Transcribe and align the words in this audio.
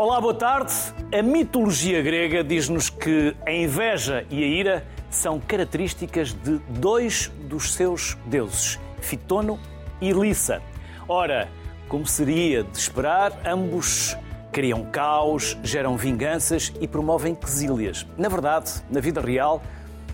Olá, 0.00 0.20
boa 0.20 0.32
tarde. 0.32 0.72
A 1.12 1.20
mitologia 1.20 2.00
grega 2.00 2.44
diz-nos 2.44 2.88
que 2.88 3.34
a 3.44 3.50
inveja 3.50 4.24
e 4.30 4.44
a 4.44 4.46
ira 4.46 4.86
são 5.10 5.40
características 5.40 6.32
de 6.32 6.58
dois 6.68 7.32
dos 7.48 7.74
seus 7.74 8.16
deuses, 8.24 8.78
Fitono 9.00 9.58
e 10.00 10.12
Lissa. 10.12 10.62
Ora, 11.08 11.48
como 11.88 12.06
seria 12.06 12.62
de 12.62 12.78
esperar, 12.78 13.40
ambos 13.44 14.16
criam 14.52 14.84
caos, 14.84 15.58
geram 15.64 15.96
vinganças 15.96 16.72
e 16.80 16.86
promovem 16.86 17.34
quesílias. 17.34 18.06
Na 18.16 18.28
verdade, 18.28 18.70
na 18.88 19.00
vida 19.00 19.20
real, 19.20 19.60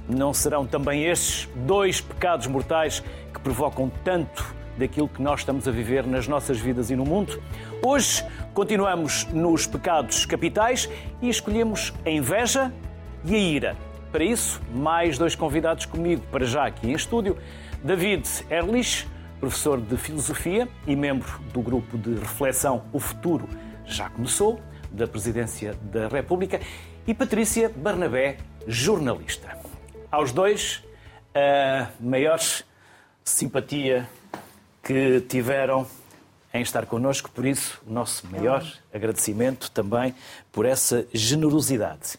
não 0.08 0.32
serão 0.32 0.66
também 0.66 1.04
estes 1.04 1.46
dois 1.56 2.00
pecados 2.00 2.46
mortais 2.46 3.02
que 3.34 3.38
provocam 3.38 3.92
tanto 4.02 4.63
daquilo 4.76 5.08
que 5.08 5.22
nós 5.22 5.40
estamos 5.40 5.66
a 5.68 5.70
viver 5.70 6.06
nas 6.06 6.26
nossas 6.26 6.58
vidas 6.58 6.90
e 6.90 6.96
no 6.96 7.04
mundo? 7.04 7.42
Hoje 7.82 8.24
continuamos 8.52 9.24
nos 9.26 9.66
pecados 9.66 10.26
capitais 10.26 10.88
e 11.20 11.28
escolhemos 11.28 11.92
a 12.04 12.10
inveja 12.10 12.72
e 13.24 13.34
a 13.34 13.38
ira. 13.38 13.76
Para 14.10 14.24
isso, 14.24 14.60
mais 14.72 15.18
dois 15.18 15.34
convidados 15.34 15.86
comigo, 15.86 16.22
para 16.30 16.44
já 16.44 16.66
aqui 16.66 16.88
em 16.88 16.92
estúdio. 16.92 17.36
David 17.82 18.28
Erlich, 18.48 19.06
professor 19.40 19.80
de 19.80 19.96
Filosofia 19.96 20.68
e 20.86 20.94
membro 20.94 21.40
do 21.52 21.60
grupo 21.60 21.98
de 21.98 22.14
reflexão 22.14 22.84
O 22.92 23.00
Futuro 23.00 23.48
Já 23.84 24.08
Começou, 24.08 24.60
da 24.90 25.06
Presidência 25.06 25.74
da 25.82 26.06
República, 26.08 26.60
e 27.06 27.12
Patrícia 27.12 27.68
Barnabé, 27.68 28.36
jornalista. 28.66 29.58
Aos 30.10 30.32
dois, 30.32 30.82
a 31.34 31.88
maior 32.00 32.38
simpatia 33.24 34.08
que 34.84 35.20
tiveram 35.22 35.86
em 36.52 36.62
estar 36.62 36.86
connosco, 36.86 37.30
por 37.30 37.44
isso, 37.44 37.82
o 37.86 37.92
nosso 37.92 38.26
maior 38.28 38.64
agradecimento 38.92 39.70
também 39.70 40.14
por 40.52 40.64
essa 40.66 41.04
generosidade. 41.12 42.16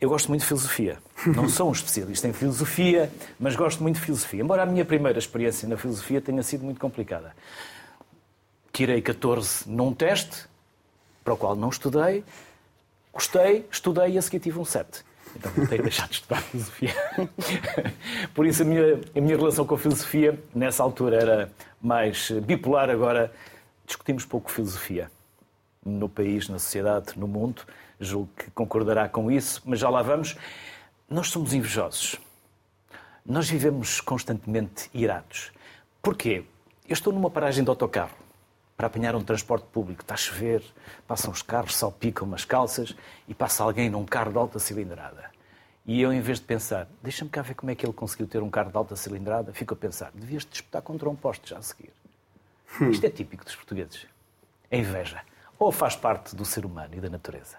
Eu 0.00 0.10
gosto 0.10 0.28
muito 0.28 0.42
de 0.42 0.46
filosofia. 0.46 0.98
Não 1.26 1.48
sou 1.48 1.68
um 1.68 1.72
especialista 1.72 2.28
em 2.28 2.32
filosofia, 2.32 3.10
mas 3.40 3.56
gosto 3.56 3.82
muito 3.82 3.96
de 3.96 4.02
filosofia. 4.02 4.42
Embora 4.42 4.62
a 4.62 4.66
minha 4.66 4.84
primeira 4.84 5.18
experiência 5.18 5.66
na 5.66 5.76
filosofia 5.76 6.20
tenha 6.20 6.42
sido 6.42 6.62
muito 6.62 6.78
complicada. 6.78 7.34
Tirei 8.72 9.00
14 9.00 9.68
num 9.68 9.92
teste, 9.94 10.44
para 11.24 11.34
o 11.34 11.36
qual 11.36 11.56
não 11.56 11.68
estudei, 11.68 12.22
gostei, 13.12 13.66
estudei 13.72 14.12
e 14.12 14.18
a 14.18 14.22
seguir 14.22 14.40
tive 14.40 14.58
um 14.58 14.64
7. 14.64 15.02
Então 15.34 15.52
não 15.56 15.66
tenho 15.66 15.82
deixado 15.82 16.10
de 16.10 16.14
estudar 16.16 16.42
filosofia. 16.42 16.94
Por 18.34 18.46
isso 18.46 18.62
a 18.62 18.64
minha, 18.64 19.00
a 19.16 19.20
minha 19.20 19.36
relação 19.36 19.66
com 19.66 19.74
a 19.74 19.78
filosofia, 19.78 20.38
nessa 20.54 20.82
altura, 20.82 21.16
era 21.16 21.52
mais 21.80 22.30
bipolar. 22.30 22.90
Agora 22.90 23.32
discutimos 23.86 24.24
pouco 24.24 24.50
filosofia 24.50 25.10
no 25.84 26.08
país, 26.08 26.48
na 26.48 26.58
sociedade, 26.58 27.18
no 27.18 27.26
mundo. 27.26 27.62
Julgo 28.00 28.28
que 28.36 28.50
concordará 28.50 29.08
com 29.08 29.30
isso, 29.30 29.62
mas 29.64 29.80
já 29.80 29.88
lá 29.88 30.02
vamos. 30.02 30.36
Nós 31.08 31.28
somos 31.28 31.52
invejosos. 31.52 32.16
Nós 33.24 33.48
vivemos 33.48 34.00
constantemente 34.00 34.90
irados. 34.94 35.52
Porquê? 36.00 36.44
Eu 36.88 36.94
estou 36.94 37.12
numa 37.12 37.30
paragem 37.30 37.62
de 37.62 37.70
autocarro 37.70 38.16
para 38.76 38.86
apanhar 38.86 39.16
um 39.16 39.22
transporte 39.22 39.66
público. 39.72 40.02
Está 40.02 40.14
a 40.14 40.16
chover, 40.16 40.62
passam 41.06 41.30
os 41.30 41.42
carros, 41.42 41.74
salpicam 41.74 42.26
umas 42.26 42.44
calças 42.44 42.94
e 43.26 43.34
passa 43.34 43.64
alguém 43.64 43.90
num 43.90 44.06
carro 44.06 44.30
de 44.30 44.38
alta 44.38 44.58
cilindrada. 44.58 45.30
E 45.88 46.02
eu, 46.02 46.12
em 46.12 46.20
vez 46.20 46.38
de 46.38 46.44
pensar, 46.44 46.86
deixa-me 47.02 47.30
cá 47.30 47.40
ver 47.40 47.54
como 47.54 47.72
é 47.72 47.74
que 47.74 47.86
ele 47.86 47.94
conseguiu 47.94 48.26
ter 48.26 48.42
um 48.42 48.50
carro 48.50 48.70
de 48.70 48.76
alta 48.76 48.94
cilindrada, 48.94 49.54
fico 49.54 49.72
a 49.72 49.76
pensar, 49.76 50.12
devias 50.14 50.44
te 50.44 50.50
disputar 50.50 50.82
contra 50.82 51.08
um 51.08 51.16
poste 51.16 51.48
já 51.48 51.56
a 51.56 51.62
seguir. 51.62 51.90
Hum. 52.78 52.90
Isto 52.90 53.06
é 53.06 53.08
típico 53.08 53.42
dos 53.42 53.56
portugueses. 53.56 54.06
A 54.70 54.76
inveja. 54.76 55.22
Ou 55.58 55.72
faz 55.72 55.96
parte 55.96 56.36
do 56.36 56.44
ser 56.44 56.66
humano 56.66 56.90
e 56.94 57.00
da 57.00 57.08
natureza? 57.08 57.56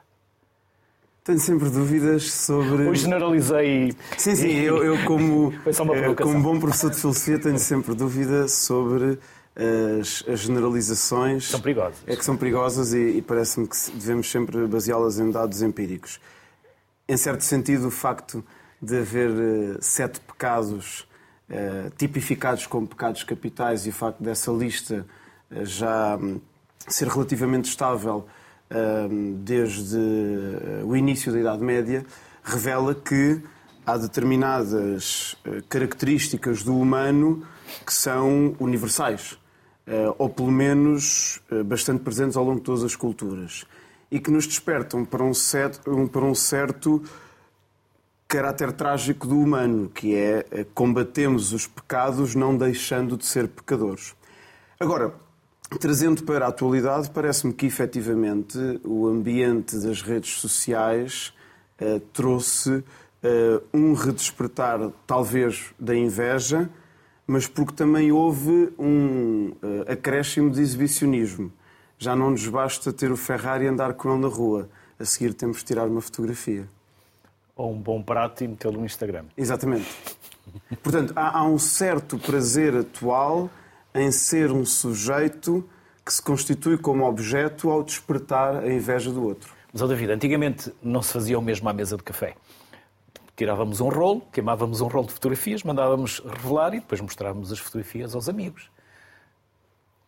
Tenho 1.23 1.39
sempre 1.39 1.71
dúvidas 1.71 2.31
sobre. 2.31 2.87
Hoje 2.87 3.01
generalizei. 3.01 3.95
Sim, 4.15 4.35
sim, 4.35 4.59
eu, 4.59 4.83
eu 4.83 5.03
como, 5.05 5.51
eh, 5.65 6.13
como 6.13 6.43
bom 6.43 6.59
professor 6.59 6.91
de 6.91 6.97
filosofia, 6.97 7.39
tenho 7.39 7.57
sempre 7.57 7.95
dúvida 7.95 8.47
sobre 8.47 9.17
as, 9.99 10.23
as, 10.27 10.41
generalizações. 10.41 11.49
São 11.49 11.59
perigosas. 11.59 11.97
É 12.05 12.15
que 12.15 12.23
são 12.23 12.37
perigosas 12.37 12.93
e, 12.93 13.17
e 13.17 13.21
parece-me 13.23 13.67
que 13.67 13.75
devemos 13.95 14.29
sempre 14.29 14.67
baseá-las 14.67 15.17
em 15.17 15.31
dados 15.31 15.63
empíricos. 15.63 16.19
Em 17.09 17.17
certo 17.17 17.43
sentido, 17.43 17.87
o 17.87 17.91
facto 17.91 18.45
de 18.79 18.99
haver 18.99 19.31
uh, 19.31 19.77
sete 19.81 20.19
pecados 20.19 21.07
uh, 21.49 21.89
tipificados 21.97 22.67
como 22.67 22.85
pecados 22.85 23.23
capitais 23.23 23.87
e 23.87 23.89
o 23.89 23.91
facto 23.91 24.21
dessa 24.21 24.51
lista 24.51 25.07
uh, 25.49 25.65
já 25.65 26.15
um, 26.17 26.39
ser 26.87 27.07
relativamente 27.07 27.65
estável 27.65 28.27
desde 29.43 29.97
o 30.85 30.95
início 30.95 31.31
da 31.31 31.39
Idade 31.39 31.63
Média 31.63 32.05
revela 32.43 32.93
que 32.93 33.41
há 33.83 33.97
determinadas 33.97 35.35
características 35.67 36.61
do 36.61 36.79
humano 36.79 37.43
que 37.83 37.91
são 37.91 38.55
universais. 38.59 39.39
Eh, 39.89 40.13
ou 40.19 40.29
pelo 40.29 40.51
menos 40.51 41.41
eh, 41.49 41.63
bastante 41.63 42.03
presentes 42.03 42.37
ao 42.37 42.43
longo 42.43 42.59
de 42.59 42.65
todas 42.65 42.83
as 42.83 42.95
culturas, 42.95 43.65
e 44.11 44.19
que 44.19 44.31
nos 44.31 44.47
despertam 44.47 45.05
para 45.05 45.23
um 45.23 45.33
certo, 45.33 46.09
para 46.09 46.25
um 46.25 46.35
certo 46.35 47.03
caráter 48.27 48.71
trágico 48.71 49.27
do 49.27 49.39
humano, 49.39 49.89
que 49.89 50.15
é 50.15 50.45
eh, 50.51 50.65
combatemos 50.73 51.51
os 51.53 51.67
pecados 51.67 52.35
não 52.35 52.55
deixando 52.55 53.17
de 53.17 53.25
ser 53.25 53.47
pecadores. 53.47 54.15
Agora, 54.79 55.13
trazendo 55.79 56.23
para 56.23 56.45
a 56.45 56.49
atualidade, 56.49 57.09
parece-me 57.11 57.53
que 57.53 57.65
efetivamente 57.65 58.57
o 58.83 59.07
ambiente 59.07 59.77
das 59.77 60.01
redes 60.01 60.39
sociais 60.39 61.33
trouxe 62.11 62.83
um 63.73 63.93
redespertar, 63.93 64.91
talvez, 65.07 65.73
da 65.79 65.95
inveja, 65.95 66.69
mas 67.29 67.45
porque 67.45 67.73
também 67.73 68.11
houve 68.11 68.73
um 68.79 69.51
uh, 69.61 69.91
acréscimo 69.91 70.49
de 70.49 70.61
exibicionismo. 70.61 71.53
Já 72.01 72.15
não 72.15 72.31
nos 72.31 72.47
basta 72.47 72.93
ter 72.93 73.11
o 73.11 73.17
Ferrari 73.17 73.65
e 73.65 73.67
andar 73.67 73.93
com 73.93 74.09
ele 74.09 74.21
na 74.21 74.29
rua. 74.29 74.69
A 74.97 75.03
seguir 75.03 75.33
temos 75.33 75.57
de 75.57 75.65
tirar 75.65 75.85
uma 75.85 75.99
fotografia. 75.99 76.65
Ou 77.57 77.73
um 77.73 77.77
bom 77.77 78.01
prato 78.01 78.41
e 78.41 78.47
metê-lo 78.47 78.79
no 78.79 78.85
Instagram. 78.85 79.25
Exatamente. 79.37 79.85
Portanto, 80.81 81.11
há, 81.13 81.39
há 81.39 81.43
um 81.43 81.59
certo 81.59 82.17
prazer 82.17 82.73
atual 82.73 83.49
em 83.93 84.13
ser 84.13 84.49
um 84.49 84.65
sujeito 84.65 85.67
que 86.05 86.13
se 86.13 86.21
constitui 86.21 86.77
como 86.77 87.05
objeto 87.05 87.69
ao 87.69 87.83
despertar 87.83 88.63
a 88.63 88.73
inveja 88.73 89.11
do 89.11 89.21
outro. 89.21 89.53
Mas, 89.73 89.81
oh 89.81 89.87
David, 89.87 90.13
antigamente 90.13 90.73
não 90.81 91.01
se 91.01 91.11
fazia 91.11 91.37
o 91.37 91.41
mesmo 91.41 91.67
à 91.67 91.73
mesa 91.73 91.97
de 91.97 92.03
café 92.03 92.33
tirávamos 93.35 93.79
um 93.79 93.87
rolo, 93.87 94.19
queimávamos 94.33 94.81
um 94.81 94.87
rolo 94.87 95.07
de 95.07 95.13
fotografias, 95.13 95.63
mandávamos 95.63 96.19
revelar 96.19 96.73
e 96.73 96.81
depois 96.81 96.99
mostrávamos 96.99 97.53
as 97.53 97.59
fotografias 97.59 98.13
aos 98.13 98.27
amigos 98.27 98.69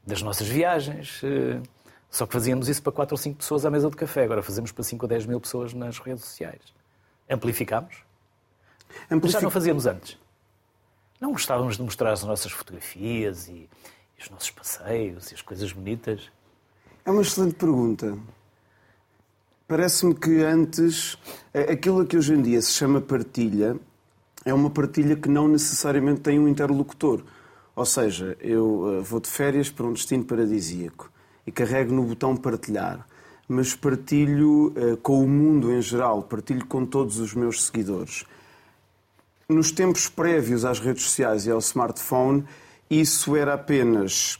das 0.05 0.21
nossas 0.21 0.47
viagens. 0.47 1.21
Só 2.11 2.27
que 2.27 2.33
fazíamos 2.33 2.67
isso 2.67 2.83
para 2.83 2.91
4 2.91 3.13
ou 3.13 3.17
5 3.17 3.37
pessoas 3.37 3.65
à 3.65 3.71
mesa 3.71 3.89
de 3.89 3.95
café. 3.95 4.25
Agora 4.25 4.43
fazemos 4.43 4.73
para 4.73 4.83
5 4.83 5.05
ou 5.05 5.09
10 5.09 5.25
mil 5.27 5.39
pessoas 5.39 5.73
nas 5.73 5.97
redes 5.97 6.25
sociais. 6.25 6.61
Amplificámos? 7.29 8.03
Amplific... 9.09 9.31
Já 9.31 9.41
não 9.41 9.49
fazíamos 9.49 9.85
antes. 9.85 10.17
Não 11.21 11.31
gostávamos 11.31 11.77
de 11.77 11.83
mostrar 11.83 12.11
as 12.11 12.21
nossas 12.23 12.51
fotografias 12.51 13.47
e, 13.47 13.69
e 14.19 14.21
os 14.21 14.29
nossos 14.29 14.51
passeios 14.51 15.31
e 15.31 15.35
as 15.35 15.41
coisas 15.41 15.71
bonitas? 15.71 16.29
É 17.05 17.11
uma 17.11 17.21
excelente 17.21 17.55
pergunta. 17.55 18.17
Parece-me 19.65 20.13
que 20.13 20.43
antes, 20.43 21.17
aquilo 21.71 22.05
que 22.05 22.17
hoje 22.17 22.33
em 22.33 22.41
dia 22.41 22.61
se 22.61 22.73
chama 22.73 22.99
partilha, 22.99 23.79
é 24.43 24.53
uma 24.53 24.69
partilha 24.69 25.15
que 25.15 25.29
não 25.29 25.47
necessariamente 25.47 26.19
tem 26.19 26.37
um 26.37 26.47
interlocutor. 26.47 27.23
Ou 27.73 27.85
seja, 27.85 28.35
eu 28.41 28.97
eh, 28.97 29.01
vou 29.01 29.21
de 29.21 29.29
férias 29.29 29.69
para 29.69 29.85
um 29.85 29.93
destino 29.93 30.25
paradisíaco 30.25 31.09
e 31.51 31.53
carrego 31.53 31.93
no 31.93 32.03
botão 32.03 32.37
partilhar, 32.37 33.05
mas 33.45 33.75
partilho 33.75 34.67
uh, 34.67 34.95
com 34.97 35.21
o 35.21 35.27
mundo 35.27 35.69
em 35.73 35.81
geral, 35.81 36.23
partilho 36.23 36.65
com 36.65 36.85
todos 36.85 37.19
os 37.19 37.33
meus 37.33 37.65
seguidores. 37.65 38.23
Nos 39.49 39.69
tempos 39.69 40.07
prévios 40.07 40.63
às 40.63 40.79
redes 40.79 41.03
sociais 41.03 41.45
e 41.45 41.51
ao 41.51 41.59
smartphone, 41.59 42.45
isso 42.89 43.35
era 43.35 43.55
apenas 43.55 44.35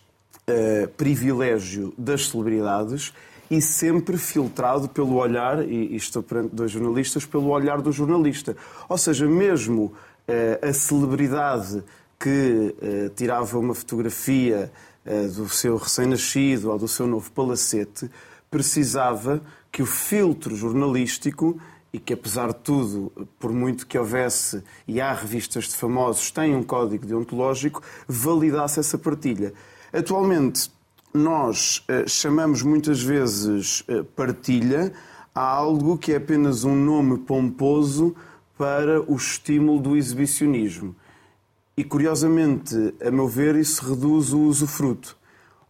uh, 0.48 0.88
privilégio 0.96 1.94
das 1.98 2.30
celebridades 2.30 3.12
e 3.50 3.62
sempre 3.62 4.18
filtrado 4.18 4.88
pelo 4.88 5.16
olhar, 5.16 5.68
e 5.68 5.94
estou 5.98 6.24
perante 6.24 6.56
dois 6.56 6.72
jornalistas, 6.72 7.26
pelo 7.26 7.50
olhar 7.50 7.82
do 7.82 7.92
jornalista. 7.92 8.56
Ou 8.88 8.98
seja, 8.98 9.28
mesmo 9.28 9.92
eh, 10.26 10.58
a 10.62 10.72
celebridade 10.72 11.84
que 12.18 12.74
eh, 12.82 13.12
tirava 13.14 13.60
uma 13.60 13.74
fotografia 13.74 14.72
do 15.36 15.50
seu 15.50 15.78
recém-nascido 15.78 16.72
ou 16.72 16.78
do 16.78 16.88
seu 16.88 17.08
novo 17.08 17.32
palacete, 17.32 18.10
precisava 18.50 19.42
que 19.72 19.82
o 19.82 19.86
filtro 19.86 20.56
jornalístico 20.56 21.60
e 21.94 22.00
que, 22.00 22.14
apesar 22.14 22.50
de 22.50 22.60
tudo, 22.60 23.12
por 23.40 23.52
muito 23.52 23.86
que 23.86 23.98
houvesse, 23.98 24.64
e 24.88 25.02
há 25.02 25.14
revistas 25.14 25.66
de 25.66 25.76
famosos, 25.76 26.32
têm 26.32 26.56
um 26.56 26.64
código 26.64 27.06
deontológico, 27.06 27.82
validasse 28.08 28.80
essa 28.80 28.98
partilha. 28.98 29.54
Atualmente, 29.92 30.72
nós 31.14 31.86
uh, 31.90 32.08
chamamos 32.08 32.62
muitas 32.62 33.02
vezes 33.02 33.82
uh, 33.82 34.06
partilha 34.16 34.94
a 35.36 35.42
algo 35.42 35.98
que 35.98 36.14
é 36.14 36.16
apenas 36.16 36.64
um 36.64 36.76
nome 36.76 37.18
pomposo 37.20 38.16
para 38.58 39.02
o 39.02 39.16
estímulo 39.16 39.82
do 39.82 39.98
exibicionismo. 39.98 40.96
E, 41.76 41.84
curiosamente, 41.84 42.76
a 43.02 43.10
meu 43.10 43.28
ver, 43.28 43.56
isso 43.56 43.90
reduz 43.90 44.34
o 44.34 44.42
usufruto. 44.42 45.18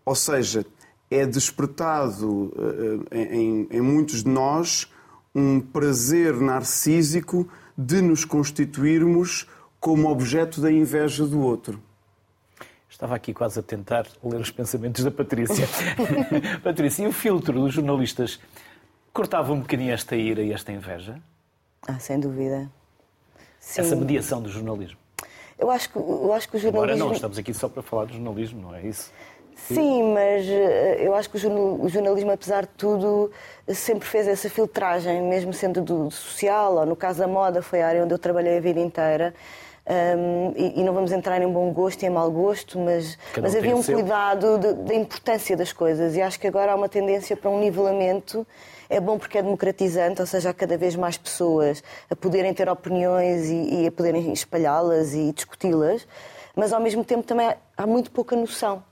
Ou 0.04 0.16
seja, 0.16 0.66
é 1.10 1.26
despertado 1.26 2.54
em, 3.12 3.68
em 3.70 3.82
muitos 3.82 4.24
de 4.24 4.30
nós 4.30 4.92
um 5.34 5.60
prazer 5.60 6.34
narcísico 6.36 7.48
de 7.78 8.02
nos 8.02 8.26
constituirmos 8.26 9.48
como 9.80 10.10
objeto 10.10 10.62
da 10.62 10.72
inveja 10.72 11.26
do 11.26 11.40
outro. 11.40 11.82
Estava 12.90 13.16
aqui 13.16 13.34
quase 13.34 13.60
a 13.60 13.64
tentar 13.64 14.06
ler 14.24 14.40
os 14.40 14.52
pensamentos 14.52 15.04
da 15.04 15.10
Patrícia. 15.10 15.68
Patrícia, 16.64 17.04
e 17.04 17.08
o 17.08 17.12
filtro 17.12 17.60
dos 17.60 17.74
jornalistas 17.74 18.40
cortava 19.12 19.54
um 19.54 19.62
bocadinho 19.62 19.92
esta 19.92 20.16
ira 20.16 20.44
e 20.44 20.54
esta 20.54 20.72
inveja? 20.72 21.20
Ah, 21.88 21.98
sem 21.98 22.20
dúvida. 22.20 22.70
Sim. 23.60 23.82
Essa 23.82 23.96
mediação 23.96 24.42
do 24.42 24.50
jornalismo. 24.50 25.01
Eu 25.62 25.70
acho 25.70 25.90
que, 25.90 25.98
eu 25.98 26.34
acho 26.34 26.50
que 26.50 26.58
o 26.58 26.60
jornalismo. 26.60 26.94
Agora 26.94 26.96
não, 26.98 27.14
estamos 27.14 27.38
aqui 27.38 27.54
só 27.54 27.70
para 27.70 27.84
falar 27.84 28.06
do 28.06 28.14
jornalismo, 28.14 28.62
não 28.64 28.76
é 28.76 28.82
isso? 28.82 29.12
Sim, 29.56 30.12
mas 30.12 30.48
eh, 30.48 30.98
eu 31.02 31.14
acho 31.14 31.30
que 31.30 31.38
o 31.38 31.88
jornalismo, 31.88 32.32
apesar 32.32 32.64
de 32.64 32.72
tudo, 32.76 33.32
sempre 33.68 34.08
fez 34.08 34.28
essa 34.28 34.50
filtragem, 34.50 35.22
mesmo 35.22 35.54
sendo 35.54 35.82
do 35.82 36.10
social, 36.10 36.78
ou 36.78 36.86
no 36.86 36.96
caso 36.96 37.20
da 37.20 37.28
moda, 37.28 37.62
foi 37.62 37.82
a 37.84 37.88
área 37.88 38.04
onde 38.04 38.12
eu 38.12 38.18
trabalhei 38.18 38.58
a 38.58 38.60
vida 38.60 38.80
inteira. 38.80 39.36
Um, 39.84 40.54
e, 40.56 40.80
e, 40.80 40.84
não 40.84 40.94
vamos 40.94 41.12
entrar 41.12 41.42
em 41.42 41.52
bom 41.52 41.72
gosto 41.74 42.04
e 42.04 42.06
em 42.06 42.10
mau 42.10 42.30
gosto, 42.32 42.80
mas, 42.80 43.18
mas 43.40 43.56
havia 43.56 43.76
um 43.76 43.84
cuidado 43.84 44.58
da 44.58 44.94
importância 44.94 45.58
das 45.58 45.74
coisas 45.74 46.16
e 46.16 46.22
acho 46.22 46.40
que 46.40 46.48
agora 46.48 46.72
há 46.72 46.76
uma 46.76 46.88
tendência 46.88 47.36
para 47.36 47.50
um 47.50 47.60
nivelamento. 47.60 48.46
É 48.94 49.00
bom 49.00 49.18
porque 49.18 49.38
é 49.38 49.42
democratizante, 49.42 50.20
ou 50.20 50.28
seja, 50.28 50.50
há 50.50 50.54
cada 50.54 50.78
vez 50.78 50.98
mais 50.98 51.18
pessoas 51.18 51.82
a 52.10 52.16
poderem 52.16 52.54
ter 52.54 52.68
opiniões 52.68 53.46
e, 53.46 53.84
e 53.84 53.88
a 53.88 53.92
poderem 53.92 54.34
espalhá-las 54.34 55.14
e 55.14 55.32
discuti-las, 55.32 56.06
mas 56.54 56.74
ao 56.74 56.82
mesmo 56.82 57.02
tempo 57.06 57.24
também 57.24 57.56
há 57.78 57.88
muito 57.88 58.12
pouca 58.12 58.36
noção. 58.36 58.84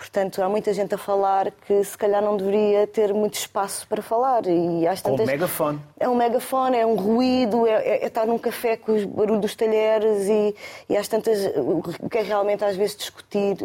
Portanto, 0.00 0.42
há 0.42 0.48
muita 0.48 0.72
gente 0.72 0.94
a 0.94 0.98
falar 0.98 1.50
que 1.50 1.84
se 1.84 1.96
calhar 1.96 2.22
não 2.22 2.34
deveria 2.34 2.86
ter 2.86 3.12
muito 3.12 3.34
espaço 3.34 3.86
para 3.86 4.00
falar. 4.00 4.46
E 4.46 4.86
às 4.86 5.02
tantas... 5.02 5.20
É 5.20 5.22
um 5.24 5.26
megafone. 5.26 5.80
É 6.00 6.08
um 6.08 6.14
megafone, 6.14 6.76
é 6.78 6.86
um 6.86 6.94
ruído, 6.94 7.66
é, 7.66 7.72
é, 7.72 8.04
é 8.04 8.06
estar 8.06 8.26
num 8.26 8.38
café 8.38 8.78
com 8.78 8.92
o 8.92 9.06
barulho 9.08 9.38
dos 9.38 9.54
talheres 9.54 10.26
e, 10.26 10.56
e 10.88 10.96
às 10.96 11.06
tantas 11.06 11.38
o 11.54 12.08
que 12.08 12.16
é 12.16 12.22
realmente 12.22 12.64
às 12.64 12.76
vezes 12.76 12.96
discutir 12.96 13.58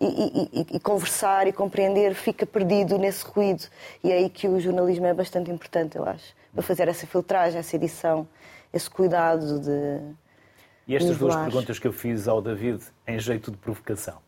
e, 0.00 0.06
e, 0.52 0.66
e, 0.76 0.78
conversar 0.78 1.48
e 1.48 1.52
compreender 1.52 2.14
fica 2.14 2.46
perdido 2.46 2.96
nesse 2.96 3.24
ruído. 3.24 3.64
E 4.04 4.12
é 4.12 4.18
aí 4.18 4.30
que 4.30 4.46
o 4.46 4.60
jornalismo 4.60 5.06
é 5.06 5.12
bastante 5.12 5.50
importante, 5.50 5.96
eu 5.96 6.04
acho, 6.04 6.36
para 6.52 6.62
fazer 6.62 6.86
essa 6.86 7.04
filtragem, 7.04 7.58
essa 7.58 7.74
edição, 7.74 8.28
esse 8.72 8.88
cuidado 8.88 9.58
de. 9.58 9.98
E 10.86 10.94
estas 10.94 11.18
duas 11.18 11.34
perguntas 11.34 11.80
que 11.80 11.88
eu 11.88 11.92
fiz 11.92 12.28
ao 12.28 12.40
David 12.40 12.80
em 13.08 13.18
jeito 13.18 13.50
de 13.50 13.56
provocação. 13.56 14.23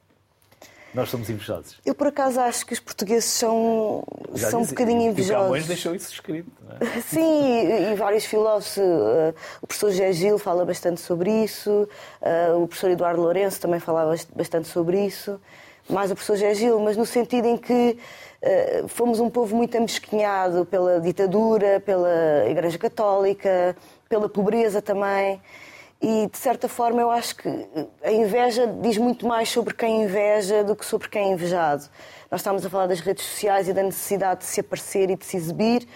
Nós 0.94 1.10
somos 1.10 1.28
invejosos. 1.28 1.78
Eu, 1.84 1.94
por 1.94 2.06
acaso, 2.06 2.40
acho 2.40 2.64
que 2.64 2.72
os 2.72 2.80
portugueses 2.80 3.28
são, 3.28 4.02
são 4.34 4.62
um 4.62 4.66
bocadinho 4.66 5.02
invejosos. 5.02 5.42
O 5.42 5.44
Camões 5.44 5.66
deixou 5.66 5.94
isso 5.94 6.12
escrito, 6.12 6.50
não 6.66 6.76
é? 6.76 7.00
Sim, 7.02 7.92
e, 7.92 7.94
vários 7.94 8.24
filósofos. 8.24 8.78
Uh, 8.78 9.34
o 9.60 9.66
professor 9.66 9.90
Gé 9.90 10.12
Gil 10.12 10.38
fala 10.38 10.64
bastante 10.64 11.00
sobre 11.00 11.30
isso, 11.30 11.88
uh, 12.22 12.62
o 12.62 12.66
professor 12.66 12.90
Eduardo 12.90 13.20
Lourenço 13.20 13.60
também 13.60 13.78
falava 13.78 14.14
bastante 14.34 14.68
sobre 14.68 15.04
isso, 15.04 15.40
mais 15.88 16.10
o 16.10 16.14
professor 16.14 16.36
Gé 16.36 16.54
Gil, 16.54 16.80
mas 16.80 16.96
no 16.96 17.04
sentido 17.04 17.46
em 17.46 17.58
que 17.58 17.98
uh, 18.42 18.88
fomos 18.88 19.20
um 19.20 19.28
povo 19.28 19.54
muito 19.54 19.76
amesquinhado 19.76 20.64
pela 20.64 21.00
ditadura, 21.00 21.80
pela 21.84 22.46
Igreja 22.48 22.78
Católica, 22.78 23.76
pela 24.08 24.28
pobreza 24.28 24.80
também. 24.80 25.40
E, 26.00 26.28
de 26.30 26.36
certa 26.36 26.68
forma, 26.68 27.00
eu 27.00 27.10
acho 27.10 27.36
que 27.36 27.48
a 28.02 28.12
inveja 28.12 28.66
diz 28.66 28.98
muito 28.98 29.26
mais 29.26 29.48
sobre 29.48 29.72
quem 29.74 30.02
inveja 30.02 30.62
do 30.62 30.76
que 30.76 30.84
sobre 30.84 31.08
quem 31.08 31.30
é 31.30 31.32
invejado. 31.32 31.88
Nós 32.30 32.40
estamos 32.40 32.66
a 32.66 32.70
falar 32.70 32.86
das 32.86 33.00
redes 33.00 33.24
sociais 33.24 33.66
e 33.68 33.72
da 33.72 33.82
necessidade 33.82 34.40
de 34.40 34.46
se 34.46 34.60
aparecer 34.60 35.10
e 35.10 35.16
de 35.16 35.24
se 35.24 35.36
exibir, 35.36 35.88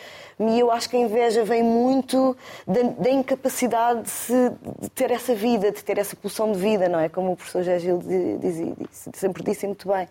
e 0.48 0.58
eu 0.58 0.70
acho 0.70 0.88
que 0.88 0.96
a 0.96 1.00
inveja 1.00 1.44
vem 1.44 1.62
muito 1.62 2.34
da, 2.66 2.80
da 2.82 3.10
incapacidade 3.10 4.02
de, 4.02 4.10
se, 4.10 4.50
de, 4.78 4.88
ter 4.88 5.10
essa 5.10 5.34
vida, 5.34 5.70
de 5.70 5.84
ter 5.84 5.98
essa 5.98 6.16
pulsão 6.16 6.50
de 6.50 6.58
vida, 6.58 6.88
não 6.88 6.98
é? 6.98 7.10
Como 7.10 7.32
o 7.32 7.36
professor 7.36 7.62
José 7.62 7.78
Gil 7.80 8.00
sempre 9.12 9.42
disse 9.44 9.66
muito 9.66 9.86
bem. 9.86 10.08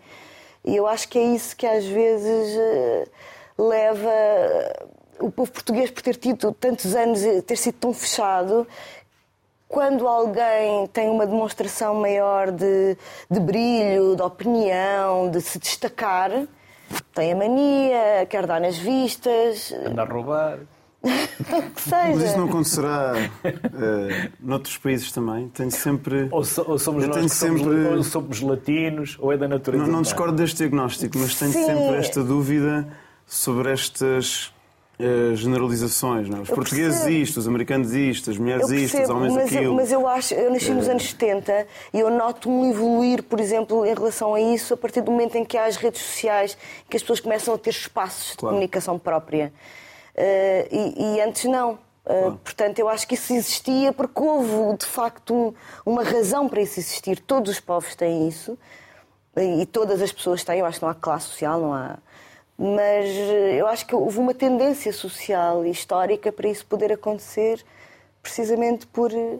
E 0.64 0.76
eu 0.76 0.86
acho 0.86 1.08
que 1.08 1.18
é 1.18 1.24
isso 1.24 1.56
que 1.56 1.66
às 1.66 1.84
vezes 1.84 2.56
eh, 2.56 3.08
leva 3.58 4.12
o 5.18 5.32
povo 5.32 5.50
português, 5.50 5.90
por 5.90 6.02
ter 6.02 6.16
tido 6.16 6.52
tantos 6.52 6.94
anos, 6.94 7.20
ter 7.44 7.56
sido 7.56 7.74
tão 7.74 7.92
fechado, 7.92 8.66
quando 9.70 10.08
alguém 10.08 10.88
tem 10.88 11.08
uma 11.08 11.24
demonstração 11.24 11.94
maior 11.94 12.50
de, 12.50 12.96
de 13.30 13.38
brilho, 13.38 14.16
de 14.16 14.22
opinião, 14.22 15.30
de 15.30 15.40
se 15.40 15.60
destacar, 15.60 16.28
tem 17.14 17.32
a 17.32 17.36
mania, 17.36 18.26
quer 18.28 18.48
dar 18.48 18.60
nas 18.60 18.76
vistas. 18.76 19.72
Anda 19.86 20.02
a 20.02 20.04
roubar. 20.04 20.58
que 21.00 21.80
seja. 21.80 22.08
Mas 22.08 22.22
isso 22.24 22.36
não 22.36 22.46
acontecerá 22.46 23.12
uh, 23.14 24.32
noutros 24.40 24.76
países 24.76 25.12
também. 25.12 25.48
Tenho 25.50 25.70
sempre. 25.70 26.26
Ou, 26.32 26.42
so, 26.42 26.64
ou 26.66 26.76
somos 26.76 27.06
nós 27.06 27.16
que 27.16 27.28
sempre... 27.28 27.62
somos, 27.62 27.96
ou 27.96 28.02
somos 28.02 28.40
latinos, 28.40 29.16
ou 29.20 29.32
é 29.32 29.36
da 29.36 29.46
natureza. 29.46 29.84
Não, 29.84 29.92
não 29.92 30.02
discordo 30.02 30.34
deste 30.34 30.58
diagnóstico, 30.58 31.16
mas 31.16 31.36
tenho 31.36 31.52
Sim. 31.52 31.64
sempre 31.64 31.96
esta 31.96 32.24
dúvida 32.24 32.88
sobre 33.24 33.72
estas 33.72 34.52
uh, 35.00 35.36
generalizações. 35.36 36.28
Não? 36.28 36.38
É? 36.38 36.40
Os 36.42 36.48
eu 36.48 36.54
portugueses 36.54 37.00
percebo. 37.00 37.22
isto, 37.22 37.36
os 37.38 37.48
americanos 37.48 37.92
isto, 37.92 38.30
as 38.30 38.38
mulheres 38.38 38.66
percebo, 38.66 38.84
isto, 38.84 39.02
os 39.02 39.10
homens 39.10 39.34
mas 39.34 39.46
aquilo. 39.46 39.64
Eu, 39.64 39.74
mas 39.74 39.92
eu 39.92 40.06
acho, 40.06 40.34
eu 40.34 40.52
nasci 40.52 40.70
nos 40.70 40.88
eh. 40.88 40.90
anos 40.90 41.10
70 41.10 41.66
e 41.92 42.00
eu 42.00 42.10
noto 42.10 42.50
um 42.50 42.70
evoluir, 42.70 43.22
por 43.22 43.40
exemplo, 43.40 43.84
em 43.84 43.94
relação 43.94 44.34
a 44.34 44.40
isso, 44.40 44.74
a 44.74 44.76
partir 44.76 45.00
do 45.00 45.10
momento 45.10 45.36
em 45.36 45.44
que 45.44 45.56
há 45.56 45.64
as 45.64 45.76
redes 45.76 46.00
sociais, 46.00 46.56
que 46.88 46.96
as 46.96 47.02
pessoas 47.02 47.20
começam 47.20 47.54
a 47.54 47.58
ter 47.58 47.70
espaços 47.70 48.32
de 48.32 48.36
claro. 48.38 48.54
comunicação 48.54 48.98
própria. 48.98 49.52
Uh, 50.14 50.68
e, 50.70 51.16
e, 51.16 51.20
antes 51.20 51.44
não. 51.44 51.78
Uh, 52.04 52.36
Portanto, 52.42 52.78
eu 52.78 52.88
acho 52.88 53.06
que 53.06 53.14
isso 53.14 53.32
existia 53.32 53.92
porque 53.92 54.20
houve, 54.20 54.78
de 54.78 54.86
facto, 54.86 55.34
um, 55.34 55.54
uma 55.84 56.02
razão 56.02 56.48
para 56.48 56.60
isso 56.60 56.80
existir. 56.80 57.20
Todos 57.20 57.52
os 57.52 57.60
povos 57.60 57.94
têm 57.94 58.26
isso 58.28 58.58
e 59.36 59.64
todas 59.66 60.02
as 60.02 60.10
pessoas 60.10 60.42
têm. 60.42 60.58
Eu 60.58 60.66
acho 60.66 60.78
que 60.78 60.84
não 60.84 60.90
há 60.90 60.94
classe 60.94 61.26
social, 61.26 61.60
não 61.60 61.72
há 61.72 61.98
mas 62.62 63.08
eh, 63.08 63.54
eu 63.58 63.66
acho 63.66 63.86
que 63.86 63.94
houve 63.94 64.18
uma 64.18 64.34
tendência 64.34 64.92
social 64.92 65.64
e 65.64 65.70
histórica 65.70 66.30
para 66.30 66.46
isso 66.46 66.66
poder 66.66 66.92
acontecer, 66.92 67.64
precisamente 68.22 68.86
por. 68.86 69.10
Eh, 69.10 69.38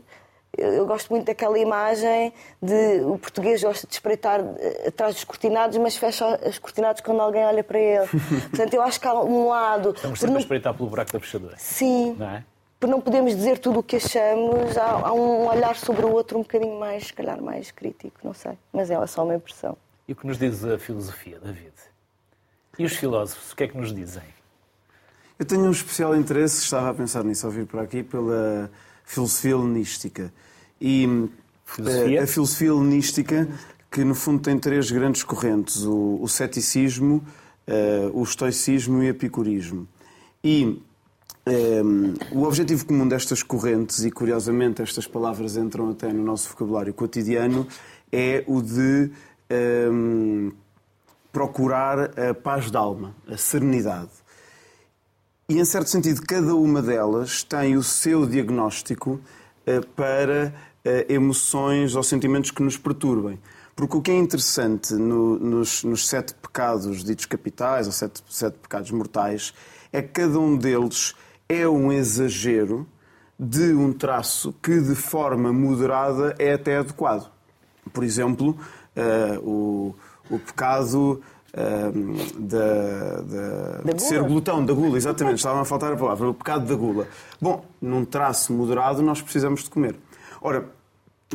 eu 0.57 0.87
gosto 0.87 1.11
muito 1.11 1.27
daquela 1.27 1.59
imagem 1.59 2.33
de 2.63 3.03
o 3.05 3.19
português 3.19 3.63
gosta 3.63 3.87
de 3.87 3.93
espreitar 3.93 4.41
eh, 4.41 4.89
atrás 4.89 5.17
dos 5.17 5.25
cortinados, 5.25 5.77
mas 5.77 5.99
fecha 5.99 6.41
os 6.49 6.59
cortinados 6.59 7.03
quando 7.03 7.21
alguém 7.21 7.45
olha 7.45 7.63
para 7.63 7.79
ele. 7.79 8.09
Portanto, 8.49 8.73
eu 8.73 8.81
acho 8.81 8.99
que 8.99 9.07
há 9.07 9.13
um 9.13 9.49
lado. 9.49 9.91
Estamos 9.91 10.19
sempre 10.19 10.33
não... 10.33 10.39
a 10.39 10.41
espreitar 10.41 10.73
pelo 10.75 10.89
buraco 10.89 11.13
da 11.13 11.21
fechadura. 11.21 11.57
Sim. 11.59 12.17
Não 12.19 12.27
é? 12.27 12.45
Por 12.81 12.89
não 12.89 13.03
podemos 13.03 13.37
dizer 13.37 13.59
tudo 13.59 13.81
o 13.81 13.83
que 13.83 13.97
achamos, 13.97 14.79
há, 14.79 15.09
há 15.09 15.13
um 15.13 15.47
olhar 15.47 15.77
sobre 15.77 16.07
o 16.07 16.11
outro 16.11 16.39
um 16.39 16.43
bocadinho 16.43 16.81
mais, 16.81 17.09
se 17.09 17.13
calhar, 17.13 17.39
mais 17.43 17.71
crítico, 17.71 18.19
não 18.25 18.33
sei. 18.33 18.53
Mas 18.73 18.91
é 18.91 19.07
só 19.07 19.25
uma 19.25 19.35
impressão. 19.35 19.77
E 20.09 20.15
o 20.15 20.17
que 20.17 20.27
nos 20.27 20.39
diz 20.39 20.65
a 20.65 20.79
filosofia, 20.79 21.39
David? 21.39 21.75
E 22.81 22.85
os 22.87 22.97
filósofos, 22.97 23.53
o 23.53 23.57
que 23.57 23.65
é 23.65 23.69
que 23.69 23.77
nos 23.77 23.95
dizem? 23.95 24.23
Eu 25.39 25.45
tenho 25.45 25.65
um 25.65 25.71
especial 25.71 26.17
interesse, 26.17 26.63
estava 26.63 26.89
a 26.89 26.95
pensar 26.95 27.23
nisso 27.23 27.45
ao 27.45 27.53
vir 27.53 27.67
por 27.67 27.79
aqui, 27.79 28.03
pela 28.03 28.71
filosofia 29.05 29.51
helenística. 29.51 30.33
E 30.81 31.29
filosofia? 31.67 32.19
Eh, 32.19 32.23
a 32.23 32.27
filosofia 32.27 32.69
helenística, 32.69 33.49
que 33.91 34.03
no 34.03 34.15
fundo 34.15 34.41
tem 34.41 34.59
três 34.59 34.91
grandes 34.91 35.23
correntes: 35.23 35.85
o, 35.85 36.21
o 36.23 36.27
ceticismo, 36.27 37.23
uh, 37.69 38.19
o 38.19 38.23
estoicismo 38.23 39.03
e 39.03 39.09
o 39.09 39.11
epicurismo. 39.11 39.87
E 40.43 40.83
um, 41.47 42.15
eh, 42.15 42.33
o 42.33 42.45
objetivo 42.45 42.87
comum 42.87 43.07
destas 43.07 43.43
correntes, 43.43 44.07
e 44.07 44.11
curiosamente 44.11 44.81
estas 44.81 45.07
palavras 45.07 45.59
entram 45.59 45.91
até 45.91 46.11
no 46.15 46.25
nosso 46.25 46.49
vocabulário 46.49 46.95
cotidiano, 46.95 47.67
é 48.11 48.43
o 48.47 48.63
de. 48.63 49.11
Um, 49.51 50.51
procurar 51.33 52.19
a 52.19 52.35
paz 52.35 52.71
de 52.71 52.77
alma, 52.77 53.15
a 53.29 53.37
serenidade. 53.37 54.11
E, 55.49 55.59
em 55.59 55.65
certo 55.65 55.91
sentido, 55.91 56.23
cada 56.23 56.55
uma 56.55 56.81
delas 56.81 57.43
tem 57.43 57.77
o 57.77 57.83
seu 57.83 58.25
diagnóstico 58.27 59.21
eh, 59.67 59.81
para 59.97 60.55
eh, 60.85 61.07
emoções 61.09 61.97
ou 61.97 62.03
sentimentos 62.03 62.51
que 62.51 62.63
nos 62.63 62.77
perturbem. 62.77 63.39
Porque 63.75 63.97
o 63.97 64.01
que 64.01 64.11
é 64.11 64.17
interessante 64.17 64.95
no, 64.95 65.39
nos, 65.39 65.83
nos, 65.85 66.07
sete 66.07 66.35
pecados 66.35 67.03
ditos 67.03 67.27
capitais, 67.27 67.87
ou 67.87 67.93
sete, 67.93 68.23
sete 68.29 68.59
pecados 68.59 68.91
mortais, 68.91 69.53
é 69.93 70.01
que 70.01 70.09
cada 70.09 70.39
um 70.39 70.57
deles 70.57 71.15
é 71.49 71.67
um 71.67 71.91
exagero 71.91 72.87
de 73.39 73.73
um 73.73 73.93
traço 73.93 74.55
que, 74.63 74.81
de 74.81 74.95
forma 74.95 75.53
moderada, 75.53 76.35
é 76.39 76.53
até 76.53 76.77
adequado. 76.77 77.31
Por 77.93 78.05
exemplo, 78.05 78.57
uh, 78.95 79.49
o 79.49 79.95
o 80.31 80.39
pecado 80.39 81.21
da, 82.39 83.21
da, 83.23 83.93
de 83.93 84.03
ser 84.03 84.23
glutão, 84.23 84.65
da 84.65 84.73
gula, 84.73 84.97
exatamente, 84.97 85.39
estava 85.39 85.61
a 85.61 85.65
faltar 85.65 85.93
a 85.93 85.97
palavra, 85.97 86.29
o 86.29 86.35
pecado 86.35 86.65
da 86.65 86.75
gula. 86.75 87.09
Bom, 87.41 87.65
num 87.83 88.05
traço 88.05 88.53
moderado 88.53 89.03
nós 89.03 89.21
precisamos 89.21 89.65
de 89.65 89.71
comer. 89.71 89.97
Ora, 90.41 90.65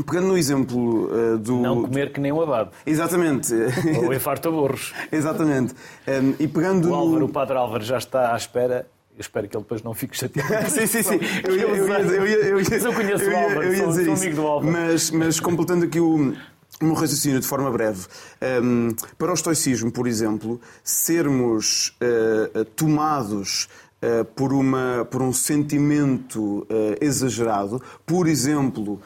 Pegando 0.04 0.28
no 0.28 0.38
exemplo 0.38 1.06
uh, 1.06 1.38
do. 1.38 1.56
Não 1.62 1.84
comer 1.84 2.12
que 2.12 2.20
nem 2.20 2.30
um 2.30 2.42
abado. 2.42 2.72
Exatamente. 2.86 3.54
Ou 4.04 4.14
infarto 4.14 4.50
a 4.50 4.52
burros. 4.52 4.94
Exatamente. 5.10 5.74
Um, 6.06 6.34
e 6.38 6.50
pegando 6.50 6.90
o, 6.90 6.94
Álvaro, 6.94 7.20
no... 7.22 7.26
o 7.28 7.30
padre 7.30 7.56
Álvaro 7.56 7.82
já 7.82 7.98
está 7.98 8.34
à 8.34 8.38
espera. 8.38 8.88
Eu 9.16 9.22
espero 9.22 9.48
que 9.48 9.56
ele 9.56 9.64
depois 9.64 9.82
não 9.82 9.94
fique 9.94 10.18
chateado. 10.18 10.52
sim, 10.70 10.86
sim, 10.86 11.02
sim. 11.02 11.20
Eu, 11.46 11.56
eu, 11.56 11.76
eu, 11.78 11.88
eu, 11.88 12.26
eu, 12.28 12.60
eu 12.60 12.94
conheço 12.94 13.30
o 13.30 13.36
Álvaro, 13.38 13.64
eu 13.64 13.74
ia 13.74 13.84
sou, 13.86 13.94
sou 13.94 14.14
amigo 14.14 14.36
do 14.36 14.46
Álvaro. 14.46 14.74
Mas, 14.74 15.12
mas 15.12 15.40
completando 15.40 15.86
aqui 15.86 16.02
o, 16.02 16.36
um 16.82 16.94
raciocínio 16.94 17.40
de 17.40 17.48
forma 17.48 17.72
breve. 17.72 18.06
Um, 18.62 18.90
para 19.18 19.32
o 19.32 19.34
estoicismo, 19.34 19.92
por 19.92 20.08
exemplo, 20.08 20.60
sermos 20.84 21.98
uh, 22.02 22.66
tomados 22.76 23.70
uh, 24.02 24.26
por, 24.36 24.52
uma, 24.52 25.08
por 25.10 25.22
um 25.22 25.32
sentimento 25.32 26.42
uh, 26.42 26.68
exagerado, 27.00 27.82
por 28.06 28.28
exemplo, 28.28 29.00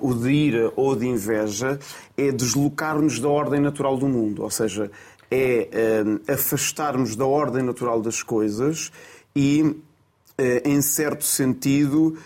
o 0.00 0.12
de 0.12 0.30
ira 0.30 0.72
ou 0.74 0.96
de 0.96 1.06
inveja, 1.06 1.78
é 2.16 2.32
deslocar-nos 2.32 3.20
da 3.20 3.28
ordem 3.28 3.60
natural 3.60 3.96
do 3.96 4.08
mundo, 4.08 4.42
ou 4.42 4.50
seja, 4.50 4.90
é 5.30 5.68
afastar-nos 6.26 7.14
da 7.14 7.24
ordem 7.24 7.62
natural 7.62 8.02
das 8.02 8.20
coisas 8.20 8.90
e, 9.36 9.76
em 10.64 10.82
certo 10.82 11.22
sentido, 11.22 12.16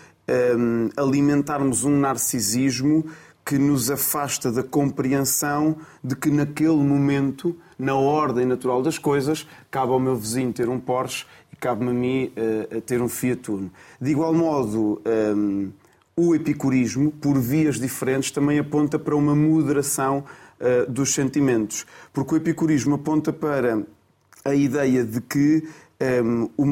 alimentarmos 0.97 1.83
um 1.83 1.99
narcisismo 1.99 3.05
que 3.45 3.57
nos 3.57 3.91
afasta 3.91 4.51
da 4.51 4.63
compreensão 4.63 5.77
de 6.03 6.15
que 6.15 6.29
naquele 6.29 6.77
momento, 6.77 7.55
na 7.77 7.95
ordem 7.95 8.45
natural 8.45 8.81
das 8.81 8.97
coisas, 8.97 9.47
cabe 9.69 9.91
ao 9.91 9.99
meu 9.99 10.15
vizinho 10.15 10.53
ter 10.53 10.69
um 10.69 10.79
Porsche 10.79 11.25
e 11.51 11.55
cabe-me 11.55 11.91
a 11.91 11.93
mim 11.93 12.31
uh, 12.37 12.81
ter 12.81 13.01
um 13.01 13.09
Fiat 13.09 13.51
Uno. 13.51 13.71
De 13.99 14.11
igual 14.11 14.33
modo, 14.33 15.01
um, 15.35 15.71
o 16.15 16.33
epicurismo, 16.33 17.11
por 17.11 17.37
vias 17.37 17.79
diferentes, 17.79 18.31
também 18.31 18.59
aponta 18.59 18.97
para 18.97 19.15
uma 19.15 19.35
moderação 19.35 20.23
uh, 20.59 20.89
dos 20.89 21.13
sentimentos. 21.13 21.85
Porque 22.13 22.35
o 22.35 22.37
epicurismo 22.37 22.95
aponta 22.95 23.33
para 23.33 23.83
a 24.45 24.53
ideia 24.53 25.03
de 25.03 25.21
que 25.21 25.67
um, 26.23 26.49
o, 26.57 26.65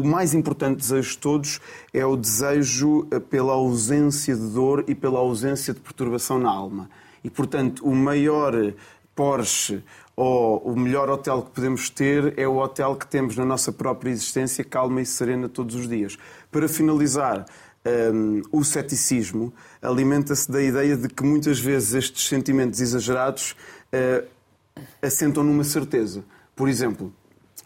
o, 0.00 0.04
mais 0.06 0.34
importante 0.34 0.78
desejo 0.78 1.10
de 1.12 1.18
todos 1.18 1.60
é 1.92 2.04
o 2.04 2.14
desejo 2.14 3.06
eh, 3.10 3.18
pela 3.18 3.54
ausência 3.54 4.36
de 4.36 4.48
dor 4.50 4.84
e 4.86 4.94
pela 4.94 5.18
ausência 5.18 5.72
de 5.72 5.80
perturbação 5.80 6.38
na 6.38 6.50
alma. 6.50 6.90
E, 7.22 7.30
portanto, 7.30 7.84
o 7.84 7.94
maior 7.94 8.52
Porsche 9.14 9.82
ou 10.16 10.58
o 10.58 10.76
melhor 10.76 11.08
hotel 11.08 11.42
que 11.42 11.50
podemos 11.50 11.88
ter 11.88 12.38
é 12.38 12.46
o 12.46 12.56
hotel 12.56 12.94
que 12.96 13.06
temos 13.06 13.36
na 13.36 13.44
nossa 13.44 13.72
própria 13.72 14.10
existência, 14.10 14.62
calma 14.64 15.00
e 15.00 15.06
serena 15.06 15.48
todos 15.48 15.74
os 15.74 15.88
dias. 15.88 16.16
Para 16.50 16.68
finalizar, 16.68 17.46
um, 18.12 18.42
o 18.52 18.64
ceticismo 18.64 19.52
alimenta-se 19.82 20.50
da 20.50 20.62
ideia 20.62 20.96
de 20.96 21.08
que 21.08 21.24
muitas 21.24 21.58
vezes 21.58 21.94
estes 21.94 22.28
sentimentos 22.28 22.80
exagerados 22.80 23.56
uh, 23.92 24.26
assentam 25.02 25.42
numa 25.42 25.64
certeza. 25.64 26.24
Por 26.54 26.68
exemplo, 26.68 27.12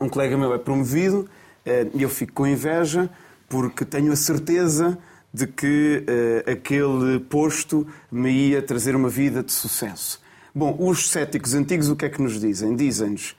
um 0.00 0.08
colega 0.08 0.36
meu 0.36 0.54
é 0.54 0.58
promovido 0.58 1.28
eh, 1.64 1.86
e 1.94 2.02
eu 2.02 2.08
fico 2.08 2.32
com 2.32 2.46
inveja 2.46 3.10
porque 3.48 3.84
tenho 3.84 4.12
a 4.12 4.16
certeza 4.16 4.98
de 5.32 5.46
que 5.46 6.04
uh, 6.06 6.50
aquele 6.50 7.20
posto 7.20 7.86
me 8.10 8.30
ia 8.30 8.62
trazer 8.62 8.96
uma 8.96 9.08
vida 9.08 9.42
de 9.42 9.52
sucesso. 9.52 10.20
Bom, 10.54 10.76
os 10.78 11.10
céticos 11.10 11.54
antigos 11.54 11.88
o 11.88 11.96
que 11.96 12.06
é 12.06 12.08
que 12.08 12.20
nos 12.20 12.40
dizem? 12.40 12.74
Dizem-nos, 12.74 13.36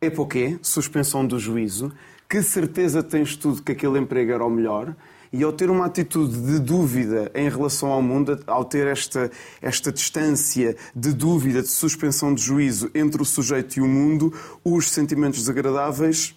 é 0.00 0.10
quê? 0.10 0.58
suspensão 0.62 1.24
do 1.24 1.38
juízo, 1.38 1.92
que 2.28 2.42
certeza 2.42 3.02
tens 3.02 3.36
tu 3.36 3.62
que 3.62 3.72
aquele 3.72 3.98
emprego 3.98 4.32
era 4.32 4.44
o 4.44 4.50
melhor, 4.50 4.94
e 5.32 5.42
ao 5.42 5.52
ter 5.52 5.70
uma 5.70 5.86
atitude 5.86 6.40
de 6.40 6.58
dúvida 6.58 7.30
em 7.34 7.48
relação 7.48 7.90
ao 7.92 8.02
mundo, 8.02 8.42
ao 8.46 8.64
ter 8.64 8.86
esta, 8.86 9.30
esta 9.62 9.92
distância 9.92 10.76
de 10.94 11.12
dúvida, 11.12 11.62
de 11.62 11.68
suspensão 11.68 12.34
de 12.34 12.42
juízo 12.42 12.90
entre 12.94 13.22
o 13.22 13.24
sujeito 13.24 13.78
e 13.78 13.80
o 13.80 13.86
mundo, 13.86 14.32
os 14.64 14.90
sentimentos 14.90 15.40
desagradáveis 15.40 16.34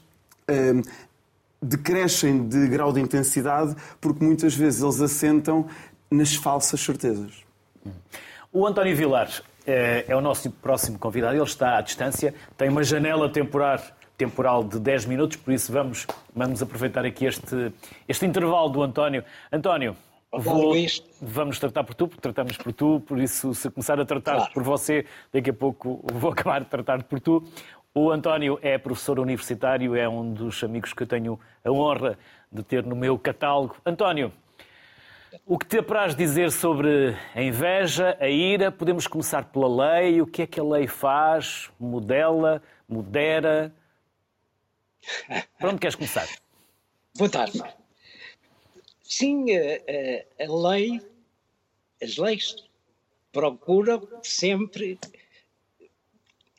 hum, 0.50 0.82
decrescem 1.62 2.48
de 2.48 2.68
grau 2.68 2.94
de 2.94 3.00
intensidade 3.00 3.76
porque 4.00 4.24
muitas 4.24 4.54
vezes 4.54 4.82
eles 4.84 5.02
assentam 5.02 5.68
nas 6.12 6.36
falsas 6.36 6.80
certezas. 6.80 7.44
O 8.52 8.68
António 8.68 8.96
Vilar 8.96 9.30
é, 9.66 10.06
é 10.08 10.16
o 10.16 10.22
nosso 10.22 10.52
próximo 10.52 11.00
convidado. 11.00 11.36
Ele 11.36 11.44
está 11.44 11.78
à 11.78 11.82
distância, 11.82 12.36
tem 12.56 12.70
uma 12.70 12.84
janela 12.84 13.30
temporal 13.32 13.80
temporal 14.18 14.64
de 14.64 14.80
10 14.80 15.06
minutos, 15.06 15.38
por 15.38 15.54
isso 15.54 15.72
vamos, 15.72 16.08
vamos 16.36 16.62
aproveitar 16.62 17.06
aqui 17.06 17.26
este, 17.26 17.74
este 18.08 18.26
intervalo 18.26 18.70
do 18.70 18.84
António. 18.84 19.24
António, 19.52 19.96
vou, 20.32 20.74
vamos 21.22 21.60
tratar 21.60 21.84
por 21.84 21.96
tu, 21.96 22.08
porque 22.08 22.22
tratamos 22.22 22.58
por 22.58 22.74
tu, 22.74 23.00
por 23.02 23.20
isso 23.20 23.54
se 23.54 23.70
começar 23.70 24.00
a 24.00 24.06
tratar 24.06 24.36
claro. 24.36 24.54
por 24.54 24.64
você, 24.64 25.06
daqui 25.32 25.50
a 25.50 25.54
pouco 25.54 26.04
vou 26.14 26.32
acabar 26.34 26.62
de 26.62 26.68
tratar 26.68 27.04
por 27.04 27.20
tu. 27.20 27.44
O 27.96 28.12
António 28.12 28.58
é 28.62 28.78
professor 28.78 29.20
universitário, 29.20 29.96
é 29.96 30.10
um 30.10 30.34
dos 30.34 30.64
amigos 30.64 30.94
que 30.94 31.04
eu 31.04 31.08
tenho 31.08 31.40
a 31.64 31.72
honra 31.72 32.18
de 32.52 32.64
ter 32.64 32.84
no 32.84 32.96
meu 32.96 33.20
catálogo. 33.20 33.76
António, 33.86 34.32
o 35.46 35.58
que 35.58 35.66
te 35.66 35.80
apraz 35.80 36.16
dizer 36.16 36.52
sobre 36.52 37.16
a 37.36 37.42
inveja, 37.42 38.18
a 38.20 38.28
ira? 38.28 38.72
Podemos 38.72 39.08
começar 39.08 39.46
pela 39.46 39.68
lei. 39.68 40.22
O 40.22 40.28
que 40.28 40.44
é 40.44 40.48
que 40.48 40.60
a 40.60 40.64
lei 40.64 40.88
faz? 40.88 41.70
Modela, 41.80 42.62
modera? 42.88 43.74
Por 45.60 45.70
onde 45.70 45.80
queres 45.80 45.96
começar? 45.96 46.28
Boa 47.16 47.30
tarde. 47.30 47.62
Sim, 49.04 49.46
a, 49.52 49.62
a, 50.42 50.46
a 50.46 50.70
lei, 50.70 51.02
as 52.02 52.18
leis 52.18 52.56
procuram 53.32 54.08
sempre 54.24 54.98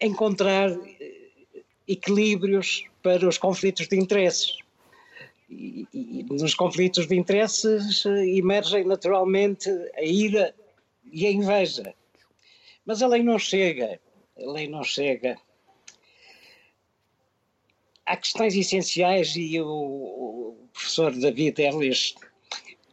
encontrar 0.01 0.71
eh, 0.71 1.31
equilíbrios 1.89 2.85
para 3.03 3.27
os 3.29 3.39
conflitos 3.39 3.89
de 3.89 3.97
interesses. 3.97 4.59
E, 5.49 5.87
e, 5.93 6.25
nos 6.25 6.55
conflitos 6.55 7.07
de 7.07 7.17
interesses 7.17 8.05
eh, 8.07 8.27
emergem 8.37 8.85
naturalmente 8.85 9.71
a 9.97 10.03
ira 10.03 10.55
e 11.13 11.27
a 11.27 11.31
inveja. 11.31 11.95
Mas 12.85 13.03
a 13.03 13.07
lei 13.07 13.23
não 13.23 13.39
chega, 13.39 14.01
a 14.37 14.51
lei 14.51 14.69
não 14.69 14.85
chega 14.85 15.39
há 18.07 18.17
questões 18.17 18.55
essenciais 18.55 19.35
e 19.37 19.61
o, 19.61 19.67
o 19.67 20.69
professor 20.73 21.13
David 21.13 21.61
Erlich, 21.61 22.15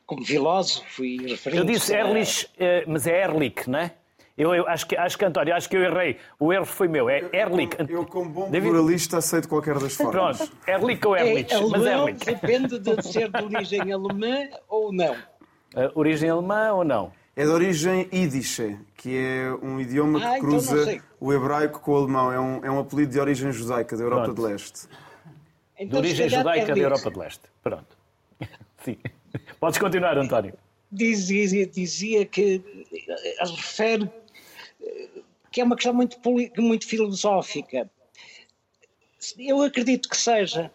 como 0.06 0.26
filósofo 0.26 1.04
e 1.04 1.18
referente... 1.28 1.60
Eu 1.60 1.66
disse 1.66 1.96
Erlich, 1.96 2.48
eh, 2.58 2.84
mas 2.88 3.08
é 3.08 3.24
Erlich, 3.24 3.70
não 3.70 3.80
é? 3.80 3.92
Eu, 4.38 4.56
eu, 4.56 4.68
acho, 4.68 4.88
que, 4.88 4.96
acho 4.96 5.18
que, 5.18 5.26
António, 5.26 5.54
acho 5.54 5.70
que 5.70 5.78
eu 5.78 5.84
errei. 5.84 6.18
O 6.40 6.52
erro 6.52 6.66
foi 6.66 6.88
meu. 6.88 7.10
É 7.10 7.22
Erlich. 7.32 7.76
Eu, 7.78 7.88
eu 7.88 8.06
como 8.06 8.30
bom 8.30 8.50
David... 8.50 8.72
pluralista, 8.72 9.18
aceito 9.18 9.48
qualquer 9.48 9.78
das 9.78 9.94
formas. 9.94 10.38
Pronto, 10.38 10.58
Erlich 10.68 11.06
ou 11.06 11.16
Erlich? 11.16 11.54
É, 11.54 11.56
alemão, 11.58 11.80
mas 11.80 11.86
Erlich. 11.86 12.26
depende 12.26 12.80
de 12.80 13.02
ser 13.04 13.30
de 13.30 13.44
origem 13.44 13.92
alemã 13.92 14.50
ou 14.68 14.92
não. 14.92 15.14
Uh, 15.14 15.92
origem 15.94 16.30
alemã 16.30 16.74
ou 16.74 16.84
não? 16.84 17.14
É 17.36 17.44
de 17.46 17.50
origem 17.50 18.10
Yiddish, 18.14 18.60
que 18.96 19.18
é 19.18 19.52
um 19.62 19.80
idioma 19.80 20.20
que 20.20 20.26
ah, 20.26 20.38
então 20.38 20.50
cruza 20.50 21.02
o 21.20 21.32
hebraico 21.32 21.80
com 21.80 21.92
o 21.92 21.96
alemão. 21.96 22.32
É 22.32 22.40
um, 22.40 22.66
é 22.66 22.70
um 22.72 22.80
apelido 22.80 23.14
de 23.14 23.20
origem 23.20 23.52
judaica 23.54 23.96
da 23.96 24.04
Europa 24.04 24.26
Pronto. 24.26 24.42
de 24.42 24.48
Leste. 24.48 24.88
Então, 25.80 26.02
de 26.02 26.08
origem 26.08 26.30
judaica 26.30 26.76
da 26.76 26.80
Europa 26.80 27.10
de 27.10 27.18
Leste. 27.18 27.44
Pronto. 27.64 27.98
Sim. 28.84 28.98
Podes 29.60 29.80
continuar, 29.80 30.18
António. 30.18 30.54
Dizia, 30.92 31.66
dizia 31.66 32.26
que 32.26 32.62
refere 33.40 34.12
que 35.52 35.62
é 35.62 35.64
uma 35.64 35.76
questão 35.76 35.94
muito, 35.94 36.18
muito 36.58 36.86
filosófica. 36.86 37.90
Eu 39.38 39.62
acredito 39.62 40.10
que 40.10 40.18
seja. 40.18 40.72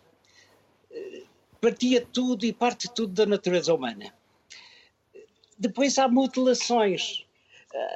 Partia 1.61 2.01
tudo 2.01 2.45
e 2.45 2.53
parte 2.53 2.89
tudo 2.95 3.13
da 3.13 3.27
natureza 3.27 3.75
humana. 3.75 4.13
Depois 5.59 5.99
há 5.99 6.09
mutilações. 6.09 7.25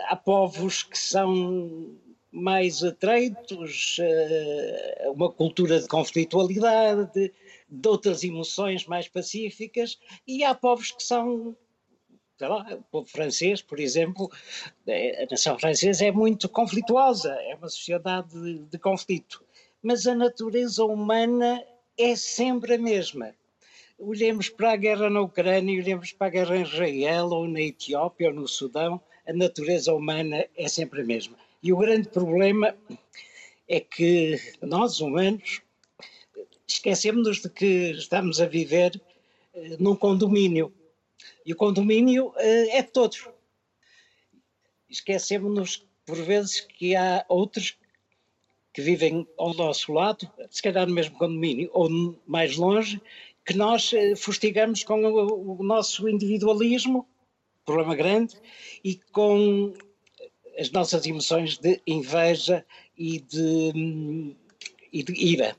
Há 0.09 0.17
povos 0.17 0.83
que 0.83 0.99
são 0.99 1.97
mais 2.33 2.85
atreitos, 2.85 3.99
uh, 3.99 5.13
uma 5.13 5.31
cultura 5.33 5.81
de 5.81 5.89
conflitualidade, 5.89 7.33
de 7.69 7.89
outras 7.89 8.23
emoções 8.23 8.87
mais 8.87 9.09
pacíficas, 9.09 9.99
e 10.27 10.45
há 10.45 10.55
povos 10.55 10.91
que 10.91 11.03
são 11.03 11.57
sei 12.41 12.49
lá, 12.49 12.67
o 12.73 12.83
povo 12.85 13.07
francês, 13.07 13.61
por 13.61 13.79
exemplo, 13.79 14.31
eh, 14.87 15.25
a 15.25 15.27
nação 15.31 15.59
francesa 15.59 16.07
é 16.07 16.11
muito 16.11 16.49
conflituosa, 16.49 17.35
é 17.35 17.55
uma 17.55 17.69
sociedade 17.69 18.33
de, 18.33 18.61
de, 18.61 18.79
conflito. 18.79 19.45
Mas 19.83 20.07
a 20.07 20.15
natureza 20.15 20.83
humana 20.83 21.63
é 21.99 22.17
sempre 22.17 22.77
a 22.77 22.79
mesma. 22.79 23.35
Olhemos 24.03 24.49
para 24.49 24.73
a 24.73 24.77
guerra 24.77 25.11
na 25.11 25.21
Ucrânia, 25.21 25.79
olhemos 25.79 26.11
para 26.11 26.29
a 26.29 26.31
guerra 26.31 26.57
em 26.57 26.63
Israel, 26.63 27.27
ou 27.27 27.47
na 27.47 27.61
Etiópia, 27.61 28.29
ou 28.29 28.35
no 28.35 28.49
Sudão, 28.49 28.99
a 29.27 29.33
natureza 29.35 29.93
humana 29.93 30.47
é 30.57 30.69
sempre 30.69 31.03
a 31.03 31.05
mesma. 31.05 31.37
E 31.63 31.71
o 31.71 31.77
grande 31.77 32.09
problema 32.09 32.75
é 33.69 33.79
que 33.79 34.41
nós, 34.63 35.01
humanos, 35.01 35.61
esquecemos 36.67 37.43
de 37.43 37.51
que 37.51 37.91
estamos 37.91 38.41
a 38.41 38.47
viver 38.47 38.99
uh, 39.53 39.77
num 39.79 39.95
condomínio. 39.95 40.73
E 41.45 41.53
o 41.53 41.57
condomínio 41.57 42.29
uh, 42.29 42.35
é 42.39 42.81
de 42.81 42.89
todos. 42.89 43.29
Esquecemos-nos, 44.89 45.87
por 46.07 46.17
vezes, 46.23 46.63
que 46.63 46.97
há 46.97 47.23
outros 47.29 47.77
que 48.73 48.81
vivem 48.81 49.27
ao 49.37 49.53
nosso 49.53 49.93
lado, 49.93 50.31
se 50.49 50.63
calhar 50.63 50.87
no 50.87 50.95
mesmo 50.95 51.19
condomínio 51.19 51.69
ou 51.73 52.17
mais 52.27 52.57
longe, 52.57 53.01
que 53.51 53.57
nós 53.57 53.93
uh, 53.93 54.17
fustigamos 54.17 54.85
com 54.85 55.03
o, 55.03 55.59
o 55.59 55.63
nosso 55.65 56.09
individualismo, 56.09 57.05
problema 57.65 57.97
grande, 57.97 58.37
e 58.85 58.95
com 59.11 59.75
as 60.57 60.71
nossas 60.71 61.05
emoções 61.05 61.59
de 61.59 61.81
inveja 61.85 62.65
e 62.97 63.19
de, 63.19 64.37
e 64.93 65.03
de 65.03 65.13
ira. 65.13 65.57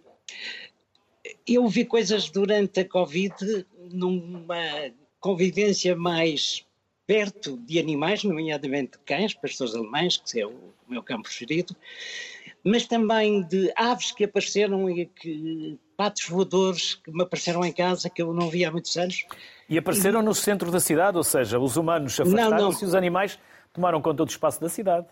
Eu 1.45 1.67
vi 1.67 1.83
coisas 1.83 2.29
durante 2.29 2.79
a 2.79 2.87
Covid 2.87 3.67
numa 3.91 4.89
convivência 5.19 5.93
mais 5.93 6.65
perto 7.05 7.57
de 7.57 7.77
animais, 7.77 8.23
nomeadamente 8.23 8.97
cães, 8.99 9.33
pastores 9.33 9.75
alemães, 9.75 10.15
que 10.15 10.39
é 10.39 10.47
o 10.47 10.55
meu 10.87 11.03
campo 11.03 11.23
preferido, 11.23 11.75
mas 12.63 12.85
também 12.85 13.43
de 13.43 13.71
aves 13.75 14.11
que 14.11 14.23
apareceram 14.23 14.89
e 14.89 15.05
que 15.05 15.79
patos 15.97 16.25
voadores 16.27 16.95
que 16.95 17.11
me 17.11 17.23
apareceram 17.23 17.63
em 17.63 17.71
casa 17.71 18.09
que 18.09 18.21
eu 18.21 18.33
não 18.33 18.49
via 18.49 18.69
há 18.69 18.71
muitos 18.71 18.95
anos. 18.97 19.25
E 19.69 19.77
apareceram 19.77 20.21
e... 20.21 20.25
no 20.25 20.33
centro 20.33 20.71
da 20.71 20.79
cidade, 20.79 21.17
ou 21.17 21.23
seja, 21.23 21.59
os 21.59 21.77
humanos 21.77 22.19
afastaram-se 22.19 22.83
e 22.83 22.87
os 22.87 22.95
animais 22.95 23.39
tomaram 23.73 24.01
conta 24.01 24.25
do 24.25 24.29
espaço 24.29 24.59
da 24.59 24.69
cidade. 24.69 25.07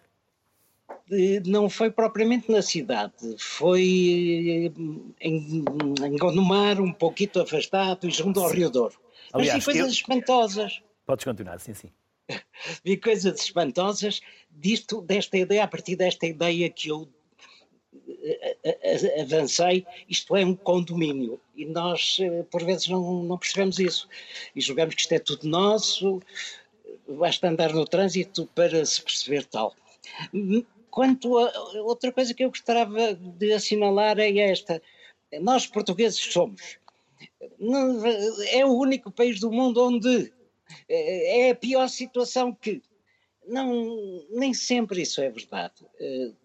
Não 1.46 1.70
foi 1.70 1.89
propriamente 1.89 2.51
na 2.51 2.62
cidade, 2.62 3.36
foi 3.39 4.72
em, 5.20 5.65
em 6.01 6.18
Gondomar, 6.18 6.79
um 6.79 6.94
pouquinho 6.94 7.41
afastado 7.41 8.08
e 8.08 8.12
junto 8.12 8.39
ao 8.39 8.51
Rio 8.51 8.70
Douro. 8.70 8.96
Aliás, 9.34 9.56
Mas 9.56 9.65
vi 9.65 9.65
coisas 9.65 9.88
eu... 9.88 9.94
espantosas. 9.94 10.82
Podes 11.06 11.25
continuar, 11.25 11.60
sim, 11.60 11.74
sim. 11.74 11.91
vi 12.84 12.98
coisas 12.98 13.39
espantosas 13.41 14.22
disto, 14.51 15.01
desta 15.01 15.38
ideia, 15.38 15.63
a 15.63 15.68
partir 15.68 15.96
desta 15.96 16.27
ideia 16.27 16.70
que 16.70 16.89
eu 16.89 17.08
eh, 17.08 17.08
eh, 17.08 17.19
avancei, 19.22 19.86
isto 20.08 20.36
é 20.36 20.46
um 20.46 20.56
condomínio. 20.56 21.40
E 21.56 21.66
nós, 21.66 22.18
eh, 22.20 22.44
por 22.44 22.64
vezes, 22.64 22.88
não, 22.88 23.24
não 23.24 23.38
percebemos 23.38 23.80
isso. 23.80 24.08
E 24.56 24.62
julgamos 24.62 24.96
que 24.96 25.02
isto 25.02 25.14
é 25.14 25.20
tudo 25.20 25.48
nosso, 25.48 26.22
basta 27.08 27.48
andar 27.48 27.74
no 27.74 27.86
trânsito 27.86 28.46
para 28.54 28.86
se 28.86 29.02
perceber 29.02 29.46
tal. 29.46 29.76
Quanto 30.92 31.38
a 31.38 31.82
outra 31.82 32.12
coisa 32.12 32.34
que 32.34 32.44
eu 32.44 32.50
gostava 32.50 33.14
de 33.14 33.54
assinalar 33.54 34.20
é 34.20 34.38
esta: 34.38 34.82
nós 35.42 35.66
portugueses 35.66 36.20
somos. 36.20 36.78
É 38.52 38.66
o 38.66 38.74
único 38.74 39.12
país 39.12 39.40
do 39.40 39.52
mundo 39.52 39.84
onde 39.84 40.32
é 40.88 41.52
a 41.52 41.56
pior 41.56 41.88
situação 41.88 42.54
que. 42.54 42.82
Não, 43.48 44.24
nem 44.30 44.54
sempre 44.54 45.02
isso 45.02 45.22
é 45.22 45.30
verdade. 45.30 45.74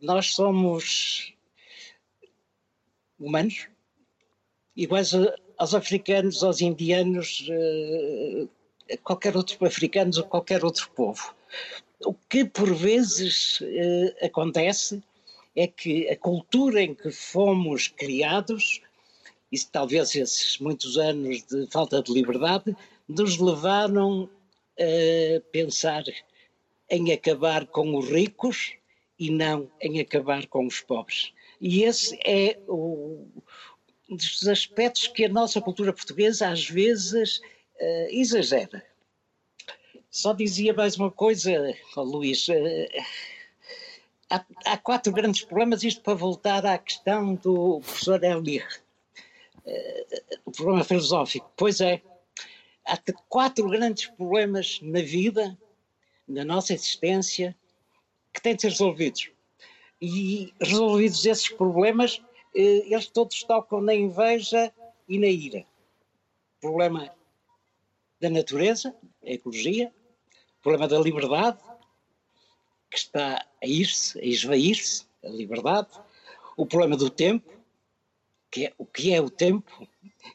Nós 0.00 0.34
somos 0.34 1.33
humanos, 3.18 3.68
iguais 4.76 5.12
aos 5.56 5.74
africanos, 5.74 6.42
aos 6.42 6.60
indianos, 6.60 7.46
qualquer 9.02 9.36
outro 9.36 9.64
africano 9.66 10.12
ou 10.16 10.24
qualquer 10.24 10.64
outro 10.64 10.90
povo. 10.90 11.34
O 12.04 12.14
que 12.14 12.44
por 12.44 12.74
vezes 12.74 13.60
eh, 13.62 14.26
acontece 14.26 15.02
é 15.56 15.66
que 15.66 16.08
a 16.08 16.16
cultura 16.16 16.82
em 16.82 16.94
que 16.94 17.10
fomos 17.10 17.88
criados, 17.88 18.82
e 19.50 19.58
talvez 19.60 20.14
esses 20.14 20.58
muitos 20.58 20.98
anos 20.98 21.44
de 21.44 21.66
falta 21.70 22.02
de 22.02 22.12
liberdade, 22.12 22.76
nos 23.08 23.38
levaram 23.38 24.28
a 24.78 25.40
pensar 25.52 26.02
em 26.90 27.12
acabar 27.12 27.66
com 27.66 27.96
os 27.96 28.08
ricos 28.08 28.72
e 29.18 29.30
não 29.30 29.70
em 29.80 30.00
acabar 30.00 30.46
com 30.48 30.66
os 30.66 30.80
pobres. 30.80 31.32
E 31.66 31.82
esse 31.82 32.14
é 32.26 32.60
o, 32.68 33.26
um 34.10 34.16
dos 34.16 34.46
aspectos 34.46 35.08
que 35.08 35.24
a 35.24 35.30
nossa 35.30 35.62
cultura 35.62 35.94
portuguesa 35.94 36.50
às 36.50 36.68
vezes 36.68 37.38
uh, 37.38 38.08
exagera. 38.10 38.84
Só 40.10 40.34
dizia 40.34 40.74
mais 40.74 40.98
uma 40.98 41.10
coisa, 41.10 41.74
oh, 41.96 42.02
Luís. 42.02 42.46
Uh, 42.48 42.52
há, 44.28 44.44
há, 44.66 44.76
quatro 44.76 45.10
grandes 45.10 45.42
problemas, 45.42 45.82
isto 45.82 46.02
para 46.02 46.12
voltar 46.12 46.66
à 46.66 46.76
questão 46.76 47.34
do 47.34 47.80
professor 47.80 48.22
Elier. 48.22 48.68
Uh, 49.64 50.40
o 50.44 50.52
problema 50.52 50.84
filosófico. 50.84 51.50
Pois 51.56 51.80
é, 51.80 52.02
há 52.84 52.98
quatro 53.26 53.70
grandes 53.70 54.08
problemas 54.08 54.80
na 54.82 55.00
vida, 55.00 55.56
na 56.28 56.44
nossa 56.44 56.74
existência, 56.74 57.56
que 58.34 58.42
têm 58.42 58.54
de 58.54 58.60
ser 58.60 58.68
resolvidos. 58.68 59.33
E 60.06 60.52
resolvidos 60.60 61.24
esses 61.24 61.48
problemas, 61.48 62.20
eles 62.54 63.06
todos 63.06 63.42
tocam 63.42 63.80
na 63.80 63.94
inveja 63.94 64.70
e 65.08 65.18
na 65.18 65.28
ira. 65.28 65.64
Problema 66.60 67.10
da 68.20 68.28
natureza, 68.28 68.94
a 69.24 69.30
ecologia, 69.30 69.90
problema 70.62 70.86
da 70.86 70.98
liberdade, 70.98 71.58
que 72.90 72.98
está 72.98 73.46
a 73.62 73.66
ir-se, 73.66 74.18
a 74.20 74.24
esvair-se, 74.24 75.06
a 75.24 75.28
liberdade, 75.28 75.88
o 76.54 76.66
problema 76.66 76.98
do 76.98 77.08
tempo, 77.08 77.50
que 78.50 78.66
é, 78.66 78.72
o 78.76 78.84
que 78.84 79.10
é 79.10 79.22
o 79.22 79.30
tempo, 79.30 79.88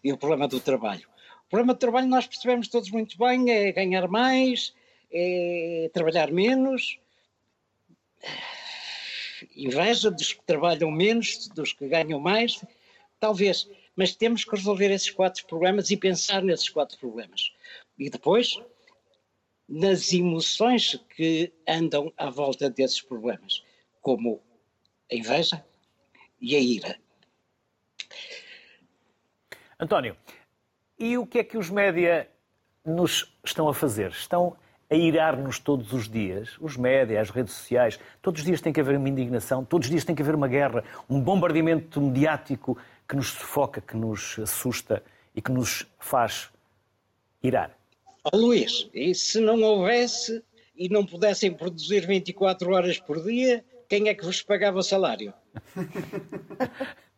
e 0.03 0.11
o 0.11 0.17
problema 0.17 0.47
do 0.47 0.59
trabalho. 0.59 1.07
O 1.45 1.49
problema 1.49 1.75
do 1.75 1.79
trabalho 1.79 2.07
nós 2.07 2.25
percebemos 2.25 2.69
todos 2.69 2.89
muito 2.89 3.19
bem, 3.19 3.51
é 3.51 3.71
ganhar 3.71 4.07
mais, 4.07 4.73
é 5.11 5.91
trabalhar 5.93 6.31
menos, 6.31 6.97
inveja 9.63 10.09
dos 10.09 10.33
que 10.33 10.43
trabalham 10.45 10.91
menos, 10.91 11.47
dos 11.49 11.73
que 11.73 11.87
ganham 11.87 12.19
mais, 12.19 12.63
talvez, 13.19 13.69
mas 13.95 14.15
temos 14.15 14.43
que 14.43 14.55
resolver 14.55 14.91
esses 14.91 15.09
quatro 15.09 15.45
problemas 15.45 15.91
e 15.91 15.97
pensar 15.97 16.41
nesses 16.41 16.69
quatro 16.69 16.97
problemas. 16.97 17.53
E 17.97 18.09
depois, 18.09 18.59
nas 19.67 20.11
emoções 20.13 20.95
que 21.15 21.51
andam 21.67 22.11
à 22.17 22.29
volta 22.29 22.69
desses 22.69 23.01
problemas, 23.01 23.63
como 24.01 24.41
a 25.11 25.15
inveja 25.15 25.65
e 26.39 26.55
a 26.55 26.59
ira. 26.59 26.99
António, 29.79 30.17
e 30.97 31.17
o 31.17 31.25
que 31.25 31.39
é 31.39 31.43
que 31.43 31.57
os 31.57 31.69
média 31.69 32.29
nos 32.85 33.33
estão 33.43 33.67
a 33.69 33.73
fazer? 33.73 34.11
Estão 34.11 34.57
a 34.89 34.95
irar-nos 34.95 35.59
todos 35.59 35.93
os 35.93 36.09
dias, 36.09 36.57
os 36.59 36.75
média, 36.75 37.21
as 37.21 37.29
redes 37.29 37.53
sociais, 37.53 37.99
todos 38.21 38.41
os 38.41 38.45
dias 38.45 38.59
tem 38.59 38.73
que 38.73 38.79
haver 38.79 38.97
uma 38.97 39.07
indignação, 39.07 39.63
todos 39.63 39.85
os 39.85 39.91
dias 39.91 40.03
tem 40.03 40.15
que 40.15 40.21
haver 40.21 40.33
uma 40.33 40.47
guerra, 40.47 40.83
um 41.09 41.21
bombardeamento 41.21 42.01
mediático 42.01 42.77
que 43.07 43.15
nos 43.15 43.27
sufoca, 43.27 43.81
que 43.81 43.95
nos 43.95 44.39
assusta 44.39 45.03
e 45.35 45.41
que 45.41 45.51
nos 45.51 45.85
faz 45.99 46.49
irar. 47.43 47.71
Oh, 48.23 48.35
Luís, 48.35 48.89
e 48.93 49.13
se 49.13 49.39
não 49.39 49.61
houvesse 49.61 50.43
e 50.75 50.89
não 50.89 51.05
pudessem 51.05 51.53
produzir 51.53 52.07
24 52.07 52.73
horas 52.73 52.99
por 52.99 53.23
dia, 53.23 53.63
quem 53.87 54.07
é 54.07 54.13
que 54.13 54.25
vos 54.25 54.41
pagava 54.41 54.79
o 54.79 54.83
salário? 54.83 55.33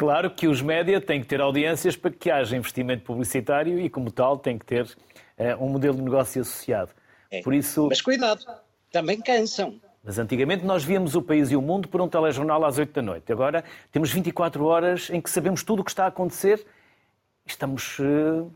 Claro 0.00 0.30
que 0.30 0.48
os 0.48 0.62
média 0.62 0.98
têm 0.98 1.20
que 1.20 1.26
ter 1.26 1.42
audiências 1.42 1.94
para 1.94 2.10
que 2.10 2.30
haja 2.30 2.56
investimento 2.56 3.04
publicitário 3.04 3.78
e, 3.78 3.90
como 3.90 4.10
tal, 4.10 4.38
tem 4.38 4.58
que 4.58 4.64
ter 4.64 4.88
um 5.56 5.68
modelo 5.68 5.96
de 5.96 6.02
negócio 6.02 6.42
associado. 6.42 6.92
É, 7.30 7.42
Por 7.42 7.54
isso... 7.54 7.86
Mas 7.88 8.00
cuidado, 8.00 8.44
também 8.90 9.20
cansam. 9.20 9.80
Mas 10.02 10.18
antigamente 10.18 10.64
nós 10.64 10.82
víamos 10.82 11.14
o 11.14 11.22
país 11.22 11.50
e 11.50 11.56
o 11.56 11.62
mundo 11.62 11.88
por 11.88 12.00
um 12.00 12.08
telejornal 12.08 12.64
às 12.64 12.78
8 12.78 12.92
da 12.92 13.02
noite. 13.02 13.32
Agora 13.32 13.64
temos 13.92 14.10
24 14.10 14.64
horas 14.64 15.10
em 15.10 15.20
que 15.20 15.30
sabemos 15.30 15.62
tudo 15.62 15.80
o 15.80 15.84
que 15.84 15.90
está 15.90 16.04
a 16.04 16.08
acontecer 16.08 16.64
e 17.46 17.50
estamos 17.50 17.98
uh, 17.98 18.50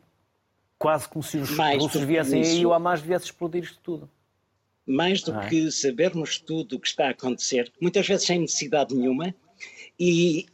quase 0.79 1.09
como 1.09 1.23
se 1.23 1.37
os 1.37 1.51
Mais 1.51 1.83
russos 1.83 2.03
viessem 2.03 2.41
isso, 2.41 2.53
aí 2.53 2.61
e 2.61 2.67
o 2.67 2.73
Hamas 2.73 3.01
viesse 3.01 3.27
explodir 3.27 3.63
isto 3.63 3.79
tudo. 3.83 4.11
Mais 4.87 5.23
do 5.23 5.35
ah, 5.35 5.47
que 5.47 5.71
sabermos 5.71 6.39
tudo 6.39 6.77
o 6.77 6.81
que 6.81 6.89
está 6.89 7.07
a 7.07 7.11
acontecer, 7.11 7.73
muitas 7.81 8.07
vezes 8.07 8.27
sem 8.27 8.41
necessidade 8.41 8.95
nenhuma, 8.95 9.35
e 9.99 10.47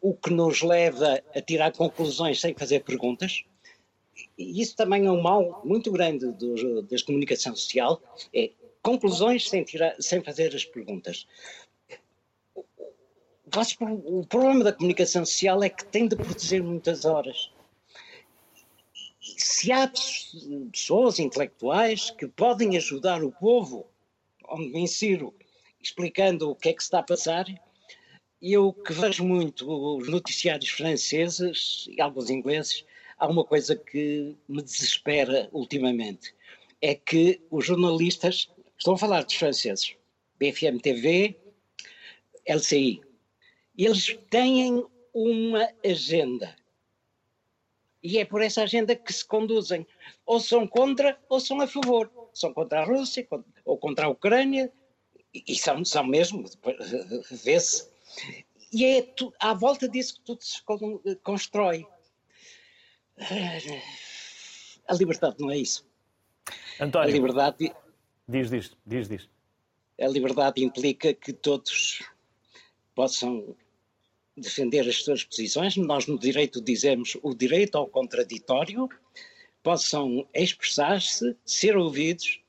o 0.00 0.14
que 0.14 0.30
nos 0.30 0.60
leva 0.62 1.22
a 1.34 1.40
tirar 1.40 1.72
conclusões 1.72 2.40
sem 2.40 2.54
fazer 2.54 2.80
perguntas, 2.80 3.44
e 4.38 4.60
isso 4.60 4.76
também 4.76 5.06
é 5.06 5.10
um 5.10 5.20
mal 5.20 5.60
muito 5.64 5.90
grande 5.90 6.30
do, 6.32 6.86
comunicação 7.04 7.54
social, 7.56 8.00
é 8.32 8.52
conclusões 8.82 9.48
sem, 9.48 9.64
tirar, 9.64 9.96
sem 10.00 10.22
fazer 10.22 10.54
as 10.54 10.64
perguntas. 10.64 11.26
O 14.10 14.24
problema 14.26 14.62
da 14.62 14.72
comunicação 14.72 15.24
social 15.24 15.62
é 15.62 15.68
que 15.68 15.84
tem 15.84 16.06
de 16.06 16.14
produzir 16.14 16.62
muitas 16.62 17.04
horas 17.04 17.50
se 19.36 19.72
há 19.72 19.90
pessoas 20.70 21.18
intelectuais 21.18 22.10
que 22.10 22.26
podem 22.26 22.76
ajudar 22.76 23.22
o 23.22 23.32
povo, 23.32 23.86
onde 24.48 24.68
me 24.70 24.80
insiro, 24.80 25.34
explicando 25.82 26.50
o 26.50 26.54
que 26.54 26.68
é 26.68 26.72
que 26.72 26.82
se 26.82 26.86
está 26.86 27.00
a 27.00 27.02
passar, 27.02 27.46
eu 28.40 28.72
que 28.72 28.92
vejo 28.92 29.24
muito 29.24 29.68
os 29.68 30.08
noticiários 30.08 30.70
franceses 30.70 31.86
e 31.88 32.00
alguns 32.00 32.30
ingleses, 32.30 32.84
há 33.18 33.26
uma 33.26 33.44
coisa 33.44 33.76
que 33.76 34.36
me 34.48 34.62
desespera 34.62 35.48
ultimamente. 35.52 36.34
É 36.80 36.94
que 36.94 37.40
os 37.50 37.66
jornalistas, 37.66 38.48
estão 38.76 38.94
a 38.94 38.98
falar 38.98 39.24
dos 39.24 39.34
franceses, 39.34 39.96
BFM 40.38 40.80
TV, 40.80 41.36
LCI, 42.46 43.00
eles 43.76 44.18
têm 44.30 44.84
uma 45.12 45.68
agenda. 45.84 46.54
E 48.02 48.18
é 48.18 48.24
por 48.24 48.42
essa 48.42 48.62
agenda 48.62 48.94
que 48.94 49.12
se 49.12 49.26
conduzem. 49.26 49.86
Ou 50.24 50.38
são 50.38 50.66
contra 50.66 51.18
ou 51.28 51.40
são 51.40 51.60
a 51.60 51.66
favor. 51.66 52.10
São 52.32 52.52
contra 52.54 52.80
a 52.80 52.84
Rússia 52.84 53.26
ou 53.64 53.76
contra 53.76 54.06
a 54.06 54.08
Ucrânia, 54.08 54.72
e 55.34 55.54
são, 55.56 55.84
são 55.84 56.04
mesmo, 56.04 56.44
vê-se. 57.30 57.88
E 58.72 58.84
é 58.84 59.02
tu, 59.02 59.32
à 59.38 59.54
volta 59.54 59.88
disso 59.88 60.14
que 60.14 60.20
tudo 60.20 60.42
se 60.42 60.62
constrói. 61.22 61.86
A 64.86 64.94
liberdade 64.94 65.36
não 65.38 65.50
é 65.50 65.58
isso. 65.58 65.86
António, 66.80 67.08
a 67.08 67.12
liberdade, 67.12 67.72
diz, 68.26 68.50
diz, 68.50 68.76
diz, 68.86 69.08
diz. 69.08 69.28
A 70.00 70.06
liberdade 70.06 70.62
implica 70.62 71.12
que 71.12 71.32
todos 71.32 72.02
possam 72.94 73.56
defender 74.36 74.88
as 74.88 75.02
suas 75.02 75.24
posições. 75.24 75.76
Nós, 75.76 76.06
no 76.06 76.18
direito, 76.18 76.60
dizemos 76.60 77.16
o 77.22 77.34
direito 77.34 77.76
ao 77.76 77.88
contraditório, 77.88 78.88
possam 79.62 80.26
expressar-se, 80.32 81.36
ser 81.44 81.76
ouvidos, 81.76 82.40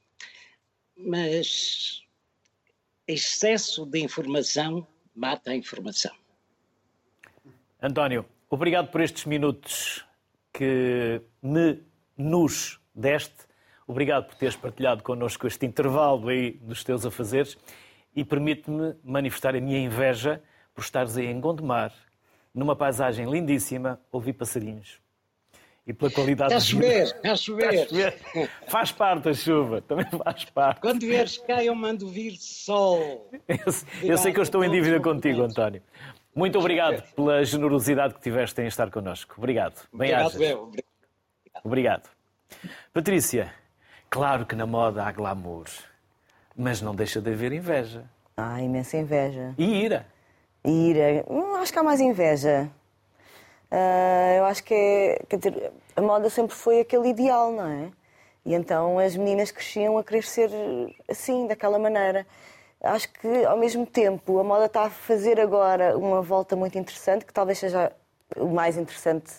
mas 0.95 2.03
excesso 3.08 3.86
de 3.86 3.99
informação 3.99 4.88
mata 5.15 5.51
a 5.51 5.55
informação. 5.55 6.15
António, 7.82 8.25
obrigado 8.49 8.91
por 8.91 9.01
estes 9.01 9.25
minutos 9.25 10.05
que 10.60 11.22
me 11.41 11.80
nos 12.17 12.82
deste. 12.93 13.48
Obrigado 13.88 14.26
por 14.26 14.36
teres 14.36 14.58
partilhado 14.58 15.02
connosco 15.02 15.48
este 15.48 15.65
intervalo 15.65 16.28
aí 16.28 16.52
dos 16.52 16.84
teus 16.84 17.06
afazeres 17.06 17.58
e 18.13 18.26
permite-me 18.26 18.93
manifestar 19.02 19.56
a 19.56 19.62
minha 19.62 19.80
inveja 19.80 20.43
por 20.76 20.82
estares 20.82 21.15
aí 21.15 21.28
em 21.28 21.39
Gondomar, 21.39 21.93
numa 22.54 22.76
paisagem 22.76 23.32
lindíssima, 23.32 24.02
ouvir 24.12 24.34
passarinhos. 24.34 25.00
E 25.88 25.93
pela 25.93 26.12
qualidade 26.12 26.54
Está 26.54 26.58
a 26.58 26.60
chover, 26.60 27.04
está 27.04 27.32
a 27.32 27.36
chover. 27.38 28.19
Faz 28.67 28.91
parte 28.91 29.30
a 29.30 29.34
chuva, 29.34 29.82
também 29.82 30.06
faz 30.24 30.43
parte. 30.45 30.82
Quando 30.82 31.00
vieres 31.00 31.38
cá, 31.38 31.63
eu 31.63 31.74
mando 31.74 32.10
vir 32.10 32.36
sol. 32.38 33.32
Eu, 33.48 33.58
eu 34.04 34.17
sei 34.17 34.34
que 34.34 34.39
eu 34.39 34.43
estou 34.43 34.63
em 34.63 34.69
dívida 34.69 35.00
contigo, 35.00 35.41
António. 35.41 35.82
Muito 36.36 36.58
obrigado 36.60 37.02
pela 37.15 37.44
generosidade 37.44 38.13
que 38.13 38.22
tiveste 38.22 38.62
em 38.62 38.68
estar 38.68 38.89
connosco. 38.92 39.36
Obrigado. 39.38 39.88
Bem 39.94 40.13
obrigado, 40.15 40.72
Obrigado. 41.63 42.10
Patrícia, 42.94 43.54
claro 44.10 44.46
que 44.46 44.56
na 44.56 44.65
moda 44.65 45.04
há 45.04 45.12
glamour, 45.12 45.65
mas 46.56 46.82
não 46.82 46.96
deixa 46.96 47.22
de 47.22 47.32
haver 47.32 47.52
inveja. 47.52 48.06
Há 48.38 48.62
imensa 48.62 48.98
inveja. 48.98 49.54
E 49.58 49.84
ira. 49.84 50.06
E 50.63 50.89
ira. 50.89 51.26
Hum, 51.30 51.56
acho 51.56 51.74
que 51.74 51.80
há 51.80 51.84
mais 51.84 52.00
inveja. 52.00 52.70
Uh, 53.72 54.38
eu 54.38 54.46
acho 54.46 54.63
que 54.63 54.74
é, 54.74 55.22
quer 55.28 55.38
dizer, 55.38 55.72
a 55.96 56.02
moda 56.02 56.30
sempre 56.30 56.56
foi 56.56 56.80
aquele 56.80 57.10
ideal, 57.10 57.52
não 57.52 57.68
é? 57.68 57.92
E 58.46 58.54
então 58.54 58.98
as 58.98 59.15
meninas 59.15 59.52
cresciam 59.52 59.98
a 59.98 60.04
querer 60.04 60.24
ser 60.24 60.50
assim, 61.08 61.48
daquela 61.48 61.78
maneira. 61.78 62.26
Acho 62.82 63.12
que, 63.13 63.46
ao 63.46 63.58
mesmo 63.58 63.86
tempo, 63.86 64.39
a 64.39 64.44
moda 64.44 64.65
está 64.65 64.84
a 64.84 64.89
fazer 64.89 65.39
agora 65.39 65.98
uma 65.98 66.22
volta 66.22 66.56
muito 66.56 66.78
interessante, 66.78 67.26
que 67.26 67.34
talvez 67.34 67.60
seja 67.60 67.92
o 68.38 68.48
mais 68.48 68.78
interessante 68.78 69.32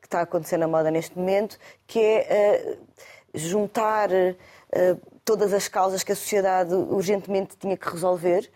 que 0.00 0.06
está 0.06 0.20
a 0.20 0.22
acontecer 0.22 0.56
na 0.56 0.68
moda 0.68 0.90
neste 0.90 1.18
momento, 1.18 1.58
que 1.86 1.98
é 1.98 2.78
uh, 2.78 3.38
juntar 3.38 4.10
uh, 4.10 5.16
todas 5.24 5.52
as 5.52 5.66
causas 5.66 6.04
que 6.04 6.12
a 6.12 6.16
sociedade 6.16 6.74
urgentemente 6.74 7.56
tinha 7.56 7.76
que 7.76 7.88
resolver 7.88 8.48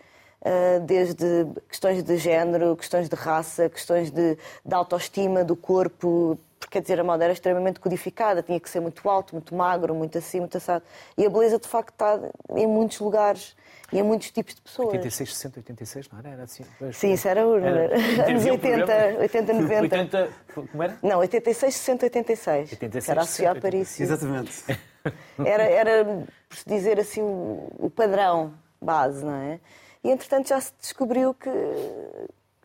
ah, 0.43 0.79
desde 0.79 1.45
questões 1.69 2.01
de 2.01 2.17
género, 2.17 2.75
questões 2.75 3.07
de 3.07 3.15
raça, 3.15 3.69
questões 3.69 4.09
de, 4.09 4.37
de 4.65 4.73
autoestima 4.73 5.43
do 5.43 5.55
corpo, 5.55 6.37
porque 6.61 6.73
quer 6.73 6.81
dizer, 6.81 6.99
a 6.99 7.03
moda 7.03 7.23
era 7.23 7.33
extremamente 7.33 7.79
codificada, 7.79 8.43
tinha 8.43 8.59
que 8.59 8.69
ser 8.69 8.79
muito 8.79 9.09
alto, 9.09 9.33
muito 9.33 9.55
magro, 9.55 9.95
muito 9.95 10.15
assim, 10.19 10.39
muito 10.39 10.55
assado. 10.55 10.85
E 11.17 11.25
a 11.25 11.29
beleza, 11.29 11.57
de 11.57 11.67
facto, 11.67 11.91
está 11.91 12.19
em 12.55 12.67
muitos 12.67 12.99
lugares 12.99 13.55
e 13.91 13.97
em 13.97 14.03
muitos 14.03 14.29
tipos 14.29 14.53
de 14.53 14.61
pessoas. 14.61 14.89
86, 14.89 15.35
60, 15.35 15.59
86, 15.59 16.09
não 16.09 16.19
era? 16.19 16.29
era 16.29 16.43
assim, 16.43 16.63
Sim, 16.93 17.13
isso 17.13 17.27
era 17.27 17.47
urna. 17.47 17.67
Anos 18.29 18.45
80, 18.45 19.17
80, 19.21 19.53
90. 19.53 19.81
80, 19.81 20.29
como 20.53 20.83
era? 20.83 20.97
Não, 21.01 21.17
86, 21.17 21.75
60, 21.75 22.05
86. 22.05 22.71
86 22.73 23.09
era 23.09 23.21
associado 23.21 23.59
para 23.59 23.75
isso. 23.75 24.03
Exatamente. 24.03 24.63
Era, 25.43 25.63
era, 25.63 26.05
por 26.05 26.57
dizer 26.67 26.99
assim, 26.99 27.21
o, 27.21 27.71
o 27.79 27.89
padrão 27.89 28.53
base, 28.79 29.25
não 29.25 29.33
é? 29.33 29.59
E 30.03 30.11
entretanto 30.11 30.49
já 30.49 30.61
se 30.61 30.73
descobriu 30.79 31.33
que. 31.33 31.49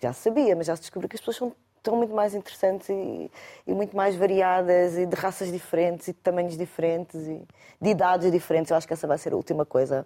Já 0.02 0.12
se 0.12 0.20
sabia, 0.20 0.54
mas 0.54 0.66
já 0.66 0.76
se 0.76 0.82
descobriu 0.82 1.08
que 1.08 1.16
as 1.16 1.20
pessoas 1.20 1.36
são 1.38 1.56
tão 1.86 1.94
muito 1.94 2.12
mais 2.12 2.34
interessantes 2.34 2.88
e, 2.88 3.30
e, 3.64 3.72
muito 3.72 3.96
mais 3.96 4.16
variadas 4.16 4.98
e 4.98 5.06
de 5.06 5.14
raças 5.14 5.52
diferentes 5.52 6.08
e 6.08 6.12
de 6.12 6.18
tamanhos 6.18 6.58
diferentes 6.58 7.14
e 7.28 7.46
de 7.80 7.90
idades 7.90 8.30
diferentes. 8.32 8.72
Eu 8.72 8.76
acho 8.76 8.88
que 8.88 8.92
essa 8.92 9.06
vai 9.06 9.16
ser 9.16 9.32
a 9.32 9.36
última 9.36 9.64
coisa 9.64 10.04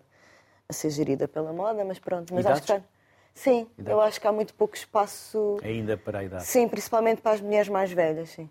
a 0.68 0.72
ser 0.74 0.90
gerida 0.90 1.26
pela 1.26 1.54
moda, 1.54 1.82
mas 1.82 1.98
pronto. 1.98 2.34
Mas 2.34 2.44
idades? 2.44 2.70
acho 2.70 2.80
que 2.80 2.88
sim, 3.32 3.66
idades? 3.78 3.92
eu 3.92 4.00
acho 4.02 4.20
que 4.20 4.26
há 4.26 4.32
muito 4.32 4.52
pouco 4.52 4.76
espaço 4.76 5.56
ainda 5.62 5.96
para 5.96 6.18
a 6.18 6.24
idade. 6.24 6.44
Sim, 6.44 6.68
principalmente 6.68 7.22
para 7.22 7.32
as 7.32 7.40
mulheres 7.40 7.70
mais 7.70 7.90
velhas, 7.90 8.28
sim. 8.28 8.48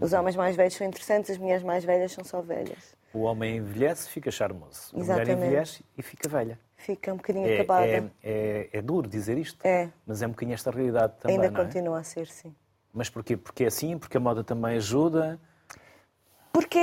Os 0.00 0.12
homens 0.12 0.34
mais 0.34 0.56
velhos 0.56 0.74
são 0.74 0.84
interessantes, 0.84 1.30
as 1.30 1.38
mulheres 1.38 1.62
mais 1.62 1.84
velhas 1.84 2.10
são 2.10 2.24
só 2.24 2.40
velhas. 2.40 2.96
O 3.14 3.20
homem 3.20 3.58
envelhece, 3.58 4.08
fica 4.08 4.32
charmoso. 4.32 4.90
A 4.92 4.98
mulher 4.98 5.28
envelhece 5.28 5.84
e 5.96 6.02
fica 6.02 6.28
velha 6.28 6.58
fica 6.82 7.12
um 7.12 7.16
bocadinho 7.16 7.48
é, 7.48 7.54
acabada. 7.54 7.86
É, 7.86 8.10
é, 8.22 8.68
é, 8.72 8.82
duro 8.82 9.08
dizer 9.08 9.38
isto, 9.38 9.64
é. 9.66 9.88
mas 10.06 10.20
é 10.20 10.26
um 10.26 10.30
bocadinho 10.30 10.54
esta 10.54 10.70
realidade 10.70 11.14
também. 11.20 11.36
Ainda 11.36 11.46
é? 11.60 11.64
continua 11.64 12.00
a 12.00 12.04
ser, 12.04 12.26
sim. 12.26 12.54
Mas 12.92 13.08
porquê? 13.08 13.36
Porque 13.36 13.64
é 13.64 13.66
assim? 13.68 13.98
Porque 13.98 14.16
a 14.16 14.20
moda 14.20 14.44
também 14.44 14.76
ajuda? 14.76 15.40
Porque, 16.52 16.78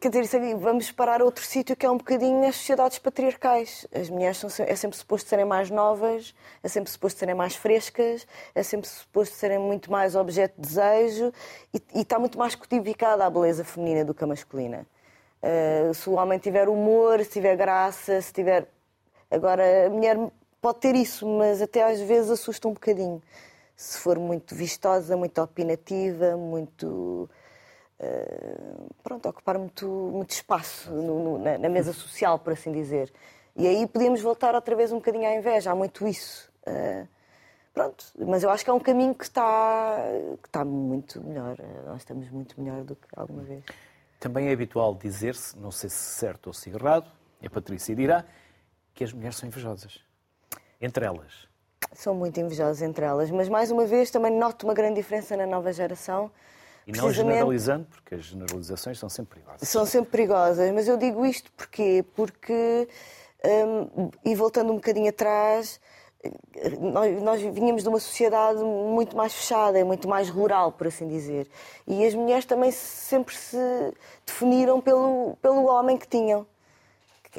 quer 0.00 0.08
dizer, 0.08 0.56
vamos 0.56 0.92
parar 0.92 1.20
outro 1.20 1.44
sítio 1.44 1.74
que 1.74 1.84
é 1.84 1.90
um 1.90 1.96
bocadinho 1.96 2.46
as 2.46 2.54
sociedades 2.54 2.98
patriarcais. 3.00 3.86
As 3.92 4.08
mulheres 4.08 4.36
são, 4.36 4.48
é 4.64 4.76
sempre 4.76 4.96
suposto 4.96 5.28
serem 5.28 5.44
mais 5.44 5.68
novas, 5.68 6.32
é 6.62 6.68
sempre 6.68 6.90
suposto 6.90 7.18
serem 7.18 7.34
mais 7.34 7.56
frescas, 7.56 8.24
é 8.54 8.62
sempre 8.62 8.88
suposto 8.88 9.34
serem 9.34 9.58
muito 9.58 9.90
mais 9.90 10.14
objeto 10.14 10.54
de 10.60 10.68
desejo 10.68 11.32
e, 11.74 11.82
e 11.92 12.02
está 12.02 12.20
muito 12.20 12.38
mais 12.38 12.54
codificada 12.54 13.26
a 13.26 13.30
beleza 13.30 13.64
feminina 13.64 14.04
do 14.04 14.14
que 14.14 14.22
a 14.22 14.28
masculina. 14.28 14.86
Uh, 15.42 15.92
se 15.92 16.08
o 16.08 16.12
homem 16.12 16.38
tiver 16.38 16.68
humor, 16.68 17.18
se 17.24 17.30
tiver 17.30 17.56
graça, 17.56 18.20
se 18.22 18.32
tiver 18.32 18.68
Agora, 19.34 19.86
a 19.86 19.90
mulher 19.90 20.16
pode 20.60 20.78
ter 20.78 20.94
isso, 20.94 21.26
mas 21.26 21.60
até 21.60 21.82
às 21.82 22.00
vezes 22.00 22.30
assusta 22.30 22.68
um 22.68 22.72
bocadinho. 22.72 23.20
Se 23.76 23.98
for 23.98 24.18
muito 24.18 24.54
vistosa, 24.54 25.16
muito 25.16 25.40
opinativa, 25.40 26.36
muito. 26.36 27.28
Uh, 27.98 28.94
pronto, 29.02 29.28
ocupar 29.28 29.58
muito, 29.58 29.86
muito 29.86 30.30
espaço 30.30 30.92
no, 30.92 31.22
no, 31.22 31.38
na, 31.38 31.58
na, 31.58 31.68
mesa 31.68 31.92
social, 31.92 32.38
por 32.38 32.52
assim 32.52 32.72
dizer. 32.72 33.12
E 33.56 33.66
aí 33.66 33.86
podíamos 33.86 34.20
voltar 34.20 34.54
outra 34.54 34.74
vez 34.74 34.92
um 34.92 34.96
bocadinho 34.96 35.28
à 35.28 35.34
inveja, 35.34 35.70
há 35.70 35.74
muito 35.74 36.06
isso. 36.06 36.52
Uh, 36.66 37.06
pronto, 37.72 38.04
mas 38.18 38.42
eu 38.42 38.50
acho 38.50 38.64
que 38.64 38.70
é 38.70 38.72
um 38.72 38.80
caminho 38.80 39.14
que 39.14 39.24
está, 39.24 39.96
que 40.42 40.48
está 40.48 40.64
muito 40.64 41.20
melhor. 41.22 41.56
Nós 41.86 42.02
estamos 42.02 42.28
muito 42.30 42.60
melhor 42.60 42.82
do 42.84 42.96
que 42.96 43.06
alguma 43.16 43.42
vez. 43.42 43.64
Também 44.18 44.48
é 44.48 44.52
habitual 44.52 44.94
dizer-se, 44.94 45.58
não 45.58 45.70
sei 45.70 45.90
se 45.90 45.96
certo 45.96 46.48
ou 46.48 46.52
se 46.52 46.70
errado, 46.70 47.10
a 47.44 47.50
Patrícia 47.50 47.94
dirá, 47.94 48.24
que 48.94 49.04
as 49.04 49.12
mulheres 49.12 49.36
são 49.36 49.48
invejosas. 49.48 50.00
Entre 50.80 51.04
elas. 51.04 51.48
São 51.94 52.14
muito 52.14 52.38
invejosas 52.40 52.82
entre 52.82 53.04
elas, 53.04 53.30
mas 53.30 53.48
mais 53.48 53.70
uma 53.70 53.86
vez 53.86 54.10
também 54.10 54.32
noto 54.32 54.64
uma 54.64 54.74
grande 54.74 54.96
diferença 54.96 55.36
na 55.36 55.46
nova 55.46 55.72
geração. 55.72 56.30
E 56.86 56.92
não 56.92 57.10
generalizando, 57.10 57.86
porque 57.86 58.16
as 58.16 58.24
generalizações 58.24 58.98
são 58.98 59.08
sempre 59.08 59.36
perigosas. 59.36 59.68
São 59.68 59.86
sempre 59.86 60.10
perigosas, 60.10 60.70
mas 60.72 60.86
eu 60.86 60.98
digo 60.98 61.24
isto 61.24 61.50
porquê? 61.52 62.04
Porque, 62.14 62.88
hum, 63.44 64.10
e 64.24 64.34
voltando 64.34 64.70
um 64.70 64.76
bocadinho 64.76 65.08
atrás, 65.08 65.80
nós, 66.80 67.22
nós 67.22 67.40
vinhamos 67.40 67.82
de 67.82 67.88
uma 67.88 68.00
sociedade 68.00 68.62
muito 68.62 69.16
mais 69.16 69.32
fechada, 69.32 69.84
muito 69.84 70.08
mais 70.08 70.28
rural, 70.28 70.72
por 70.72 70.86
assim 70.86 71.08
dizer. 71.08 71.48
E 71.86 72.04
as 72.04 72.14
mulheres 72.14 72.44
também 72.44 72.70
sempre 72.70 73.34
se 73.34 73.56
definiram 74.26 74.80
pelo, 74.80 75.36
pelo 75.40 75.66
homem 75.66 75.96
que 75.96 76.06
tinham. 76.06 76.46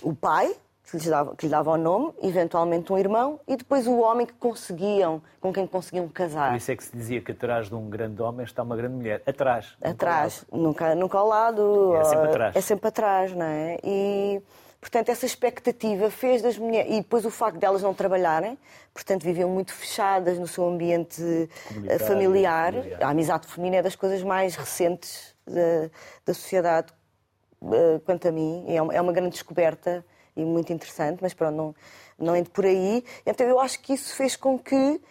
O 0.01 0.13
pai, 0.13 0.55
que 0.85 0.97
lhe, 0.97 1.09
dava, 1.09 1.35
que 1.35 1.45
lhe 1.45 1.51
dava 1.51 1.71
o 1.71 1.77
nome, 1.77 2.13
eventualmente 2.21 2.93
um 2.93 2.97
irmão, 2.97 3.39
e 3.47 3.55
depois 3.55 3.87
o 3.87 3.99
homem 3.99 4.25
que 4.25 4.33
conseguiam, 4.33 5.21
com 5.41 5.51
quem 5.51 5.65
conseguiam 5.65 6.07
casar. 6.07 6.49
Por 6.51 6.57
isso 6.57 6.71
é 6.71 6.75
que 6.75 6.83
se 6.83 6.95
dizia 6.95 7.21
que 7.21 7.31
atrás 7.31 7.69
de 7.69 7.75
um 7.75 7.89
grande 7.89 8.21
homem 8.21 8.45
está 8.45 8.63
uma 8.63 8.75
grande 8.75 8.95
mulher. 8.95 9.21
Atrás. 9.25 9.75
Atrás, 9.81 10.45
nunca, 10.51 10.93
nunca 10.95 11.17
ao 11.17 11.27
lado. 11.27 11.95
É 11.95 12.03
sempre 12.03 12.27
atrás. 12.27 12.55
É 12.55 12.61
sempre 12.61 12.87
atrás, 12.87 13.35
não 13.35 13.45
é? 13.45 13.79
E 13.83 14.41
Portanto, 14.85 15.09
essa 15.09 15.25
expectativa 15.25 16.11
fez 16.11 16.43
das 16.43 16.59
mulheres. 16.59 16.93
E 16.93 16.97
depois 16.97 17.25
o 17.25 17.31
facto 17.31 17.57
de 17.57 17.65
elas 17.65 17.81
não 17.81 17.91
trabalharem, 17.91 18.55
portanto, 18.93 19.23
viviam 19.23 19.49
muito 19.49 19.73
fechadas 19.73 20.37
no 20.37 20.47
seu 20.47 20.63
ambiente 20.63 21.19
eh, 21.87 21.97
familiar. 21.97 22.71
familiar. 22.71 23.01
A 23.01 23.09
amizade 23.09 23.47
feminina 23.47 23.77
é 23.77 23.81
das 23.81 23.95
coisas 23.95 24.21
mais 24.21 24.55
recentes 24.55 25.35
da, 25.43 25.89
da 26.23 26.33
sociedade, 26.35 26.93
eh, 27.63 27.99
quanto 28.05 28.27
a 28.27 28.31
mim. 28.31 28.63
É, 28.67 28.75
é 28.75 29.01
uma 29.01 29.11
grande 29.11 29.31
descoberta 29.31 30.05
e 30.35 30.43
muito 30.43 30.71
interessante, 30.73 31.19
mas 31.21 31.33
pronto, 31.33 31.55
não, 31.55 31.75
não 32.17 32.35
indo 32.35 32.49
por 32.49 32.65
aí. 32.65 33.03
Então, 33.25 33.47
eu 33.47 33.59
acho 33.59 33.79
que 33.79 33.93
isso 33.93 34.15
fez 34.15 34.35
com 34.35 34.57
que 34.57 35.01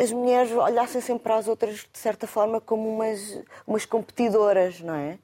as 0.00 0.10
mulheres 0.10 0.50
olhassem 0.52 1.00
sempre 1.00 1.24
para 1.24 1.36
as 1.36 1.46
outras, 1.46 1.86
de 1.92 1.98
certa 1.98 2.26
forma, 2.26 2.60
como 2.60 2.88
umas, 2.88 3.38
umas 3.66 3.84
competidoras, 3.84 4.80
não 4.80 4.94
é? 4.94 5.18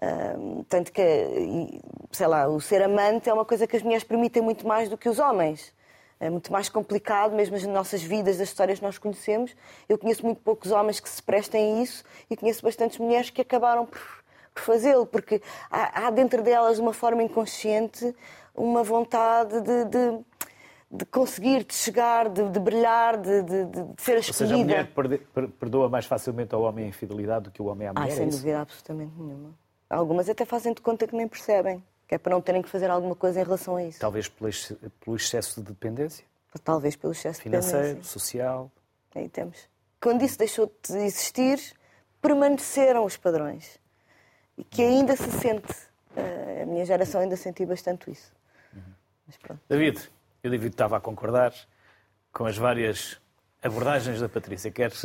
Uh, 0.00 0.64
tanto 0.68 0.92
que, 0.92 1.80
sei 2.12 2.26
lá, 2.26 2.48
o 2.48 2.60
ser 2.60 2.82
amante 2.82 3.28
é 3.28 3.32
uma 3.32 3.44
coisa 3.44 3.66
que 3.66 3.76
as 3.76 3.82
mulheres 3.82 4.04
permitem 4.04 4.42
muito 4.42 4.66
mais 4.66 4.88
do 4.88 4.96
que 4.96 5.08
os 5.08 5.18
homens. 5.18 5.72
É 6.20 6.28
muito 6.28 6.52
mais 6.52 6.68
complicado, 6.68 7.32
mesmo 7.32 7.54
as 7.54 7.64
nossas 7.64 8.02
vidas, 8.02 8.40
as 8.40 8.48
histórias 8.48 8.80
que 8.80 8.84
nós 8.84 8.98
conhecemos. 8.98 9.54
Eu 9.88 9.96
conheço 9.96 10.24
muito 10.24 10.40
poucos 10.40 10.72
homens 10.72 10.98
que 10.98 11.08
se 11.08 11.22
prestem 11.22 11.78
a 11.78 11.82
isso 11.82 12.04
e 12.28 12.36
conheço 12.36 12.62
bastantes 12.62 12.98
mulheres 12.98 13.30
que 13.30 13.40
acabaram 13.40 13.86
por, 13.86 14.00
por 14.52 14.62
fazê-lo, 14.62 15.06
porque 15.06 15.40
há, 15.70 16.06
há, 16.06 16.10
dentro 16.10 16.42
delas 16.42 16.80
uma 16.80 16.92
forma 16.92 17.22
inconsciente, 17.22 18.12
uma 18.58 18.82
vontade 18.82 19.60
de, 19.60 19.84
de 19.86 20.24
de 20.90 21.04
conseguir, 21.04 21.64
de 21.64 21.74
chegar, 21.74 22.28
de, 22.30 22.48
de 22.48 22.58
brilhar, 22.58 23.18
de, 23.18 23.44
ser 23.98 24.16
a 24.16 24.18
escolhida. 24.20 24.28
Ou 24.28 24.32
seja, 24.32 24.54
a 24.54 24.58
mulher 24.58 25.50
perdoa 25.58 25.88
mais 25.88 26.06
facilmente 26.06 26.54
ao 26.54 26.62
homem 26.62 26.86
a 26.86 26.88
infidelidade 26.88 27.44
do 27.44 27.50
que 27.50 27.60
o 27.60 27.66
homem 27.66 27.88
à 27.88 27.92
mulher? 27.92 28.10
Ah, 28.10 28.14
sem 28.14 28.26
é 28.26 28.30
dúvida 28.30 28.60
absolutamente 28.60 29.12
nenhuma. 29.18 29.54
Algumas 29.90 30.28
até 30.28 30.44
fazem 30.44 30.72
de 30.72 30.80
conta 30.80 31.06
que 31.06 31.14
nem 31.14 31.28
percebem, 31.28 31.84
que 32.06 32.14
é 32.14 32.18
para 32.18 32.32
não 32.34 32.40
terem 32.40 32.62
que 32.62 32.68
fazer 32.68 32.90
alguma 32.90 33.14
coisa 33.14 33.40
em 33.40 33.44
relação 33.44 33.76
a 33.76 33.84
isso. 33.84 34.00
Talvez 34.00 34.28
pelo 34.28 35.16
excesso 35.16 35.60
de 35.60 35.68
dependência? 35.68 36.24
Talvez 36.64 36.96
pelo 36.96 37.12
excesso 37.12 37.42
Financeiro, 37.42 37.78
de 37.78 37.94
dependência. 37.94 38.02
Financeiro, 38.02 38.04
social. 38.04 38.72
Aí 39.14 39.28
temos. 39.28 39.68
Quando 40.00 40.22
isso 40.22 40.38
deixou 40.38 40.72
de 40.88 40.96
existir, 40.98 41.60
permaneceram 42.20 43.04
os 43.04 43.16
padrões. 43.16 43.78
E 44.56 44.64
que 44.64 44.82
ainda 44.82 45.16
se 45.16 45.30
sente. 45.30 45.74
Eh, 46.16 46.62
a 46.62 46.66
minha 46.66 46.84
geração 46.84 47.20
ainda 47.20 47.36
sentiu 47.36 47.66
bastante 47.66 48.10
isso. 48.10 48.32
David, 49.68 50.00
eu 50.42 50.50
David 50.50 50.72
estava 50.72 50.96
a 50.96 51.00
concordar 51.00 51.52
com 52.32 52.46
as 52.46 52.56
várias 52.56 53.20
abordagens 53.62 54.20
da 54.20 54.28
Patrícia. 54.28 54.70
Queres 54.70 55.04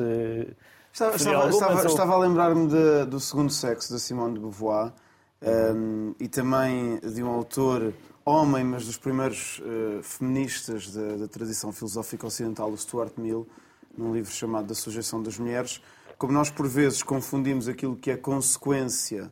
Estava, 0.94 1.16
estava, 1.16 1.50
estava, 1.50 1.82
ou... 1.82 1.88
estava 1.88 2.14
a 2.14 2.18
lembrar-me 2.20 2.68
do 3.08 3.20
Segundo 3.20 3.52
Sexo, 3.52 3.92
da 3.92 3.98
Simone 3.98 4.36
de 4.36 4.40
Beauvoir, 4.40 4.94
um, 5.42 6.14
e 6.20 6.28
também 6.28 7.00
de 7.00 7.24
um 7.24 7.30
autor 7.30 7.92
homem, 8.24 8.64
mas 8.64 8.86
dos 8.86 8.96
primeiros 8.96 9.60
uh, 9.60 10.04
feministas 10.04 10.94
da, 10.94 11.16
da, 11.18 11.28
tradição 11.28 11.74
filosófica 11.74 12.28
ocidental, 12.28 12.72
o 12.72 12.78
Stuart 12.78 13.14
Mill, 13.18 13.50
num 13.98 14.14
livro 14.14 14.32
chamado 14.32 14.68
Da 14.68 14.76
Sujeição 14.76 15.22
das 15.22 15.40
Mulheres. 15.40 15.82
Como 16.16 16.32
nós, 16.32 16.52
por 16.52 16.68
vezes, 16.68 17.02
confundimos 17.02 17.68
aquilo 17.68 17.96
que 17.96 18.12
é 18.12 18.16
consequência 18.16 19.32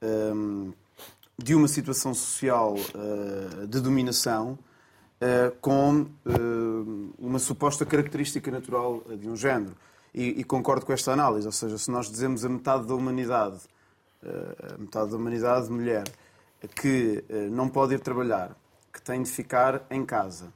um, 0.00 0.72
de 1.42 1.54
uma 1.54 1.68
situação 1.68 2.12
social 2.12 2.74
uh, 2.74 3.66
de 3.66 3.80
dominação 3.80 4.58
uh, 5.20 5.56
com 5.60 6.06
uma 7.18 7.38
suposta 7.38 7.86
característica 7.86 8.50
natural 8.50 9.02
de 9.18 9.28
um 9.28 9.36
género. 9.36 9.74
E, 10.12 10.40
e, 10.40 10.44
concordo 10.44 10.84
com 10.84 10.92
esta 10.92 11.12
análise, 11.12 11.46
ou 11.46 11.52
seja, 11.52 11.78
se 11.78 11.90
nós 11.90 12.10
dizemos 12.10 12.44
a 12.44 12.48
metade 12.48 12.84
da 12.86 12.94
humanidade, 12.94 13.60
a 14.74 14.76
metade 14.76 15.10
da 15.10 15.16
humanidade 15.16 15.70
mulher, 15.70 16.02
que 16.74 17.24
não 17.52 17.68
pode 17.68 17.94
ir 17.94 18.00
trabalhar, 18.00 18.56
que 18.92 19.00
tem 19.00 19.22
de 19.22 19.30
ficar 19.30 19.86
em 19.88 20.04
casa, 20.04 20.52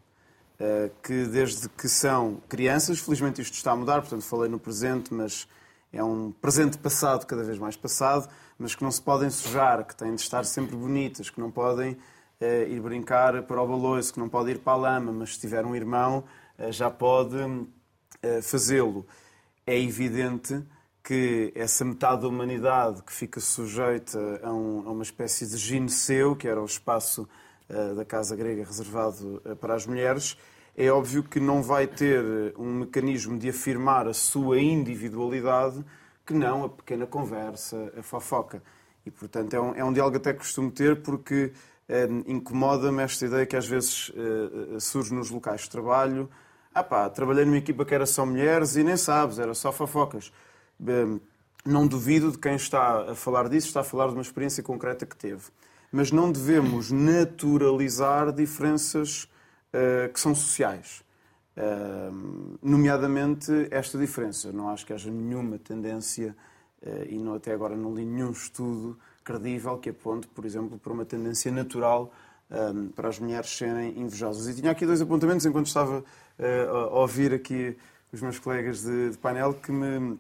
que 1.05 1.25
desde 1.27 1.69
que 1.69 1.89
são 1.89 2.43
crianças, 2.49 2.99
felizmente 2.99 3.41
isto 3.41 3.55
está 3.55 3.71
a 3.71 3.77
mudar, 3.77 4.01
portanto 4.01 4.23
falei 4.23 4.51
no 4.51 4.59
presente, 4.59 5.15
mas 5.15 5.47
é 5.93 6.03
um 6.03 6.33
presente 6.33 6.77
passado, 6.77 7.25
cada 7.25 7.45
vez 7.45 7.57
mais 7.57 7.77
passado, 7.77 8.29
mas 8.65 8.75
que 8.75 8.83
não 8.83 8.91
se 8.91 9.03
podem 9.03 9.29
sujar, 9.29 9.85
que 9.85 9.95
têm 9.95 10.15
de 10.15 10.23
estar 10.23 10.43
sempre 10.47 10.75
bonitas, 10.75 11.29
que 11.29 11.39
não 11.39 11.51
podem 11.51 11.99
ir 12.41 12.81
brincar 12.81 13.43
para 13.43 13.61
o 13.61 13.69
baloiço, 13.69 14.15
que 14.15 14.19
não 14.19 14.27
podem 14.27 14.55
ir 14.55 14.59
para 14.59 14.73
a 14.73 14.77
lama, 14.77 15.13
mas 15.13 15.35
se 15.35 15.41
tiver 15.41 15.67
um 15.67 15.77
irmão 15.77 16.25
já 16.71 16.91
pode 16.91 17.37
fazê-lo. 18.43 19.07
É 19.67 19.79
evidente 19.79 20.63
que 21.03 21.53
essa 21.55 21.85
metade 21.85 22.23
da 22.23 22.29
humanidade 22.29 23.03
que 23.03 23.13
fica 23.13 23.39
sujeita 23.39 24.41
a, 24.43 24.51
um, 24.51 24.89
a 24.89 24.93
uma 24.93 25.03
espécie 25.03 25.47
de 25.47 25.59
gineceu, 25.59 26.35
que 26.35 26.49
era 26.49 26.59
o 26.59 26.65
espaço 26.65 27.29
da 27.95 28.05
casa 28.07 28.35
grega 28.35 28.65
reservado 28.65 29.43
para 29.61 29.75
as 29.75 29.87
mulheres, 29.87 30.39
é 30.75 30.91
óbvio 30.91 31.23
que 31.23 31.39
não 31.39 31.63
vai 31.63 31.87
ter 31.87 32.55
um 32.57 32.79
mecanismo 32.79 33.39
de 33.39 33.51
afirmar 33.51 34.09
a 34.09 34.15
sua 34.15 34.59
individualidade 34.59 35.85
que 36.25 36.35
não 36.35 36.65
a 36.65 36.69
pequena 36.69 37.07
conversa, 37.07 37.93
a 37.99 38.03
fofoca. 38.03 38.63
E, 39.05 39.11
portanto, 39.11 39.55
é 39.55 39.61
um, 39.61 39.75
é 39.75 39.85
um 39.85 39.93
diálogo 39.93 40.17
até 40.17 40.33
que 40.33 40.39
costumo 40.39 40.71
ter 40.71 41.03
porque 41.03 41.53
uh, 41.89 42.31
incomoda-me 42.31 43.03
esta 43.03 43.27
ideia 43.27 43.47
que 43.47 43.57
às 43.57 43.67
vezes 43.67 44.11
surge 44.81 45.13
nos 45.13 45.31
locais 45.31 45.63
de 45.63 45.71
trabalho, 45.71 46.29
ah 46.75 46.83
pá, 46.83 47.09
trabalhei 47.09 47.45
numa 47.45 47.59
equipa 47.59 47.85
que 47.85 47.95
era 47.95 48.07
só 48.07 48.27
mulheres 48.27 48.75
e 48.75 48.83
nem 48.83 48.97
sabes, 48.97 49.39
era 49.39 49.55
só 49.55 49.71
fofocas. 49.71 50.33
Não 51.65 51.87
duvido 51.87 52.33
de 52.33 52.39
quem 52.39 52.57
está 52.57 53.13
a 53.13 53.15
falar 53.15 53.49
disso, 53.49 53.69
está 53.69 53.81
a 53.81 53.85
falar 53.85 54.09
de 54.09 54.15
uma 54.15 54.23
experiência 54.23 54.63
concreta 54.63 55.07
que 55.07 55.17
teve. 55.17 55.45
Mas 55.93 56.11
não 56.11 56.33
devemos 56.33 56.91
naturalizar 56.91 58.33
diferenças 58.33 59.29
uh, 59.73 60.13
que 60.13 60.19
são 60.19 60.35
sociais. 60.35 61.04
Nomeadamente 62.63 63.69
esta 63.71 63.97
diferença. 63.97 64.53
Não 64.53 64.69
acho 64.69 64.85
que 64.85 64.93
haja 64.93 65.11
nenhuma 65.11 65.59
tendência, 65.59 66.35
uh, 66.83 67.05
e 67.09 67.19
não, 67.19 67.35
até 67.35 67.53
agora 67.53 67.77
não 67.77 67.95
li 67.95 68.05
nenhum 68.05 68.31
estudo 68.31 68.99
credível 69.23 69.79
que 69.79 69.91
aponte, 69.91 70.27
por 70.29 70.45
exemplo, 70.45 70.79
para 70.79 70.93
uma 70.93 71.05
tendência 71.05 71.51
natural 71.51 72.13
para 72.95 73.09
as 73.09 73.19
mulheres 73.19 73.51
serem 73.51 73.99
invejosas. 73.99 74.47
E 74.49 74.61
tinha 74.61 74.71
aqui 74.71 74.87
dois 74.87 75.01
apontamentos 75.01 75.45
enquanto 75.47 75.67
estava 75.67 76.01
uh, 76.01 76.71
a 76.71 77.01
ouvir 77.01 77.33
aqui 77.33 77.77
os 78.13 78.21
meus 78.21 78.39
colegas 78.39 78.83
de, 78.83 79.11
de, 79.11 79.19
painel 79.19 79.55
que 79.55 79.73
me, 79.73 80.19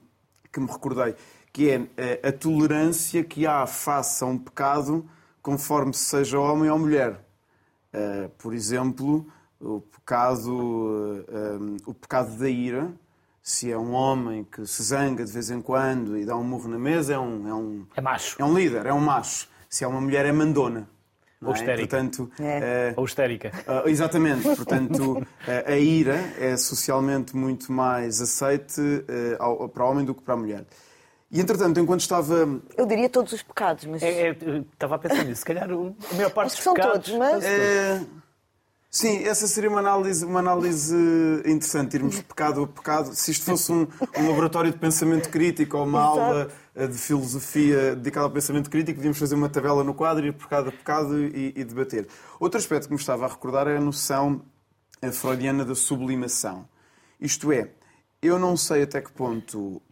que 0.51 0.59
me 0.59 0.67
recordei, 0.67 1.15
que 1.53 1.71
é 1.71 1.79
uh, 1.79 2.29
a 2.29 2.33
tolerância 2.33 3.23
que 3.23 3.47
há 3.47 3.67
face 3.67 4.25
a 4.25 4.27
um 4.27 4.39
pecado 4.39 5.09
conforme 5.43 5.93
se 5.93 6.05
seja 6.07 6.39
homem 6.39 6.71
ou 6.71 6.79
mulher. 6.79 7.23
Por 8.39 8.53
exemplo, 8.53 9.25
o 9.65 9.81
pecado, 9.81 10.53
um, 10.53 11.77
o 11.87 11.95
pecado 11.95 12.37
da 12.37 12.49
ira, 12.49 12.93
se 13.43 13.71
é 13.71 13.77
um 13.77 13.93
homem 13.93 14.45
que 14.45 14.67
se 14.67 14.83
zanga 14.83 15.25
de 15.25 15.33
vez 15.33 15.51
em 15.51 15.61
quando 15.61 16.17
e 16.17 16.25
dá 16.25 16.37
um 16.37 16.45
murro 16.45 16.69
na 16.69 16.79
mesa, 16.79 17.15
é 17.15 17.19
um, 17.19 17.49
é 17.49 17.55
um, 17.55 17.87
é 17.97 18.01
macho. 18.01 18.37
É 18.41 18.45
um 18.45 18.57
líder, 18.57 18.87
é 18.87 18.93
um 18.93 19.01
macho. 19.01 19.49
Se 19.69 19.85
é 19.85 19.87
uma 19.87 20.01
mulher, 20.01 20.25
é 20.25 20.33
mandona. 20.33 20.89
Ou 21.43 21.51
é? 21.51 21.55
histérica. 21.55 21.89
Portanto, 21.89 22.31
é. 22.41 22.93
Uh, 22.97 23.01
Ou 23.01 23.05
histérica. 23.05 23.53
Uh, 23.67 23.89
exatamente. 23.89 24.43
Portanto, 24.43 25.19
uh, 25.19 25.27
a 25.67 25.77
ira 25.77 26.17
é 26.39 26.57
socialmente 26.57 27.37
muito 27.37 27.71
mais 27.71 28.21
aceite 28.21 28.81
ao, 29.39 29.69
para 29.69 29.85
o 29.85 29.91
homem 29.91 30.05
do 30.05 30.15
que 30.15 30.23
para 30.23 30.35
a 30.35 30.37
mulher. 30.37 30.65
E, 31.31 31.41
entretanto, 31.41 31.81
enquanto 31.81 32.01
estava... 32.01 32.61
Eu 32.77 32.87
diria 32.87 33.09
todos 33.09 33.33
os 33.33 33.43
pecados, 33.43 33.85
mas... 33.87 34.03
É, 34.03 34.29
é, 34.29 34.31
estava 34.73 34.95
a 34.95 34.99
pensar 34.99 35.25
nisso. 35.25 35.41
Se 35.41 35.45
calhar 35.45 35.69
a 35.69 36.15
maior 36.15 36.31
parte 36.31 36.55
dos 36.55 36.63
são 36.63 36.75
pecados... 36.75 37.11
Todos, 37.11 37.19
mas... 37.19 37.45
Sim, 38.95 39.25
essa 39.25 39.49
seria 39.49 39.69
uma 39.69 39.81
análise, 39.81 40.25
uma 40.25 40.39
análise 40.39 40.95
interessante, 41.45 41.97
irmos 41.97 42.23
pecado 42.23 42.63
a 42.63 42.67
pecado. 42.69 43.13
Se 43.13 43.33
isto 43.33 43.45
fosse 43.45 43.73
um, 43.73 43.89
um 44.17 44.29
laboratório 44.29 44.71
de 44.71 44.79
pensamento 44.79 45.31
crítico 45.31 45.77
ou 45.77 45.85
uma 45.85 45.99
Exato. 45.99 46.21
aula 46.21 46.49
eh, 46.77 46.87
de 46.87 46.97
filosofia 46.97 47.97
dedicada 47.97 48.27
ao 48.27 48.31
pensamento 48.31 48.71
crítico, 48.71 48.99
podíamos 48.99 49.19
fazer 49.19 49.35
uma 49.35 49.49
tabela 49.49 49.83
no 49.83 49.95
quadro, 49.95 50.25
ir 50.25 50.33
pecado 50.33 50.69
a 50.69 50.71
pecado 50.71 51.19
e, 51.21 51.53
e 51.57 51.65
debater. 51.65 52.07
Outro 52.39 52.57
aspecto 52.57 52.87
que 52.87 52.95
me 52.95 53.01
estava 53.01 53.25
a 53.25 53.29
recordar 53.29 53.67
é 53.67 53.79
a 53.79 53.81
noção 53.81 54.43
eh, 55.03 55.11
freudiana 55.11 55.65
da 55.65 55.75
sublimação. 55.75 56.65
Isto 57.21 57.51
é, 57.51 57.73
eu 58.23 58.39
não 58.39 58.57
sei 58.57 58.85
até 58.85 59.01
que 59.01 59.11
ponto 59.11 59.59
uh, 59.59 59.83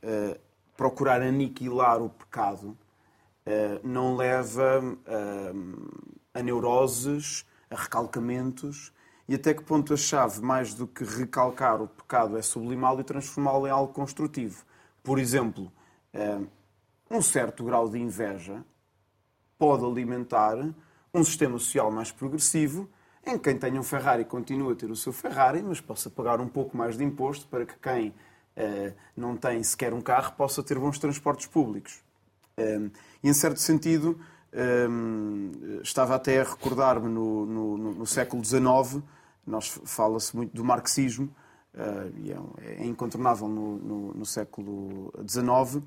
procurar 0.77 1.23
aniquilar 1.23 2.01
o 2.01 2.09
pecado 2.09 2.69
uh, 2.69 3.81
não 3.83 4.15
leva 4.15 4.81
uh, 4.81 6.15
a 6.33 6.41
neuroses 6.41 7.45
a 7.73 7.77
recalcamentos 7.77 8.93
e 9.29 9.35
até 9.35 9.55
que 9.55 9.63
ponto 9.63 9.95
a 9.95 9.97
chave, 9.97 10.41
mais 10.43 10.75
do 10.75 10.87
que 10.87 11.05
recalcar 11.05 11.81
o 11.81 11.89
pecado, 11.89 12.37
é 12.37 12.43
sublimá-lo 12.43 13.01
e 13.01 13.05
transformá-lo 13.05 13.67
em 13.67 13.71
algo 13.71 13.93
construtivo. 13.93 14.65
Por 15.03 15.19
exemplo, 15.19 15.73
eh, 16.13 16.41
um 17.11 17.23
certo 17.23 17.65
grau 17.65 17.89
de 17.89 17.99
inveja 17.99 18.65
pode 19.59 19.85
alimentar 19.85 20.57
um 21.15 21.25
sistema 21.25 21.59
social 21.59 21.91
mais 21.91 22.11
progressivo 22.11 22.89
em 23.25 23.39
que 23.39 23.51
quem 23.51 23.59
tem 23.59 23.79
um 23.79 23.83
Ferrari 23.83 24.25
continua 24.25 24.73
a 24.73 24.77
ter 24.77 24.91
o 24.91 24.97
seu 24.97 25.13
Ferrari, 25.13 25.63
mas 25.63 25.81
possa 25.81 26.11
pagar 26.11 26.41
um 26.41 26.49
pouco 26.49 26.77
mais 26.77 26.97
de 26.97 27.05
imposto 27.05 27.47
para 27.47 27.65
que 27.65 27.79
quem 27.79 28.13
eh, 28.57 28.93
não 29.17 29.37
tem 29.37 29.63
sequer 29.63 29.95
um 29.95 30.01
carro 30.01 30.33
possa 30.33 30.63
ter 30.63 30.79
bons 30.79 30.99
transportes 30.99 31.47
públicos. 31.47 32.03
Eh, 32.57 32.91
e, 33.23 33.29
em 33.29 33.33
certo 33.33 33.61
sentido, 33.61 34.19
Um, 34.55 35.81
estava 35.83 36.15
até 36.15 36.41
a 36.41 36.45
recordar-me 36.45 37.09
no, 37.09 37.47
no, 37.47 37.77
no, 37.95 38.07
século 38.07 38.45
XIX, 38.45 39.03
nós 39.47 39.81
fala-se 39.87 40.37
muito 40.37 40.55
do 40.55 40.63
marxismo, 40.63 41.35
uh, 41.75 42.13
e 42.19 42.33
é, 42.33 42.83
é, 42.83 42.85
incontornável 42.85 43.49
no, 43.49 44.13
no 44.13 44.27
século 44.27 45.11
XIX, 45.27 45.83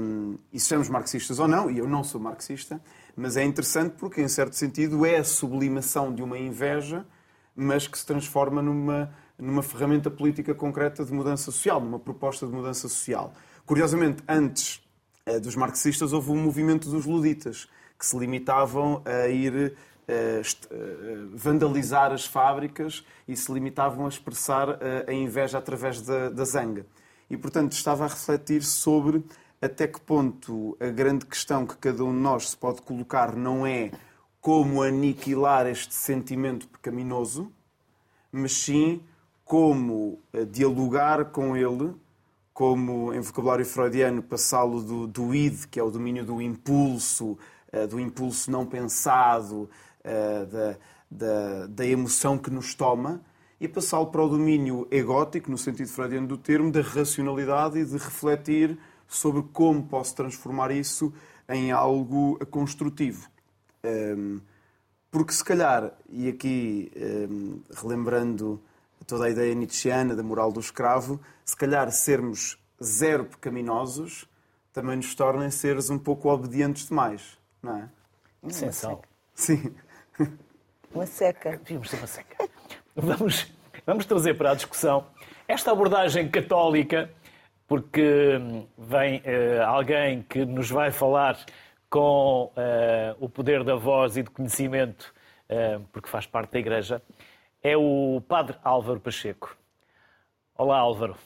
um, 0.00 0.38
e 0.52 0.60
sejamos 0.60 0.88
marxistas 0.88 1.38
ou 1.38 1.48
não, 1.48 1.70
e 1.70 1.78
eu 1.78 1.88
não 1.88 2.02
sou 2.04 2.20
marxista, 2.20 2.80
mas 3.16 3.36
é 3.36 3.44
interessante 3.44 3.94
porque, 3.98 4.20
em 4.20 4.28
certo 4.28 4.54
sentido, 4.54 5.04
é 5.06 5.18
a 5.18 5.24
sublimação 5.24 6.12
de 6.12 6.22
uma 6.22 6.38
inveja, 6.38 7.06
mas 7.54 7.86
que 7.86 7.98
se 7.98 8.06
transforma 8.06 8.60
numa, 8.60 9.12
numa 9.38 9.62
ferramenta 9.62 10.10
política 10.10 10.54
concreta 10.54 11.04
de 11.04 11.12
mudança 11.12 11.44
social, 11.44 11.80
numa 11.80 11.98
proposta 11.98 12.46
de 12.46 12.52
mudança 12.52 12.88
social. 12.88 13.32
Curiosamente, 13.64 14.22
antes 14.28 14.82
eh, 15.26 15.38
dos 15.40 15.56
marxistas, 15.56 16.12
houve 16.12 16.30
um 16.30 16.42
movimento 16.42 16.90
dos 16.90 17.06
luditas, 17.06 17.68
que 17.98 18.06
se 18.06 18.18
limitavam 18.18 19.02
a 19.04 19.28
ir 19.28 19.76
eh, 20.06 20.42
eh, 20.70 21.16
vandalizar 21.32 22.12
as 22.12 22.26
fábricas 22.26 23.04
e 23.26 23.36
se 23.36 23.52
limitavam 23.52 24.06
a 24.06 24.08
expressar 24.08 24.78
a 25.06 25.12
inveja 25.12 25.58
através 25.58 26.02
da, 26.02 26.28
da 26.28 26.44
zanga. 26.44 26.86
E, 27.30 27.36
portanto, 27.36 27.72
estava 27.72 28.04
a 28.04 28.08
refletir 28.08 28.62
sobre 28.62 29.24
até 29.60 29.86
que 29.86 30.00
ponto 30.00 30.76
a 30.78 30.88
grande 30.88 31.24
questão 31.24 31.66
que 31.66 31.76
cada 31.76 32.04
um 32.04 32.12
de 32.12 32.18
nós 32.18 32.50
se 32.50 32.56
pode 32.56 32.82
colocar 32.82 33.34
não 33.34 33.66
é 33.66 33.90
como 34.40 34.82
aniquilar 34.82 35.66
este 35.66 35.94
sentimento 35.94 36.68
pecaminoso, 36.68 37.50
mas 38.30 38.52
sim 38.52 39.00
como 39.42 40.20
dialogar 40.50 41.26
com 41.26 41.56
ele 41.56 41.94
como 42.54 43.12
em 43.12 43.20
vocabulário 43.20 43.66
freudiano 43.66 44.22
passá-lo 44.22 44.80
do, 44.80 45.06
do 45.08 45.34
id, 45.34 45.66
que 45.66 45.80
é 45.80 45.82
o 45.82 45.90
domínio 45.90 46.24
do 46.24 46.40
impulso, 46.40 47.36
do 47.88 47.98
impulso 48.00 48.50
não 48.50 48.64
pensado, 48.66 49.68
uh, 50.04 50.46
da, 50.46 50.76
da, 51.10 51.66
da, 51.66 51.86
emoção 51.86 52.38
que 52.38 52.50
nos 52.50 52.74
toma, 52.74 53.20
e 53.60 53.68
passá-lo 53.68 54.06
para 54.08 54.22
o 54.22 54.28
domínio 54.28 54.86
egótico, 54.90 55.50
no 55.50 55.58
sentido 55.58 55.88
freudiano 55.88 56.26
do 56.26 56.36
termo, 56.36 56.70
da 56.70 56.80
racionalidade 56.80 57.78
e 57.78 57.84
de 57.84 57.94
refletir 57.94 58.78
sobre 59.06 59.42
como 59.52 59.84
posso 59.84 60.14
transformar 60.14 60.70
isso 60.70 61.12
em 61.48 61.70
algo 61.70 62.38
construtivo. 62.46 63.28
Ehm, 63.82 64.38
porque 65.10 65.32
se 65.32 65.44
calhar, 65.44 65.92
e 66.08 66.28
aqui 66.28 66.90
ehm, 66.96 67.60
relembrando 67.74 68.60
toda 69.06 69.26
a 69.26 69.30
ideia 69.30 69.54
nietzscheana 69.54 70.16
da 70.16 70.22
moral 70.22 70.50
do 70.50 70.60
escravo, 70.60 71.20
se 71.44 71.56
calhar 71.56 71.90
sermos 71.92 72.58
zero 72.82 73.24
pecaminosos 73.26 74.28
também 74.72 74.96
nos 74.96 75.14
torna 75.14 75.50
seres 75.50 75.88
um 75.88 75.98
pouco 75.98 76.28
obedientes 76.28 76.88
demais, 76.88 77.38
não 77.64 77.76
é? 77.78 77.88
Sensação. 78.50 79.02
Sim. 79.34 79.74
Uma 80.92 81.06
seca. 81.06 81.56
Devíamos 81.64 81.90
ser 81.90 81.96
uma 81.96 82.06
seca. 82.06 82.48
Vamos, 82.94 83.52
vamos 83.86 84.06
trazer 84.06 84.34
para 84.34 84.52
a 84.52 84.54
discussão 84.54 85.06
esta 85.48 85.72
abordagem 85.72 86.28
católica, 86.28 87.10
porque 87.66 88.36
hum, 88.36 88.66
vem 88.78 89.18
uh, 89.18 89.64
alguém 89.66 90.22
que 90.22 90.44
nos 90.44 90.70
vai 90.70 90.90
falar 90.90 91.38
com 91.90 92.44
uh, 92.46 93.16
o 93.18 93.28
poder 93.28 93.64
da 93.64 93.74
voz 93.74 94.16
e 94.16 94.22
do 94.22 94.30
conhecimento, 94.30 95.12
uh, 95.48 95.80
porque 95.92 96.08
faz 96.08 96.26
parte 96.26 96.52
da 96.52 96.58
Igreja, 96.58 97.02
é 97.62 97.76
o 97.76 98.22
Padre 98.28 98.56
Álvaro 98.62 99.00
Pacheco. 99.00 99.56
Olá, 100.56 100.78
Álvaro. 100.78 101.16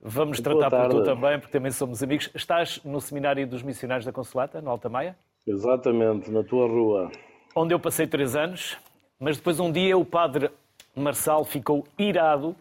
Vamos 0.00 0.40
tratar 0.40 0.70
por 0.70 0.88
tu 0.88 1.02
também, 1.04 1.38
porque 1.38 1.52
também 1.52 1.70
somos 1.70 2.02
amigos. 2.02 2.30
Estás 2.34 2.82
no 2.84 3.00
Seminário 3.00 3.46
dos 3.46 3.62
Missionários 3.62 4.06
da 4.06 4.12
Consolata, 4.12 4.62
no 4.62 4.70
Alta 4.70 4.88
Maia? 4.88 5.16
Exatamente, 5.48 6.30
na 6.30 6.44
tua 6.44 6.68
rua. 6.68 7.10
Onde 7.56 7.72
eu 7.72 7.80
passei 7.80 8.06
três 8.06 8.36
anos, 8.36 8.76
mas 9.18 9.38
depois 9.38 9.58
um 9.58 9.72
dia 9.72 9.96
o 9.96 10.04
Padre 10.04 10.50
Marçal 10.94 11.42
ficou 11.42 11.86
irado 11.98 12.54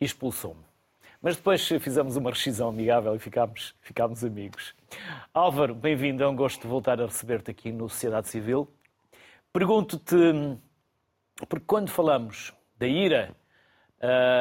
e 0.00 0.06
expulsou-me. 0.06 0.64
Mas 1.20 1.36
depois 1.36 1.68
fizemos 1.68 2.16
uma 2.16 2.30
rescisão 2.30 2.70
amigável 2.70 3.14
e 3.14 3.18
ficámos, 3.18 3.74
ficámos 3.82 4.24
amigos. 4.24 4.74
Álvaro, 5.34 5.74
bem-vindo, 5.74 6.22
é 6.22 6.28
um 6.28 6.34
gosto 6.34 6.62
de 6.62 6.66
voltar 6.66 6.98
a 6.98 7.04
receber-te 7.04 7.50
aqui 7.50 7.70
no 7.70 7.90
Sociedade 7.90 8.28
Civil. 8.28 8.66
Pergunto-te 9.52 10.16
porque 11.46 11.66
quando 11.66 11.90
falamos 11.90 12.54
da 12.78 12.86
ira, 12.86 13.36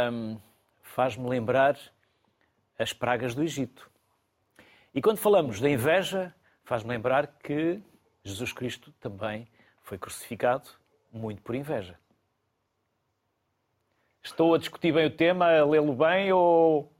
hum, 0.09 0.37
faz-me 0.81 1.27
lembrar 1.27 1.77
as 2.77 2.93
pragas 2.93 3.35
do 3.35 3.43
Egito. 3.43 3.91
E 4.95 5.01
quando 5.01 5.17
falamos 5.17 5.59
da 5.59 5.69
inveja, 5.69 6.33
faz-me 6.63 6.91
lembrar 6.91 7.27
que 7.43 7.81
Jesus 8.29 8.53
Cristo 8.53 8.93
também 8.99 9.47
foi 9.81 9.97
crucificado 9.97 10.69
muito 11.11 11.41
por 11.41 11.55
inveja. 11.55 11.97
Estou 14.23 14.53
a 14.53 14.57
discutir 14.57 14.93
bem 14.93 15.07
o 15.07 15.11
tema, 15.11 15.47
a 15.47 15.65
lê-lo 15.65 15.93
bem 15.93 16.31
ou 16.31 16.91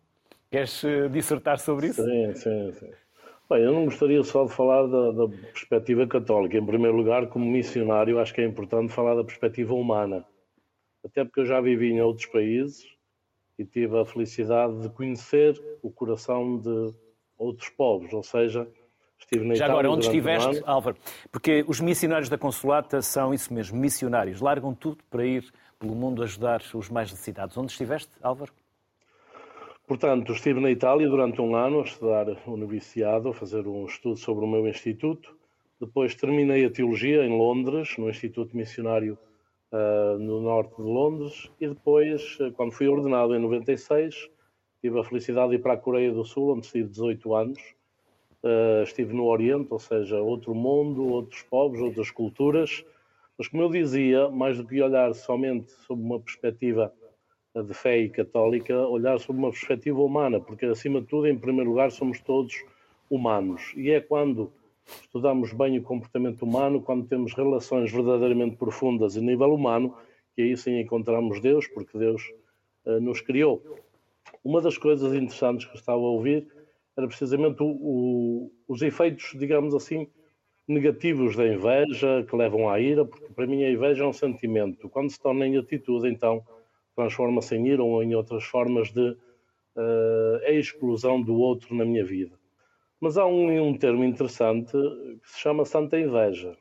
queres 0.50 0.84
eh, 0.84 1.08
dissertar 1.10 1.60
sobre 1.60 1.88
isso? 1.88 2.04
Sim, 2.04 2.34
sim, 2.34 2.74
sim. 2.74 2.92
Bem, 3.50 3.64
eu 3.64 3.74
não 3.74 3.86
gostaria 3.86 4.24
só 4.24 4.46
de 4.46 4.54
falar 4.54 4.88
da, 4.88 5.12
da, 5.12 5.28
perspectiva 5.28 6.08
católica. 6.08 6.58
Em 6.58 6.66
primeiro 6.66 6.96
lugar, 6.96 7.28
como 7.28 7.46
missionário, 7.46 8.20
acho 8.20 8.34
que 8.34 8.42
é 8.42 8.46
importante 8.46 8.94
falar 8.94 9.16
da 9.16 9.24
perspectiva 9.24 9.74
humana. 9.74 10.26
Até 11.04 11.24
porque 11.24 11.42
eu 11.42 11.46
já 11.46 11.62
vivi 11.62 11.92
em 11.92 12.02
outros 12.02 12.28
países 12.28 12.86
e 13.58 13.66
tive 13.66 14.00
a 14.00 14.06
felicidade 14.06 14.82
de 14.82 14.90
conhecer 14.90 15.60
o 15.82 15.92
coração 15.92 16.58
de 16.58 16.94
outros 17.38 17.70
povos, 17.70 18.14
ou 18.14 18.24
seja, 18.24 18.68
Já 19.32 19.38
Itália 19.38 19.66
agora, 19.66 19.92
onde 19.92 20.06
estiveste, 20.06 20.62
Álvaro? 20.66 20.98
Porque 21.32 21.64
os 21.68 21.80
missionários 21.80 22.30
da 22.30 22.38
Consolata 22.38 23.02
são 23.02 23.34
isso 23.34 23.54
mesmo, 23.54 23.78
missionários. 23.78 24.42
Largam 24.42 24.74
tudo 24.74 25.04
para 25.10 25.26
ir 25.26 25.52
pelo 25.78 25.94
mundo 25.96 26.24
ajudar 26.24 26.62
os 26.74 26.90
mais 26.90 27.12
necessitados. 27.12 27.56
Onde 27.58 27.72
estiveste, 27.72 28.12
Álvaro? 28.22 28.52
Portanto, 29.88 30.34
estive 30.34 30.60
na 30.60 30.70
Itália 30.70 31.08
durante 31.08 31.42
um 31.42 31.56
ano 31.56 31.80
a 31.80 31.84
estudar 31.84 32.28
o 32.46 32.56
noviciado, 32.56 33.30
a 33.30 33.34
fazer 33.34 33.68
um 33.68 33.86
estudo 33.86 34.18
sobre 34.18 34.46
o 34.46 34.48
meu 34.48 34.68
instituto. 34.68 35.36
Depois 35.80 36.14
terminei 36.14 36.66
a 36.66 36.70
teologia 36.70 37.24
em 37.26 37.36
Londres, 37.36 37.98
no 37.98 38.10
Instituto 38.10 38.56
Missionário 38.56 39.18
uh, 39.72 40.20
no 40.20 40.42
norte 40.42 40.76
de 40.76 40.84
Londres. 40.84 41.50
E 41.60 41.68
depois, 41.68 42.38
uh, 42.40 42.52
quando 42.52 42.72
fui 42.72 42.88
ordenado 42.88 43.36
em 43.36 43.40
96, 43.40 44.30
tive 44.82 45.00
a 45.00 45.04
felicidade 45.04 45.50
de 45.50 45.56
ir 45.56 45.60
para 45.60 45.74
a 45.74 45.78
Coreia 45.78 46.12
do 46.12 46.24
Sul, 46.26 46.54
onde 46.54 46.66
estive 46.66 46.90
18 46.90 47.36
anos. 47.36 47.60
Uh, 48.44 48.84
estive 48.84 49.14
no 49.14 49.26
Oriente, 49.26 49.68
ou 49.70 49.80
seja, 49.80 50.18
outro 50.22 50.56
mundo, 50.56 51.06
outros 51.08 51.42
povos, 51.44 51.80
outras 51.82 52.10
culturas. 52.10 52.86
Mas, 53.38 53.48
como 53.48 53.64
eu 53.64 53.70
dizia, 53.70 54.30
mais 54.30 54.58
do 54.58 54.66
que 54.66 54.82
olhar 54.82 55.14
somente 55.14 55.72
sob 55.86 56.02
uma 56.02 56.20
perspectiva 56.20 56.94
de 57.56 57.74
fé 57.74 57.98
e 57.98 58.10
católica, 58.10 58.78
olhar 58.88 59.20
sob 59.20 59.40
uma 59.40 59.50
perspectiva 59.50 60.00
humana, 60.02 60.40
porque 60.40 60.66
acima 60.66 61.02
de 61.02 61.08
tudo, 61.08 61.28
em 61.28 61.38
primeiro 61.38 61.70
lugar, 61.70 61.92
somos 61.92 62.20
todos 62.20 62.54
humanos. 63.10 63.74
E 63.76 63.92
é 63.92 64.00
quando 64.00 64.52
estudamos 65.02 65.54
bem 65.54 65.78
o 65.78 65.84
comportamento 65.84 66.44
humano, 66.44 66.82
quando 66.82 67.08
temos 67.08 67.34
relações 67.34 67.92
verdadeiramente 67.92 68.56
profundas 68.56 69.18
a 69.18 69.22
nível 69.22 69.54
humano, 69.54 69.96
que 70.36 70.42
aí 70.42 70.56
sim 70.56 70.80
encontramos 70.80 71.42
Deus, 71.42 71.68
porque 71.68 71.98
Deus 71.98 72.22
uh, 72.86 73.00
nos 73.00 73.22
criou. 73.22 73.62
Uma 74.44 74.62
das 74.62 74.78
coisas 74.78 75.14
interessantes 75.14 75.66
que 75.66 75.76
estava 75.76 76.00
a 76.00 76.10
ouvir 76.10 76.48
era 77.00 77.08
precisamente 77.08 77.64
o, 77.64 77.68
o, 77.68 78.52
os 78.68 78.82
efeitos, 78.82 79.34
digamos 79.38 79.74
assim, 79.74 80.08
negativos 80.68 81.36
da 81.36 81.48
inveja, 81.48 82.24
que 82.30 82.36
levam 82.36 82.70
à 82.70 82.80
ira, 82.80 83.04
porque 83.04 83.34
para 83.34 83.48
mim 83.48 83.64
a 83.64 83.72
inveja 83.72 84.04
é 84.04 84.08
um 84.08 84.14
sentimento. 84.14 84.88
Quando 84.90 85.10
se 85.10 85.20
torna 85.20 85.48
em 85.48 85.58
atitude, 85.58 86.08
então 86.08 86.44
transforma-se 86.96 87.56
em 87.56 87.68
ira 87.68 87.84
ou 87.84 88.04
em 88.04 88.14
outras 88.14 88.44
formas 88.44 88.92
de 88.92 89.10
uh, 89.10 90.46
exclusão 90.48 91.22
do 91.22 91.36
outro 91.36 91.74
na 91.74 91.86
minha 91.86 92.04
vida. 92.04 92.38
Mas 93.00 93.18
há 93.18 93.26
um, 93.26 93.70
um 93.70 93.78
termo 93.78 94.04
interessante 94.04 94.74
que 94.74 95.32
se 95.32 95.40
chama 95.40 95.66
santa 95.66 95.98
inveja. 95.98 96.56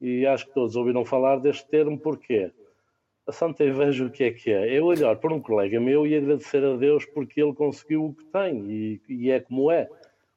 E 0.00 0.26
acho 0.26 0.46
que 0.46 0.54
todos 0.54 0.76
ouviram 0.76 1.04
falar 1.04 1.38
deste 1.38 1.66
termo 1.68 1.98
porque 1.98 2.52
a 3.26 3.32
santa 3.32 3.64
inveja 3.64 4.04
o 4.04 4.10
que 4.10 4.24
é 4.24 4.30
que 4.30 4.50
é? 4.50 4.76
É 4.76 4.82
olhar 4.82 5.16
para 5.16 5.32
um 5.32 5.40
colega 5.40 5.80
meu 5.80 6.06
e 6.06 6.14
agradecer 6.14 6.62
a 6.64 6.76
Deus 6.76 7.06
porque 7.06 7.42
ele 7.42 7.54
conseguiu 7.54 8.06
o 8.06 8.14
que 8.14 8.24
tem 8.26 8.70
e, 8.70 9.00
e 9.08 9.30
é 9.30 9.40
como 9.40 9.70
é. 9.70 9.88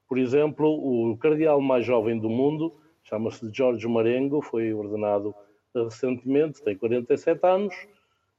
Por 0.08 0.18
exemplo, 0.18 0.68
o 0.68 1.18
cardeal 1.18 1.60
mais 1.60 1.86
jovem 1.86 2.18
do 2.18 2.30
mundo, 2.30 2.74
chama-se 3.04 3.50
Jorge 3.54 3.88
Marengo, 3.88 4.42
foi 4.42 4.74
ordenado 4.74 5.36
recentemente, 5.76 6.64
tem 6.64 6.78
47 6.78 7.46
anos, 7.46 7.76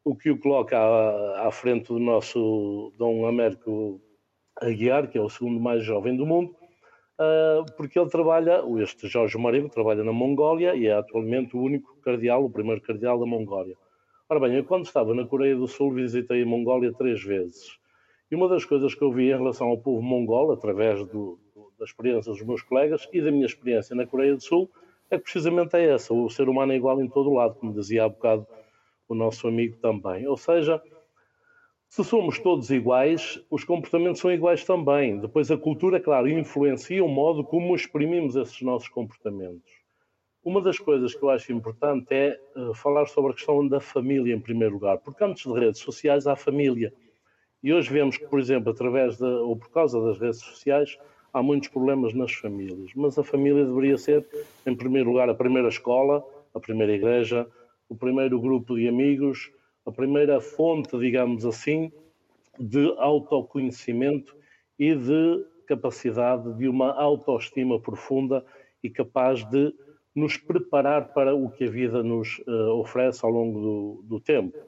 o 0.03 0.17
que 0.17 0.31
o 0.31 0.39
coloca 0.39 0.79
à, 0.79 1.47
à 1.47 1.51
frente 1.53 1.89
do 1.89 1.99
nosso 1.99 2.93
Dom 2.97 3.27
Américo 3.27 4.01
Aguiar, 4.57 5.09
que 5.09 5.19
é 5.19 5.21
o 5.21 5.29
segundo 5.29 5.61
mais 5.61 5.85
jovem 5.85 6.17
do 6.17 6.25
mundo, 6.27 6.57
uh, 7.21 7.71
porque 7.77 7.99
ele 7.99 8.09
trabalha, 8.09 8.63
este 8.83 9.07
Jorge 9.07 9.37
Marinho 9.37 9.69
trabalha 9.69 10.03
na 10.03 10.13
Mongólia 10.13 10.75
e 10.75 10.87
é 10.87 10.95
atualmente 10.95 11.55
o 11.55 11.61
único 11.61 11.97
cardeal, 12.01 12.45
o 12.45 12.51
primeiro 12.51 12.81
cardeal 12.81 13.21
da 13.21 13.27
Mongólia. 13.27 13.77
Ora 14.31 14.41
bem, 14.41 14.57
eu 14.57 14.65
quando 14.65 14.85
estava 14.85 15.15
na 15.15 15.27
Coreia 15.27 15.57
do 15.57 15.67
Sul 15.67 15.91
visitei 15.91 16.43
a 16.43 16.47
Mongólia 16.47 16.93
três 16.93 17.23
vezes. 17.23 17.79
E 18.31 18.37
uma 18.37 18.47
das 18.47 18.63
coisas 18.63 18.95
que 18.95 19.01
eu 19.01 19.11
vi 19.11 19.31
em 19.31 19.39
relação 19.39 19.69
ao 19.69 19.79
povo 19.79 20.03
mongol, 20.03 20.53
através 20.53 21.03
do, 21.07 21.39
da 21.79 21.87
experiência 21.87 22.31
dos 22.31 22.43
meus 22.43 22.61
colegas 22.61 23.09
e 23.11 23.23
da 23.23 23.31
minha 23.31 23.47
experiência 23.47 23.97
na 23.97 24.07
Coreia 24.07 24.35
do 24.35 24.43
Sul, 24.43 24.71
é 25.11 25.17
que 25.17 25.25
precisamente 25.25 25.75
é 25.77 25.95
essa. 25.95 26.13
O 26.13 26.29
ser 26.29 26.47
humano 26.47 26.75
é 26.75 26.77
igual 26.77 27.01
em 27.01 27.09
todo 27.09 27.33
lado, 27.33 27.55
como 27.55 27.73
dizia 27.73 28.05
há 28.05 28.09
bocado 28.11 28.47
o 29.09 29.15
nosso 29.15 29.49
amigo 29.49 29.79
também. 29.79 30.29
Ou 30.29 30.37
seja, 30.37 30.79
se 31.89 32.05
somos 32.05 32.39
todos 32.39 32.69
iguais, 32.69 33.43
os 33.51 33.65
comportamentos 33.65 34.21
são 34.21 34.31
iguais 34.31 34.63
também. 34.63 35.19
Depois, 35.19 35.51
a 35.51 35.57
cultura, 35.57 35.99
claro, 35.99 36.29
influencia 36.29 37.03
o 37.03 37.09
modo 37.09 37.43
como 37.43 37.75
exprimimos 37.75 38.37
esses 38.37 38.61
nossos 38.61 38.91
comportamentos. 38.91 39.78
Uma 40.45 40.63
das 40.63 40.79
coisas 40.79 41.15
que 41.15 41.23
eu 41.23 41.31
acho 41.31 41.53
importante 41.53 42.07
é 42.15 42.41
uh, 42.57 42.73
falar 42.73 43.07
sobre 43.07 43.33
a 43.33 43.35
questão 43.35 43.67
da 43.67 43.81
família, 43.81 44.35
em 44.35 44.41
primeiro 44.41 44.75
lugar, 44.75 44.99
porque 44.99 45.23
antes 45.25 45.45
de 45.45 45.59
redes 45.59 45.81
sociais 45.81 46.27
há 46.27 46.37
família. 46.37 46.93
E 47.63 47.73
hoje 47.73 47.93
vemos 47.93 48.17
que, 48.17 48.27
por 48.27 48.39
exemplo, 48.39 48.71
através 48.71 49.19
de, 49.19 49.25
ou 49.25 49.57
por 49.57 49.69
causa 49.71 50.01
das 50.01 50.19
redes 50.19 50.39
sociais, 50.39 50.97
há 51.33 51.43
muitos 51.43 51.69
problemas 51.69 52.15
nas 52.15 52.33
famílias. 52.33 52.93
Mas 52.95 53.19
a 53.19 53.25
família 53.25 53.65
deveria 53.65 53.99
ser, 53.99 54.25
em 54.65 54.77
primeiro 54.77 55.11
lugar, 55.11 55.29
a 55.29 55.35
primeira 55.35 55.69
escola, 55.69 56.25
a 56.55 56.61
primeira 56.61 56.93
igreja, 56.93 57.47
o 57.89 57.97
primeiro 57.97 58.41
grupo 58.41 58.77
de 58.77 58.87
amigos, 58.87 59.51
a 59.85 59.91
primeira 59.91 60.41
fonte, 60.41 60.97
digamos 60.99 61.45
assim, 61.45 61.91
de 62.59 62.95
autoconhecimento 62.99 64.37
e 64.79 64.95
de 64.95 65.45
capacidade 65.67 66.53
de 66.55 66.69
uma 66.69 66.93
autoestima 66.93 67.81
profunda 67.81 68.45
e 68.83 68.89
capaz 68.89 69.45
de 69.45 69.75
nos 70.19 70.37
preparar 70.37 71.13
para 71.13 71.35
o 71.35 71.51
que 71.51 71.65
a 71.65 71.71
vida 71.71 72.03
nos 72.03 72.39
uh, 72.41 72.73
oferece 72.79 73.25
ao 73.25 73.31
longo 73.31 73.61
do, 73.61 74.03
do 74.05 74.21
tempo. 74.21 74.59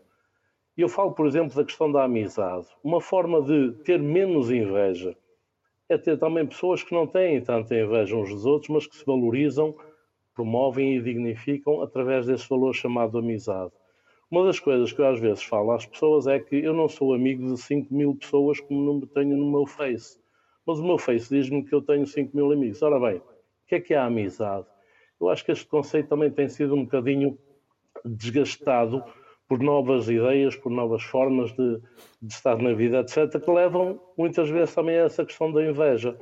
E 0.77 0.83
eu 0.83 0.89
falo, 0.89 1.13
por 1.13 1.27
exemplo, 1.27 1.55
da 1.55 1.65
questão 1.65 1.91
da 1.91 2.05
amizade. 2.05 2.67
Uma 2.83 3.01
forma 3.01 3.43
de 3.43 3.73
ter 3.85 4.01
menos 4.01 4.51
inveja 4.51 5.17
é 5.89 5.99
ter 5.99 6.17
também 6.19 6.47
pessoas 6.47 6.83
que 6.83 6.95
não 6.95 7.07
têm 7.07 7.43
tanta 7.43 7.75
inveja 7.75 8.17
uns 8.17 8.31
dos 8.31 8.47
outros, 8.47 8.71
mas 8.71 8.87
que 8.87 8.97
se 8.97 9.05
valorizam, 9.05 9.75
promovem 10.35 10.97
e 10.97 11.03
dignificam 11.03 11.83
através 11.83 12.27
desse 12.27 12.49
valor 12.49 12.73
chamado 12.73 13.19
amizade. 13.19 13.73
Uma 14.31 14.45
das 14.45 14.61
coisas 14.61 14.93
que 14.93 15.01
eu 15.01 15.09
às 15.09 15.19
vezes 15.19 15.43
falo 15.43 15.73
às 15.73 15.85
pessoas 15.85 16.29
é 16.29 16.39
que 16.39 16.55
eu 16.55 16.73
não 16.73 16.89
sou 16.89 17.13
amigo 17.13 17.53
de 17.53 17.61
5 17.61 17.93
mil 17.93 18.15
pessoas 18.15 18.61
como 18.61 18.81
não 18.81 19.01
tenho 19.01 19.37
no 19.37 19.51
meu 19.51 19.67
Face. 19.67 20.21
Mas 20.65 20.79
o 20.79 20.87
meu 20.87 20.99
Face 20.99 21.29
diz-me 21.29 21.65
que 21.65 21.75
eu 21.75 21.83
tenho 21.83 22.07
5 22.07 22.37
mil 22.37 22.53
amigos. 22.53 22.81
Ora 22.81 23.01
bem, 23.01 23.19
o 23.19 23.23
que 23.67 23.75
é 23.75 23.81
que 23.81 23.93
é 23.93 23.97
a 23.97 24.07
amizade? 24.07 24.69
Eu 25.21 25.29
acho 25.29 25.45
que 25.45 25.53
este 25.53 25.67
conceito 25.67 26.09
também 26.09 26.31
tem 26.31 26.49
sido 26.49 26.75
um 26.75 26.85
bocadinho 26.85 27.39
desgastado 28.05 29.05
por 29.47 29.59
novas 29.59 30.09
ideias, 30.09 30.55
por 30.57 30.71
novas 30.71 31.03
formas 31.03 31.53
de, 31.53 31.81
de, 32.23 32.33
estar 32.33 32.57
na 32.57 32.73
vida, 32.73 33.01
etc., 33.01 33.43
que 33.43 33.51
levam 33.51 34.01
muitas 34.17 34.49
vezes 34.49 34.75
também 34.75 34.97
a 34.97 35.05
essa 35.05 35.25
questão 35.25 35.53
da 35.53 35.65
inveja. 35.65 36.17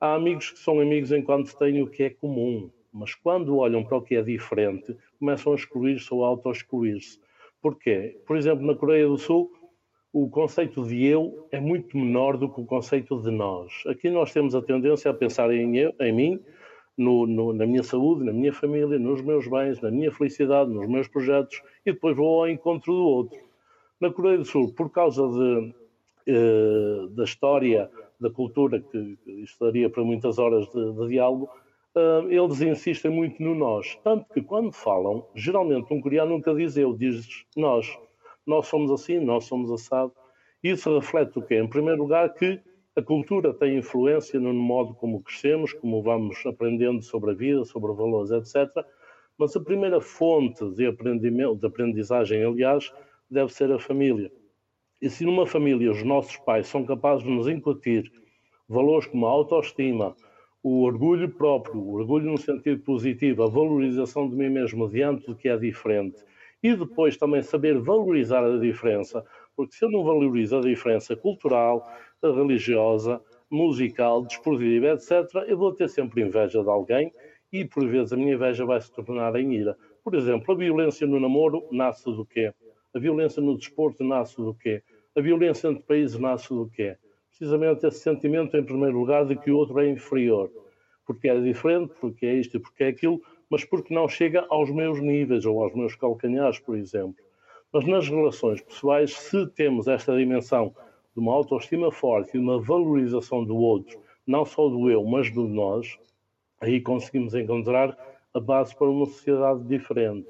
Há 0.00 0.14
amigos 0.14 0.52
que 0.52 0.58
são 0.60 0.80
amigos 0.80 1.10
enquanto 1.10 1.56
têm 1.58 1.82
o 1.82 1.88
que 1.88 2.04
é 2.04 2.10
comum, 2.10 2.70
mas 2.92 3.14
quando 3.14 3.56
olham 3.56 3.82
para 3.82 3.98
o 3.98 4.02
que 4.02 4.14
é 4.14 4.22
diferente, 4.22 4.96
começam 5.18 5.52
a 5.52 5.56
excluir-se 5.56 6.12
ou 6.14 6.24
a 6.24 6.28
auto-excluir-se. 6.28 7.18
Porquê? 7.60 8.20
Por 8.26 8.36
exemplo, 8.36 8.64
na 8.64 8.74
Coreia 8.74 9.08
do 9.08 9.18
Sul, 9.18 9.50
o 10.12 10.30
conceito 10.30 10.86
de 10.86 11.04
eu 11.04 11.46
é 11.50 11.60
muito 11.60 11.96
menor 11.96 12.36
do 12.36 12.48
que 12.48 12.60
o 12.60 12.64
conceito 12.64 13.20
de 13.20 13.30
nós. 13.30 13.72
Aqui 13.86 14.08
nós 14.08 14.32
temos 14.32 14.54
a 14.54 14.62
tendência 14.62 15.10
a 15.10 15.14
pensar 15.14 15.52
em 15.52 15.76
eu, 15.76 15.92
em 16.00 16.12
mim, 16.12 16.40
no, 16.96 17.26
no, 17.26 17.52
na 17.52 17.66
minha 17.66 17.82
saúde, 17.82 18.24
na 18.24 18.32
minha 18.32 18.52
família, 18.52 18.98
nos 18.98 19.20
meus 19.20 19.46
bens, 19.46 19.80
na 19.80 19.90
minha 19.90 20.10
felicidade, 20.10 20.70
nos 20.70 20.88
meus 20.88 21.08
projetos 21.08 21.60
e 21.84 21.92
depois 21.92 22.16
vou 22.16 22.40
ao 22.40 22.48
encontro 22.48 22.92
do 22.92 23.04
outro. 23.04 23.38
Na 24.00 24.10
Coreia 24.12 24.38
do 24.38 24.44
Sul, 24.44 24.72
por 24.72 24.90
causa 24.90 25.26
de, 25.28 25.74
eh, 26.26 27.06
da 27.10 27.24
história, 27.24 27.90
da 28.18 28.30
cultura, 28.30 28.80
que 28.80 29.18
isto 29.26 29.64
daria 29.64 29.90
para 29.90 30.02
muitas 30.04 30.38
horas 30.38 30.66
de, 30.72 30.92
de 30.92 31.08
diálogo, 31.08 31.48
eh, 31.94 32.22
eles 32.30 32.60
insistem 32.60 33.10
muito 33.10 33.42
no 33.42 33.54
nós. 33.54 33.98
Tanto 34.02 34.26
que 34.32 34.42
quando 34.42 34.72
falam, 34.72 35.26
geralmente 35.34 35.92
um 35.92 36.00
coreano 36.00 36.32
nunca 36.32 36.54
diz 36.54 36.76
eu, 36.76 36.94
diz 36.94 37.44
nós. 37.56 37.86
Nós 38.46 38.66
somos 38.66 38.90
assim, 38.90 39.18
nós 39.18 39.44
somos 39.44 39.70
assado. 39.70 40.12
Isso 40.62 40.94
reflete 40.94 41.38
o 41.38 41.42
quê? 41.42 41.56
Em 41.56 41.68
primeiro 41.68 42.02
lugar, 42.02 42.32
que 42.34 42.60
a 42.96 43.02
cultura 43.02 43.52
tem 43.52 43.76
influência 43.76 44.40
no 44.40 44.54
modo 44.54 44.94
como 44.94 45.22
crescemos, 45.22 45.74
como 45.74 46.02
vamos 46.02 46.44
aprendendo 46.46 47.02
sobre 47.02 47.32
a 47.32 47.34
vida, 47.34 47.62
sobre 47.64 47.92
valores, 47.92 48.30
etc. 48.30 48.70
Mas 49.36 49.54
a 49.54 49.60
primeira 49.60 50.00
fonte 50.00 50.66
de, 50.70 50.86
aprendimento, 50.86 51.56
de 51.56 51.66
aprendizagem, 51.66 52.42
aliás, 52.42 52.90
deve 53.30 53.52
ser 53.52 53.70
a 53.70 53.78
família. 53.78 54.32
E 55.02 55.10
se 55.10 55.26
numa 55.26 55.46
família 55.46 55.90
os 55.90 56.02
nossos 56.02 56.38
pais 56.38 56.68
são 56.68 56.86
capazes 56.86 57.22
de 57.22 57.30
nos 57.30 57.46
incutir 57.46 58.10
valores 58.66 59.06
como 59.06 59.26
a 59.26 59.30
autoestima, 59.30 60.16
o 60.62 60.82
orgulho 60.82 61.28
próprio, 61.28 61.78
o 61.78 61.92
orgulho 61.96 62.30
no 62.30 62.38
sentido 62.38 62.82
positivo, 62.82 63.42
a 63.42 63.48
valorização 63.48 64.26
de 64.26 64.34
mim 64.34 64.48
mesmo 64.48 64.88
diante 64.88 65.26
do 65.26 65.36
que 65.36 65.50
é 65.50 65.56
diferente, 65.58 66.16
e 66.62 66.74
depois 66.74 67.16
também 67.16 67.42
saber 67.42 67.78
valorizar 67.78 68.42
a 68.42 68.58
diferença, 68.58 69.22
porque 69.54 69.76
se 69.76 69.84
eu 69.84 69.90
não 69.90 70.02
valorizo 70.02 70.56
a 70.56 70.60
diferença 70.60 71.14
cultural, 71.14 71.86
religiosa, 72.22 73.20
musical, 73.50 74.22
desportiva, 74.22 74.88
etc., 74.88 75.44
eu 75.46 75.56
vou 75.56 75.72
ter 75.72 75.88
sempre 75.88 76.22
inveja 76.22 76.62
de 76.62 76.68
alguém 76.68 77.12
e, 77.52 77.64
por 77.64 77.86
vezes, 77.86 78.12
a 78.12 78.16
minha 78.16 78.34
inveja 78.34 78.64
vai 78.64 78.80
se 78.80 78.90
tornar 78.92 79.36
em 79.36 79.54
ira. 79.54 79.76
Por 80.02 80.14
exemplo, 80.14 80.54
a 80.54 80.56
violência 80.56 81.06
no 81.06 81.20
namoro 81.20 81.66
nasce 81.70 82.04
do 82.04 82.24
quê? 82.24 82.52
A 82.94 82.98
violência 82.98 83.42
no 83.42 83.56
desporto 83.56 84.02
nasce 84.02 84.36
do 84.36 84.54
quê? 84.54 84.82
A 85.16 85.20
violência 85.20 85.68
entre 85.68 85.82
países 85.82 86.18
nasce 86.18 86.48
do 86.48 86.68
quê? 86.68 86.96
Precisamente 87.28 87.86
esse 87.86 88.00
sentimento, 88.00 88.56
em 88.56 88.64
primeiro 88.64 88.98
lugar, 88.98 89.26
de 89.26 89.36
que 89.36 89.50
o 89.50 89.56
outro 89.56 89.78
é 89.80 89.88
inferior. 89.88 90.50
Porque 91.06 91.28
é 91.28 91.38
diferente, 91.40 91.92
porque 92.00 92.26
é 92.26 92.34
isto 92.34 92.56
e 92.56 92.60
porque 92.60 92.84
é 92.84 92.88
aquilo, 92.88 93.20
mas 93.50 93.64
porque 93.64 93.94
não 93.94 94.08
chega 94.08 94.44
aos 94.48 94.70
meus 94.70 95.00
níveis 95.00 95.44
ou 95.44 95.62
aos 95.62 95.74
meus 95.74 95.94
calcanhares, 95.94 96.58
por 96.58 96.76
exemplo. 96.76 97.24
Mas 97.72 97.86
nas 97.86 98.08
relações 98.08 98.60
pessoais, 98.60 99.12
se 99.12 99.46
temos 99.48 99.86
esta 99.86 100.16
dimensão 100.16 100.74
de 101.16 101.20
uma 101.20 101.32
autoestima 101.32 101.90
forte 101.90 102.28
e 102.28 102.32
de 102.32 102.38
uma 102.38 102.60
valorização 102.60 103.42
do 103.42 103.56
outro, 103.56 103.98
não 104.26 104.44
só 104.44 104.68
do 104.68 104.90
eu, 104.90 105.02
mas 105.02 105.32
do 105.32 105.48
nós, 105.48 105.98
aí 106.60 106.78
conseguimos 106.78 107.34
encontrar 107.34 107.96
a 108.34 108.38
base 108.38 108.76
para 108.76 108.90
uma 108.90 109.06
sociedade 109.06 109.64
diferente. 109.64 110.28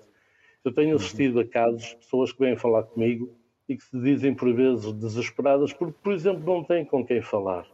Eu 0.64 0.72
tenho 0.72 0.90
uhum. 0.90 0.96
assistido 0.96 1.40
a 1.40 1.44
casos 1.44 1.88
de 1.88 1.96
pessoas 1.96 2.30
que 2.30 2.38
vêm 2.38 2.56
falar 2.56 2.84
comigo 2.84 3.34
e 3.68 3.76
que 3.76 3.82
se 3.82 4.00
dizem 4.00 4.32
por 4.32 4.54
vezes 4.54 4.92
desesperadas 4.92 5.72
porque, 5.72 5.94
por 6.00 6.12
exemplo, 6.12 6.44
não 6.44 6.62
têm 6.62 6.84
com 6.84 7.04
quem 7.04 7.20
falar. 7.20 7.66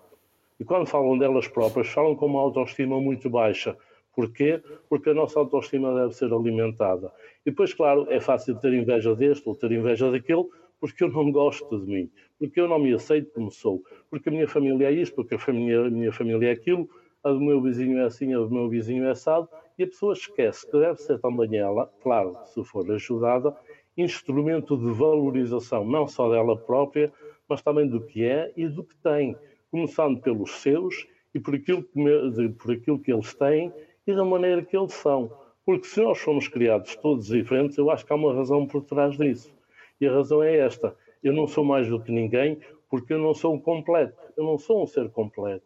E 0.59 0.65
quando 0.65 0.87
falam 0.87 1.19
delas 1.19 1.47
próprias, 1.47 1.89
falam 1.89 2.17
com 2.17 2.25
uma 2.25 2.41
autoestima 2.41 2.99
muito 2.99 3.29
baixa. 3.29 3.77
Porquê? 4.15 4.63
Porque 4.89 5.11
a 5.11 5.15
nossa 5.15 5.39
autoestima 5.39 5.95
deve 5.95 6.15
ser 6.15 6.33
alimentada. 6.33 7.13
E 7.45 7.51
depois, 7.51 7.75
claro, 7.75 8.07
é 8.09 8.21
fácil 8.21 8.55
ter 8.57 8.73
inveja 8.73 9.15
deste 9.15 9.47
ou 9.47 9.55
ter 9.55 9.73
inveja 9.73 10.11
daquele, 10.11 10.47
porque 10.83 11.05
eu 11.05 11.09
não 11.09 11.31
gosto 11.31 11.79
de 11.79 11.87
mim, 11.87 12.11
porque 12.43 12.61
eu 12.61 12.67
não 12.67 12.81
me 12.81 12.93
aceito 12.93 13.31
como 13.33 13.53
sou, 13.53 13.85
porque 14.11 14.29
a 14.29 14.33
minha 14.33 14.49
família 14.49 14.89
é 14.89 14.93
isto, 14.93 15.15
porque 15.15 15.37
a, 15.37 15.39
família, 15.39 15.87
a 15.87 15.91
minha 15.91 16.11
família 16.11 16.49
é 16.49 16.51
aquilo, 16.51 16.89
a 17.23 17.31
do 17.31 17.41
meu 17.41 17.63
vizinho 17.63 17.99
é 17.99 18.05
assim, 18.05 18.35
a 18.35 18.39
do 18.39 18.51
meu 18.51 18.69
vizinho 18.69 19.05
é 19.05 19.11
assado, 19.11 19.49
e 19.79 19.85
a 19.85 19.87
pessoa 19.87 20.13
esquece 20.13 20.69
que 20.69 20.77
deve 20.77 21.01
ser 21.01 21.21
também 21.21 21.57
ela, 21.57 21.89
claro, 22.03 22.37
se 22.47 22.65
for 22.65 22.91
ajudada, 22.91 23.57
instrumento 23.97 24.77
de 24.77 24.91
valorização, 24.91 25.85
não 25.85 26.09
só 26.09 26.29
dela 26.29 26.57
própria, 26.57 27.13
mas 27.49 27.63
também 27.63 27.87
do 27.87 28.01
que 28.01 28.25
é 28.25 28.53
e 28.57 28.67
do 28.67 28.83
que 28.83 28.97
tem, 28.97 29.37
começando 29.71 30.21
pelos 30.21 30.51
seus 30.51 31.07
e 31.33 31.39
por 31.39 31.55
aquilo 31.55 31.85
que, 31.85 32.49
por 32.59 32.73
aquilo 32.73 32.99
que 32.99 33.13
eles 33.13 33.33
têm 33.35 33.73
e 34.05 34.13
da 34.13 34.25
maneira 34.25 34.65
que 34.65 34.77
eles 34.77 34.95
são. 34.95 35.31
Porque 35.65 35.87
se 35.87 36.01
nós 36.01 36.19
somos 36.19 36.49
criados 36.49 36.97
todos 36.97 37.29
diferentes, 37.29 37.79
eu 37.79 37.89
acho 37.89 38.05
que 38.05 38.13
há 38.13 38.17
uma 38.17 38.35
razão 38.35 38.67
por 38.67 38.83
trás 38.83 39.17
disso. 39.17 39.55
E 40.01 40.09
a 40.09 40.13
razão 40.13 40.43
é 40.43 40.57
esta: 40.57 40.97
eu 41.23 41.33
não 41.33 41.47
sou 41.47 41.65
mais 41.65 41.89
do 41.89 42.01
que 42.01 42.11
ninguém 42.11 42.59
porque 42.91 43.15
eu 43.15 43.19
não 43.19 43.33
sou 43.33 43.55
um 43.55 43.59
completo, 43.59 44.21
eu 44.37 44.45
não 44.45 44.59
sou 44.59 44.83
um 44.83 44.87
ser 44.87 45.09
completo. 45.11 45.65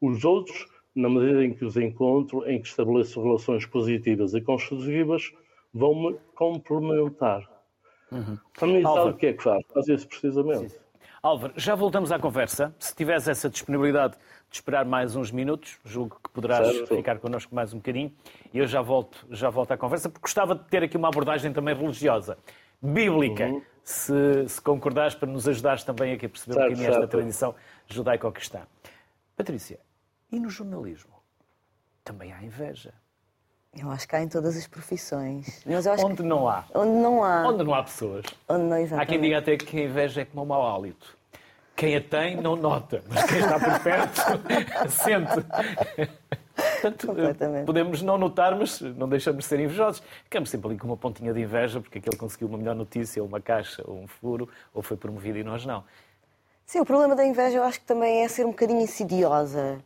Os 0.00 0.24
outros, 0.24 0.66
na 0.94 1.08
medida 1.08 1.42
em 1.42 1.54
que 1.54 1.64
os 1.64 1.76
encontro, 1.76 2.46
em 2.48 2.60
que 2.60 2.68
estabeleço 2.68 3.22
relações 3.22 3.64
positivas 3.64 4.34
e 4.34 4.42
construtivas, 4.42 5.32
vão-me 5.72 6.18
complementar. 6.34 7.48
Uhum. 8.12 8.38
A 8.60 8.66
mim 8.66 8.82
sabe 8.82 9.10
o 9.10 9.14
que 9.14 9.26
é 9.26 9.32
que 9.32 9.42
faz? 9.42 9.64
Faz 9.72 9.88
isso 9.88 10.06
precisamente. 10.06 10.70
Sim. 10.70 10.78
Álvaro, 11.22 11.54
já 11.56 11.74
voltamos 11.74 12.12
à 12.12 12.18
conversa. 12.18 12.74
Se 12.78 12.94
tiveres 12.94 13.26
essa 13.26 13.50
disponibilidade 13.50 14.14
de 14.48 14.56
esperar 14.56 14.84
mais 14.84 15.16
uns 15.16 15.32
minutos, 15.32 15.78
julgo 15.84 16.20
que 16.22 16.30
poderás 16.30 16.68
certo. 16.68 16.94
ficar 16.94 17.18
connosco 17.18 17.54
mais 17.54 17.72
um 17.72 17.78
bocadinho. 17.78 18.12
E 18.54 18.58
eu 18.58 18.66
já 18.66 18.80
volto, 18.80 19.26
já 19.30 19.50
volto 19.50 19.72
à 19.72 19.76
conversa, 19.76 20.08
porque 20.08 20.22
gostava 20.22 20.54
de 20.54 20.64
ter 20.68 20.84
aqui 20.84 20.96
uma 20.96 21.08
abordagem 21.08 21.52
também 21.52 21.74
religiosa, 21.74 22.38
bíblica. 22.82 23.46
Uhum 23.46 23.62
se, 23.86 24.48
se 24.48 24.60
concordares, 24.60 25.14
para 25.14 25.28
nos 25.28 25.46
ajudares 25.46 25.84
também 25.84 26.12
aqui 26.12 26.26
a 26.26 26.28
perceber 26.28 26.54
certo, 26.54 26.66
um 26.66 26.70
bocadinho 26.70 26.90
esta 26.92 27.06
tradição 27.06 27.54
judaico-cristã. 27.86 28.62
Patrícia, 29.36 29.78
e 30.32 30.40
no 30.40 30.50
jornalismo? 30.50 31.14
Também 32.02 32.32
há 32.32 32.42
inveja. 32.42 32.92
Eu 33.72 33.88
acho 33.90 34.08
que 34.08 34.16
há 34.16 34.22
em 34.22 34.28
todas 34.28 34.56
as 34.56 34.66
profissões. 34.66 35.64
onde 36.02 36.16
que... 36.16 36.22
não 36.24 36.48
há? 36.48 36.64
Onde 36.74 37.00
não 37.00 37.22
há. 37.22 37.46
Onde 37.46 37.62
não 37.62 37.74
há 37.74 37.82
pessoas. 37.84 38.26
Onde 38.48 38.64
não, 38.64 38.76
exatamente. 38.76 39.02
Há 39.02 39.06
quem 39.06 39.20
diga 39.20 39.38
até 39.38 39.56
que 39.56 39.78
a 39.78 39.84
inveja 39.84 40.22
é 40.22 40.24
como 40.24 40.42
um 40.42 40.46
mau 40.46 40.66
hálito. 40.66 41.16
Quem 41.76 41.94
a 41.94 42.00
tem 42.00 42.36
não 42.40 42.56
nota, 42.56 43.04
mas 43.08 43.22
quem 43.24 43.38
está 43.38 43.60
por 43.60 43.80
perto 43.80 44.20
sente. 44.90 45.46
Portanto, 46.80 47.08
podemos 47.64 48.02
não 48.02 48.18
notar, 48.18 48.56
mas 48.56 48.80
não 48.80 49.08
deixamos 49.08 49.44
de 49.44 49.48
ser 49.48 49.60
invejosos. 49.60 50.02
Ficamos 50.24 50.50
sempre 50.50 50.68
ali 50.68 50.78
com 50.78 50.86
uma 50.86 50.96
pontinha 50.96 51.32
de 51.32 51.40
inveja 51.40 51.80
porque 51.80 51.98
aquele 51.98 52.16
conseguiu 52.16 52.48
uma 52.48 52.58
melhor 52.58 52.74
notícia, 52.74 53.22
ou 53.22 53.28
uma 53.28 53.40
caixa, 53.40 53.82
ou 53.86 53.98
um 53.98 54.06
furo, 54.06 54.48
ou 54.74 54.82
foi 54.82 54.96
promovido 54.96 55.38
e 55.38 55.44
nós 55.44 55.64
não. 55.64 55.84
Sim, 56.64 56.80
o 56.80 56.84
problema 56.84 57.14
da 57.14 57.24
inveja 57.24 57.58
eu 57.58 57.62
acho 57.62 57.80
que 57.80 57.86
também 57.86 58.24
é 58.24 58.28
ser 58.28 58.44
um 58.44 58.50
bocadinho 58.50 58.80
insidiosa 58.80 59.78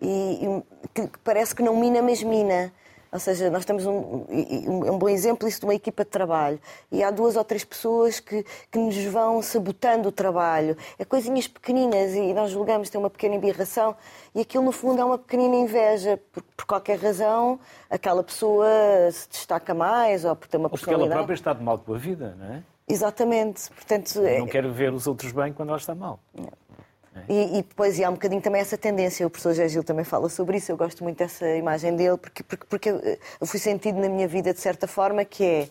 e, 0.00 0.40
e 0.44 0.62
que, 0.94 1.06
que 1.06 1.18
parece 1.18 1.54
que 1.54 1.62
não 1.62 1.76
mina, 1.76 2.00
mas 2.02 2.22
mina. 2.22 2.72
Ou 3.12 3.18
seja, 3.18 3.50
nós 3.50 3.66
temos 3.66 3.84
um, 3.84 4.24
um, 4.30 4.98
bom 4.98 5.08
exemplo 5.08 5.46
isso 5.46 5.60
de 5.60 5.66
uma 5.66 5.74
equipa 5.74 6.02
de 6.02 6.10
trabalho. 6.10 6.58
E 6.90 7.02
há 7.02 7.10
duas 7.10 7.36
ou 7.36 7.44
três 7.44 7.62
pessoas 7.62 8.18
que, 8.18 8.42
que 8.70 8.78
nos 8.78 8.96
vão 9.04 9.42
sabotando 9.42 10.08
o 10.08 10.12
trabalho. 10.12 10.76
É 10.98 11.04
coisinhas 11.04 11.46
pequeninas 11.46 12.14
e 12.14 12.32
nós 12.32 12.50
julgamos 12.50 12.88
ter 12.88 12.96
uma 12.96 13.10
pequena 13.10 13.34
embirração 13.34 13.94
e 14.34 14.40
aquilo, 14.40 14.64
no 14.64 14.72
fundo, 14.72 14.98
é 14.98 15.04
uma 15.04 15.18
pequenina 15.18 15.56
inveja. 15.56 16.18
Por, 16.32 16.42
por 16.56 16.64
qualquer 16.64 16.98
razão, 16.98 17.60
aquela 17.90 18.22
pessoa 18.22 18.66
se 19.10 19.28
destaca 19.28 19.74
mais 19.74 20.24
ou 20.24 20.34
por 20.34 20.48
ter 20.48 20.56
uma 20.56 20.66
ou 20.66 20.70
porque 20.70 20.88
ela 20.88 21.06
própria 21.06 21.34
está 21.34 21.52
de 21.52 21.62
mal 21.62 21.78
com 21.78 21.92
a 21.92 21.98
vida, 21.98 22.34
não 22.38 22.46
é? 22.46 22.62
Exatamente. 22.88 23.70
Portanto, 23.70 24.20
não 24.20 24.26
é... 24.26 24.46
quer 24.46 24.66
ver 24.70 24.92
os 24.92 25.06
outros 25.06 25.32
bem 25.32 25.52
quando 25.52 25.68
ela 25.68 25.78
está 25.78 25.94
mal. 25.94 26.18
Não. 26.34 26.61
E, 27.28 27.58
e, 27.58 27.62
depois 27.62 27.98
e 27.98 28.04
há 28.04 28.10
um 28.10 28.14
bocadinho 28.14 28.40
também 28.40 28.60
essa 28.60 28.76
tendência, 28.76 29.26
o 29.26 29.30
professor 29.30 29.50
José 29.50 29.68
Gil 29.68 29.84
também 29.84 30.04
fala 30.04 30.28
sobre 30.28 30.56
isso, 30.56 30.72
eu 30.72 30.76
gosto 30.76 31.04
muito 31.04 31.18
dessa 31.18 31.46
imagem 31.56 31.94
dele, 31.94 32.16
porque, 32.16 32.42
porque, 32.42 32.66
porque 32.66 32.88
eu 33.40 33.46
fui 33.46 33.60
sentido 33.60 33.98
na 33.98 34.08
minha 34.08 34.26
vida 34.26 34.52
de 34.52 34.60
certa 34.60 34.86
forma 34.86 35.24
que 35.24 35.44
é. 35.44 35.68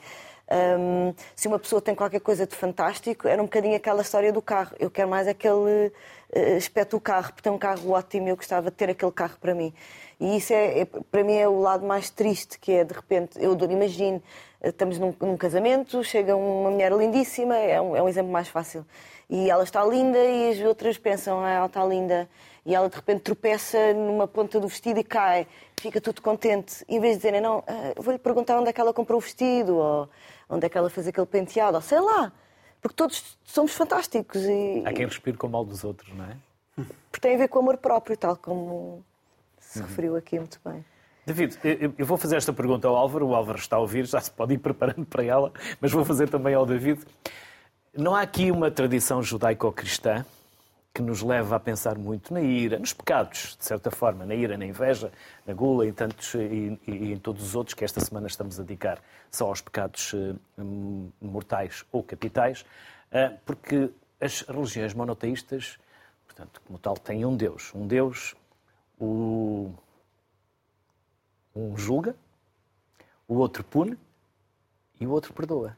Um, 0.53 1.13
se 1.33 1.47
uma 1.47 1.57
pessoa 1.57 1.81
tem 1.81 1.95
qualquer 1.95 2.19
coisa 2.19 2.45
de 2.45 2.53
fantástico, 2.53 3.25
era 3.25 3.41
um 3.41 3.45
bocadinho 3.45 3.73
aquela 3.73 4.01
história 4.01 4.33
do 4.33 4.41
carro. 4.41 4.75
Eu 4.77 4.91
quero 4.91 5.07
mais 5.07 5.25
aquele 5.25 5.53
uh, 5.55 6.57
aspecto 6.57 6.97
do 6.97 6.99
carro, 6.99 7.27
porque 7.27 7.41
tem 7.41 7.51
um 7.53 7.57
carro 7.57 7.91
ótimo 7.91 8.27
e 8.27 8.31
eu 8.31 8.35
gostava 8.35 8.69
de 8.69 8.75
ter 8.75 8.89
aquele 8.89 9.13
carro 9.13 9.37
para 9.39 9.55
mim. 9.55 9.73
E 10.19 10.35
isso 10.35 10.51
é, 10.51 10.81
é, 10.81 10.85
para 10.85 11.23
mim 11.23 11.35
é 11.35 11.47
o 11.47 11.57
lado 11.57 11.85
mais 11.85 12.09
triste, 12.09 12.59
que 12.59 12.73
é 12.73 12.83
de 12.83 12.93
repente, 12.93 13.41
eu 13.41 13.57
imagino, 13.57 14.21
estamos 14.61 14.99
num, 14.99 15.15
num 15.21 15.37
casamento, 15.37 16.03
chega 16.03 16.35
uma 16.35 16.69
mulher 16.69 16.91
lindíssima, 16.91 17.55
é 17.55 17.79
um, 17.79 17.95
é 17.95 18.03
um 18.03 18.09
exemplo 18.09 18.29
mais 18.29 18.49
fácil 18.49 18.85
e 19.31 19.49
ela 19.49 19.63
está 19.63 19.81
linda 19.85 20.17
e 20.17 20.51
as 20.51 20.59
outras 20.59 20.97
pensam, 20.97 21.39
ah, 21.39 21.49
ela 21.49 21.65
está 21.67 21.85
linda. 21.85 22.27
E 22.65 22.75
ela 22.75 22.89
de 22.89 22.95
repente 22.97 23.21
tropeça 23.21 23.93
numa 23.93 24.27
ponta 24.27 24.59
do 24.59 24.67
vestido 24.67 24.99
e 24.99 25.05
cai. 25.05 25.47
Fica 25.79 26.01
tudo 26.01 26.21
contente. 26.21 26.83
Em 26.87 26.99
vez 26.99 27.13
de 27.13 27.19
dizerem, 27.19 27.39
não, 27.39 27.63
ah, 27.65 27.93
vou-lhe 27.95 28.19
perguntar 28.19 28.59
onde 28.59 28.69
é 28.69 28.73
que 28.73 28.81
ela 28.81 28.93
comprou 28.93 29.19
o 29.19 29.21
vestido, 29.21 29.77
ou 29.77 30.09
onde 30.49 30.65
é 30.65 30.69
que 30.69 30.77
ela 30.77 30.89
fez 30.89 31.07
aquele 31.07 31.25
penteado, 31.25 31.77
ou 31.77 31.81
sei 31.81 32.01
lá. 32.01 32.33
Porque 32.81 32.93
todos 32.93 33.37
somos 33.45 33.71
fantásticos. 33.71 34.43
E... 34.43 34.83
Há 34.85 34.91
quem 34.91 35.05
respire 35.05 35.37
com 35.37 35.47
o 35.47 35.49
mal 35.49 35.63
dos 35.63 35.85
outros, 35.85 36.13
não 36.13 36.25
é? 36.25 36.35
Porque 37.09 37.21
tem 37.21 37.35
a 37.35 37.37
ver 37.37 37.47
com 37.47 37.59
o 37.59 37.61
amor 37.61 37.77
próprio, 37.77 38.17
tal 38.17 38.35
como 38.35 39.01
se 39.59 39.79
uhum. 39.79 39.85
referiu 39.85 40.15
aqui 40.17 40.37
muito 40.37 40.59
bem. 40.65 40.83
David, 41.25 41.57
eu 41.97 42.05
vou 42.05 42.17
fazer 42.17 42.35
esta 42.35 42.51
pergunta 42.51 42.85
ao 42.87 42.97
Álvaro. 42.97 43.27
O 43.27 43.35
Álvaro 43.35 43.59
está 43.59 43.77
a 43.77 43.79
ouvir, 43.79 44.05
já 44.05 44.19
se 44.19 44.31
pode 44.31 44.55
ir 44.55 44.57
preparando 44.57 45.05
para 45.05 45.23
ela, 45.23 45.53
mas 45.79 45.91
vou 45.91 46.03
fazer 46.03 46.29
também 46.29 46.53
ao 46.53 46.65
David. 46.65 46.99
Não 47.93 48.15
há 48.15 48.21
aqui 48.21 48.49
uma 48.51 48.71
tradição 48.71 49.21
judaico-cristã 49.21 50.25
que 50.93 51.01
nos 51.01 51.21
leva 51.21 51.57
a 51.57 51.59
pensar 51.59 51.97
muito 51.97 52.33
na 52.33 52.39
ira, 52.39 52.79
nos 52.79 52.93
pecados, 52.93 53.57
de 53.59 53.65
certa 53.65 53.91
forma, 53.91 54.25
na 54.25 54.33
ira, 54.33 54.57
na 54.57 54.65
inveja, 54.65 55.11
na 55.45 55.53
gula 55.53 55.85
e, 55.85 55.91
tantos, 55.91 56.33
e, 56.35 56.79
e 56.87 57.11
em 57.11 57.17
todos 57.17 57.43
os 57.43 57.53
outros 57.53 57.73
que 57.73 57.83
esta 57.83 57.99
semana 57.99 58.27
estamos 58.27 58.57
a 58.57 58.63
dedicar 58.63 59.01
só 59.29 59.47
aos 59.47 59.59
pecados 59.59 60.13
uh, 60.13 60.39
mortais 61.21 61.83
ou 61.91 62.01
capitais, 62.01 62.61
uh, 63.11 63.37
porque 63.45 63.89
as 64.21 64.39
religiões 64.43 64.93
monoteístas, 64.93 65.77
portanto, 66.25 66.61
como 66.65 66.79
tal, 66.79 66.95
têm 66.95 67.25
um 67.25 67.35
Deus. 67.35 67.73
Um 67.75 67.85
Deus, 67.85 68.35
o, 68.97 69.69
um 71.53 71.75
julga, 71.75 72.15
o 73.27 73.35
outro 73.35 73.65
pune 73.65 73.97
e 74.97 75.05
o 75.05 75.11
outro 75.11 75.33
perdoa. 75.33 75.75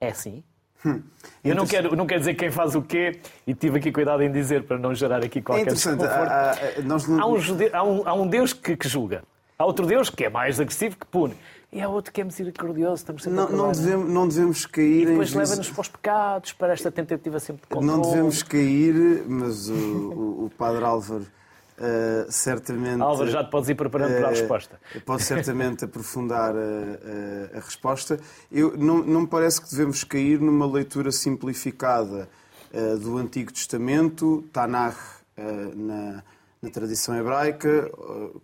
É 0.00 0.08
assim? 0.08 0.42
Hum. 0.84 1.02
Eu 1.42 1.54
não 1.54 1.66
quero, 1.66 1.96
não 1.96 2.06
quero 2.06 2.20
dizer 2.20 2.34
quem 2.34 2.50
faz 2.50 2.74
o 2.74 2.82
quê 2.82 3.18
e 3.46 3.54
tive 3.54 3.78
aqui 3.78 3.90
cuidado 3.90 4.22
em 4.22 4.30
dizer 4.30 4.64
para 4.64 4.78
não 4.78 4.94
gerar 4.94 5.22
aqui 5.22 5.40
qualquer 5.40 5.60
é 5.60 5.64
interessante. 5.64 6.04
Há, 6.04 6.52
há, 6.52 6.82
nós... 6.82 7.08
há, 7.08 7.26
um 7.26 7.38
jude... 7.38 7.70
há, 7.72 7.82
um, 7.82 8.02
há 8.06 8.14
um 8.14 8.26
Deus 8.26 8.52
que, 8.52 8.76
que, 8.76 8.88
julga. 8.88 9.22
Há 9.58 9.64
outro 9.64 9.86
Deus 9.86 10.10
que 10.10 10.24
é 10.24 10.30
mais 10.30 10.60
agressivo, 10.60 10.96
que 10.96 11.06
pune. 11.06 11.34
E 11.72 11.80
há 11.80 11.88
outro 11.88 12.12
que 12.12 12.20
é 12.20 12.24
misericordioso. 12.24 12.96
Estamos 12.96 13.22
sempre 13.22 13.38
não, 13.38 13.48
não, 13.48 13.72
devemos, 13.72 14.08
não 14.08 14.28
devemos 14.28 14.66
cair 14.66 15.02
e 15.02 15.06
depois 15.06 15.32
leva-nos 15.34 15.70
para 15.70 15.80
os 15.80 15.88
pecados, 15.88 16.52
para 16.52 16.72
esta 16.72 16.90
tentativa 16.90 17.38
sempre 17.40 17.62
de 17.62 17.68
controle. 17.68 17.86
Não 17.86 18.02
devemos 18.02 18.42
cair, 18.42 19.24
mas 19.26 19.68
o, 19.68 19.74
o, 19.74 20.44
o 20.46 20.50
Padre 20.56 20.84
Álvaro 20.84 21.26
Uh, 21.76 22.30
certamente. 22.30 23.02
Álvaro, 23.02 23.28
já 23.28 23.42
te 23.42 23.50
podes 23.50 23.68
ir 23.68 23.74
preparando 23.74 24.12
uh, 24.12 24.16
para 24.18 24.28
a 24.28 24.30
eh, 24.30 24.34
resposta. 24.38 24.80
Pode 25.04 25.22
certamente 25.24 25.84
aprofundar 25.86 26.54
a, 26.54 26.58
a, 26.58 27.58
a, 27.58 27.60
resposta. 27.60 28.20
Eu, 28.50 28.76
não, 28.76 28.98
não 28.98 29.22
me 29.22 29.26
parece 29.26 29.60
que 29.60 29.68
devemos 29.70 30.04
cair 30.04 30.40
numa 30.40 30.66
leitura 30.70 31.10
simplificada 31.10 32.28
uh, 32.72 32.96
do 32.98 33.18
Antigo 33.18 33.52
Testamento, 33.52 34.44
Tanakh 34.52 34.96
na, 35.74 36.22
na, 36.62 36.70
tradição 36.70 37.16
hebraica, 37.16 37.90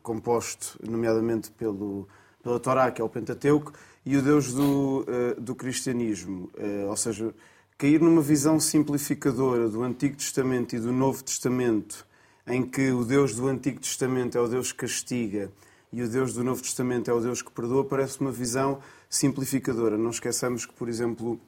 composto 0.02 0.76
nomeadamente 0.82 1.52
pelo, 1.52 2.08
pela 2.42 2.58
Torá, 2.58 2.90
que 2.90 3.00
é 3.00 3.04
o 3.04 3.08
Pentateuco, 3.08 3.72
e 4.04 4.16
o 4.16 4.22
Deus 4.22 4.52
do, 4.52 5.06
do 5.38 5.54
cristianismo. 5.54 6.50
ou 6.88 6.96
seja, 6.96 7.32
cair 7.78 8.00
numa 8.00 8.20
visão 8.20 8.58
simplificadora 8.58 9.68
do 9.68 9.84
Antigo 9.84 10.16
Testamento 10.16 10.74
e 10.74 10.80
do 10.80 10.92
Novo 10.92 11.22
Testamento 11.22 12.04
em 12.50 12.62
que 12.62 12.90
o 12.90 13.04
Deus 13.04 13.34
do 13.34 13.48
Antigo 13.48 13.80
Testamento 13.80 14.36
é 14.36 14.40
o 14.40 14.48
Deus 14.48 14.72
que 14.72 14.78
castiga 14.78 15.50
e 15.92 16.02
o 16.02 16.08
Deus 16.08 16.34
do 16.34 16.44
Novo 16.44 16.60
Testamento 16.60 17.10
é 17.10 17.14
o 17.14 17.20
Deus 17.20 17.42
que 17.42 17.50
perdoa, 17.50 17.84
parece 17.84 18.20
uma 18.20 18.30
visão 18.30 18.78
simplificadora. 19.08 19.96
Não 19.96 20.10
esqueçamos 20.10 20.66
que, 20.66 20.72
por 20.72 20.88
exemplo, 20.88 21.40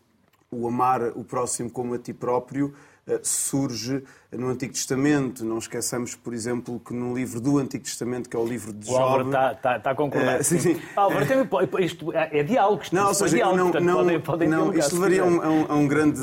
o 0.50 0.66
amar 0.66 1.02
o 1.14 1.24
próximo 1.24 1.70
como 1.70 1.94
a 1.94 1.98
ti 1.98 2.12
próprio 2.12 2.74
eh, 3.06 3.20
surge 3.22 4.04
no 4.30 4.48
Antigo 4.48 4.72
Testamento. 4.72 5.44
Não 5.44 5.58
esqueçamos, 5.58 6.14
por 6.14 6.34
exemplo, 6.34 6.80
que 6.80 6.92
no 6.92 7.14
livro 7.14 7.40
do 7.40 7.58
Antigo 7.58 7.84
Testamento, 7.84 8.28
que 8.28 8.36
é 8.36 8.38
o 8.38 8.46
livro 8.46 8.72
de 8.72 8.86
Job... 8.86 8.94
O 8.94 8.98
Álvaro 8.98 9.26
está, 9.26 9.52
está, 9.52 9.76
está 9.76 9.90
a 9.90 9.94
concordar. 9.94 10.40
Uh, 10.40 10.44
sim, 10.44 10.58
sim. 10.60 10.82
Álvaro, 10.94 11.24
isto 11.80 12.12
é 12.12 12.42
diálogo. 12.42 12.82
Isto, 12.82 12.94
não, 12.94 13.08
ou 13.08 13.14
seja, 13.14 13.36
diálogo, 13.36 13.58
não, 13.58 13.70
portanto, 13.70 13.86
não, 13.86 13.96
podem, 13.96 14.20
podem 14.20 14.48
não 14.48 14.74
isto 14.74 14.94
levaria 14.94 15.22
a 15.22 15.26
um, 15.26 15.66
a, 15.68 15.74
um, 15.74 15.88
grande, 15.88 16.20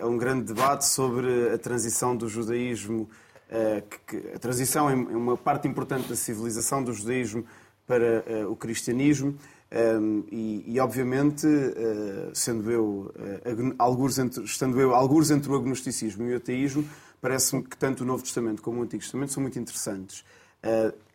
a 0.00 0.06
um 0.06 0.16
grande 0.18 0.52
debate 0.52 0.86
sobre 0.86 1.50
a 1.54 1.58
transição 1.58 2.16
do 2.16 2.28
judaísmo 2.28 3.08
eh, 3.54 3.82
que 4.06 4.16
a 4.34 4.38
transição 4.38 4.88
é 4.88 4.94
uma 4.94 5.36
parte 5.36 5.68
importante 5.68 6.08
da 6.08 6.16
civilização 6.16 6.82
do 6.82 6.90
judaísmo 6.90 7.44
para 7.86 8.24
eh, 8.26 8.46
o 8.46 8.56
cristianismo 8.56 9.36
ehm, 9.70 10.22
e, 10.32 10.64
e 10.66 10.80
obviamente, 10.80 11.46
eh, 11.46 12.30
sendo 12.32 12.70
eu, 12.70 13.12
alguns 13.78 14.18
entre, 14.18 14.42
estando 14.44 14.80
eu 14.80 14.94
alguns 14.94 15.30
entre 15.30 15.52
o 15.52 15.54
agnosticismo 15.54 16.26
e 16.30 16.32
o 16.32 16.38
ateísmo, 16.38 16.82
parece-me 17.20 17.62
que 17.62 17.76
tanto 17.76 18.04
o 18.04 18.06
Novo 18.06 18.22
Testamento 18.22 18.62
como 18.62 18.80
o 18.80 18.84
Antigo 18.84 19.02
Testamento 19.02 19.34
são 19.34 19.42
muito 19.42 19.58
interessantes. 19.58 20.24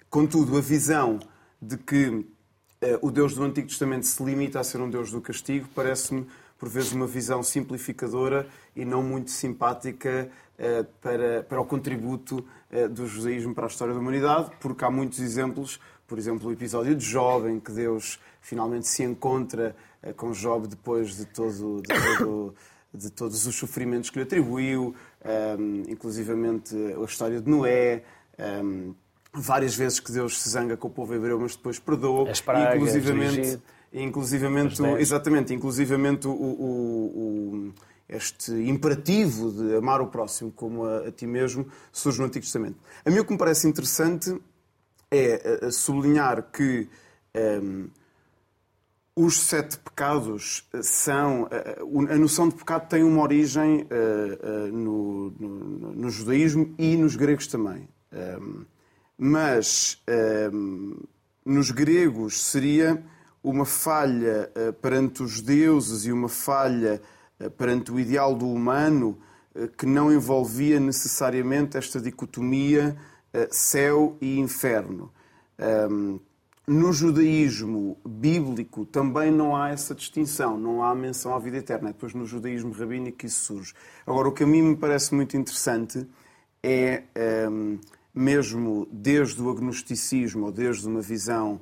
Contudo, 0.08 0.58
a 0.58 0.62
visão 0.62 1.20
de 1.60 1.76
que 1.76 2.24
o 3.02 3.10
Deus 3.10 3.34
do 3.34 3.44
Antigo 3.44 3.68
Testamento 3.68 4.06
se 4.06 4.24
limita 4.24 4.60
a 4.60 4.64
ser 4.64 4.80
um 4.80 4.90
Deus 4.90 5.12
do 5.12 5.20
castigo 5.20 5.68
parece-me, 5.74 6.28
por 6.58 6.70
vezes, 6.70 6.92
uma 6.92 7.08
visão 7.08 7.44
simplificadora 7.44 8.48
e 8.76 8.84
não 8.84 9.04
muito 9.04 9.32
simpática 9.32 10.30
eh, 10.58 10.86
para, 11.02 11.44
para 11.44 11.62
o 11.62 11.66
contributo 11.66 12.44
eh, 12.72 12.88
do 12.88 13.06
judaísmo 13.06 13.54
para 13.54 13.66
a 13.66 13.68
história 13.68 13.94
da 13.94 14.00
humanidade, 14.00 14.50
porque 14.60 14.84
há 14.84 14.90
muitos 14.90 15.20
exemplos, 15.20 15.80
por 16.08 16.18
exemplo, 16.18 16.50
o 16.50 16.52
episódio 16.52 16.96
de 16.96 17.06
Job, 17.06 17.48
em 17.48 17.60
que 17.60 17.72
Deus 17.72 18.20
finalmente 18.42 18.88
se 18.88 19.04
encontra 19.04 19.76
eh, 20.02 20.14
com 20.14 20.32
Job 20.32 20.68
depois 20.68 21.16
de, 21.16 21.26
todo, 21.26 21.82
de, 21.82 22.18
todo, 22.18 22.56
de 22.94 23.12
todos 23.12 23.46
os 23.46 23.56
sofrimentos 23.56 24.10
que 24.10 24.18
lhe 24.18 24.24
atribuiu, 24.24 24.96
um, 25.60 25.84
inclusivamente 25.88 26.76
a 26.76 27.04
história 27.04 27.40
de 27.40 27.50
Noé. 27.50 28.04
Um, 28.40 28.96
várias 29.34 29.76
vezes 29.76 30.00
que 30.00 30.12
Deus 30.12 30.42
se 30.42 30.50
zanga 30.50 30.76
com 30.76 30.88
o 30.88 30.92
povo 30.92 31.14
hebreu, 31.14 31.40
mas 31.40 31.56
depois 31.56 31.78
perdoa. 31.78 32.26
Pragas, 33.46 33.68
inclusivamente, 33.94 34.82
exatamente, 35.00 35.54
inclusivamente 35.54 36.28
o, 36.28 36.32
o, 36.32 37.66
o 37.68 37.74
este 38.10 38.52
imperativo 38.54 39.52
de 39.52 39.76
amar 39.76 40.00
o 40.02 40.08
próximo 40.08 40.52
como 40.52 40.86
a, 40.86 41.08
a, 41.08 41.12
ti 41.12 41.28
mesmo 41.28 41.68
surge 41.92 42.20
no 42.20 42.26
Antigo 42.26 42.46
Testamento. 42.46 42.78
A 43.06 43.10
mim 43.10 43.20
o 43.20 43.26
que 43.26 43.34
me 43.34 43.38
parece 43.38 43.68
interessante 43.68 44.40
é 45.12 45.60
a, 45.64 45.68
a 45.68 45.72
sublinhar 45.72 46.44
que 46.52 46.88
um, 47.36 47.40
ehm, 47.40 47.88
os 49.16 49.42
sete 49.42 49.78
pecados 49.80 50.66
são. 50.82 51.50
A, 51.52 52.14
a, 52.14 52.18
noção 52.18 52.48
de 52.48 52.56
pecado 52.56 52.88
tem 52.88 53.04
uma 53.04 53.22
origem 53.22 53.88
no, 54.72 55.32
no, 55.32 55.50
no, 55.96 56.10
judaísmo 56.10 56.74
e 56.78 56.96
nos 56.96 57.16
gregos 57.16 57.48
também. 57.48 57.90
Um, 58.12 58.18
ehm, 58.18 58.66
mas 59.18 60.02
um, 60.08 60.14
ehm, 60.14 60.98
nos 61.44 61.72
gregos 61.72 62.44
seria 62.44 63.04
uma 63.50 63.66
falha 63.66 64.52
uh, 64.56 64.74
perante 64.74 65.24
os 65.24 65.42
deuses 65.42 66.06
e 66.06 66.12
uma 66.12 66.30
falha 66.30 67.02
eh, 67.40 67.50
perante 67.50 67.92
o 67.92 68.00
ideal 68.00 68.36
do 68.36 68.50
humano 68.50 69.18
eh, 69.54 69.70
que 69.78 69.86
não 69.86 70.12
envolvia 70.12 70.80
necessariamente 70.80 71.78
esta 71.78 72.00
dicotomia 72.00 72.98
eh, 73.34 73.48
céu 73.52 74.18
e 74.22 74.40
inferno. 74.40 75.12
No 76.68 76.94
judaísmo 76.94 77.98
bíblico 78.06 78.86
também 78.86 79.32
não 79.32 79.56
há 79.56 79.70
essa 79.70 79.96
distinção, 79.96 80.56
não 80.56 80.84
há 80.84 80.94
menção 80.94 81.34
à 81.34 81.40
vida 81.40 81.58
eterna. 81.58 81.88
Depois 81.88 82.14
no 82.14 82.26
judaísmo 82.26 82.74
rabínico 82.74 83.26
isso 83.26 83.46
surge. 83.46 83.74
Agora, 84.06 84.28
o 84.28 84.32
que 84.32 84.44
a 84.44 84.48
mim 84.48 84.62
me 84.62 84.76
parece 84.76 85.16
muito 85.16 85.36
interessante 85.36 86.06
é, 86.62 87.04
mesmo 88.14 88.88
desde 88.92 89.42
o 89.42 89.50
agnosticismo 89.50 90.46
ou 90.46 90.52
desde 90.52 90.88
uma 90.88 91.02
visão, 91.02 91.60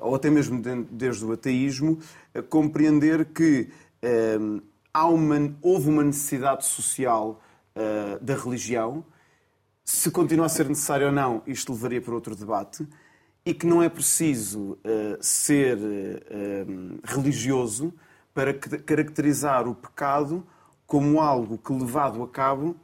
ou 0.00 0.14
até 0.14 0.30
mesmo 0.30 0.60
desde 0.90 1.24
o 1.24 1.32
ateísmo, 1.32 1.98
compreender 2.48 3.26
que 3.26 3.68
um, 4.40 4.60
há 4.92 5.06
uma, 5.08 5.54
houve 5.60 5.88
uma 5.88 6.02
necessidade 6.02 6.64
social 6.64 7.40
uh, 7.74 8.22
da 8.24 8.34
religião. 8.34 9.04
Se 9.84 10.10
continua 10.10 10.46
a 10.46 10.48
ser 10.48 10.68
necessário 10.68 11.06
ou 11.06 11.12
não, 11.12 11.42
isto 11.46 11.72
levaria 11.72 12.00
para 12.00 12.14
outro 12.14 12.34
debate 12.34 12.86
e 13.44 13.52
que 13.52 13.66
não 13.66 13.82
é 13.82 13.90
preciso 13.90 14.78
ser 15.20 15.76
religioso 17.04 17.92
para 18.32 18.54
caracterizar 18.54 19.68
o 19.68 19.74
pecado 19.74 20.42
como 20.86 21.20
algo 21.20 21.58
que, 21.58 21.70
levado 21.70 22.22
a 22.22 22.28
cabo, 22.28 22.74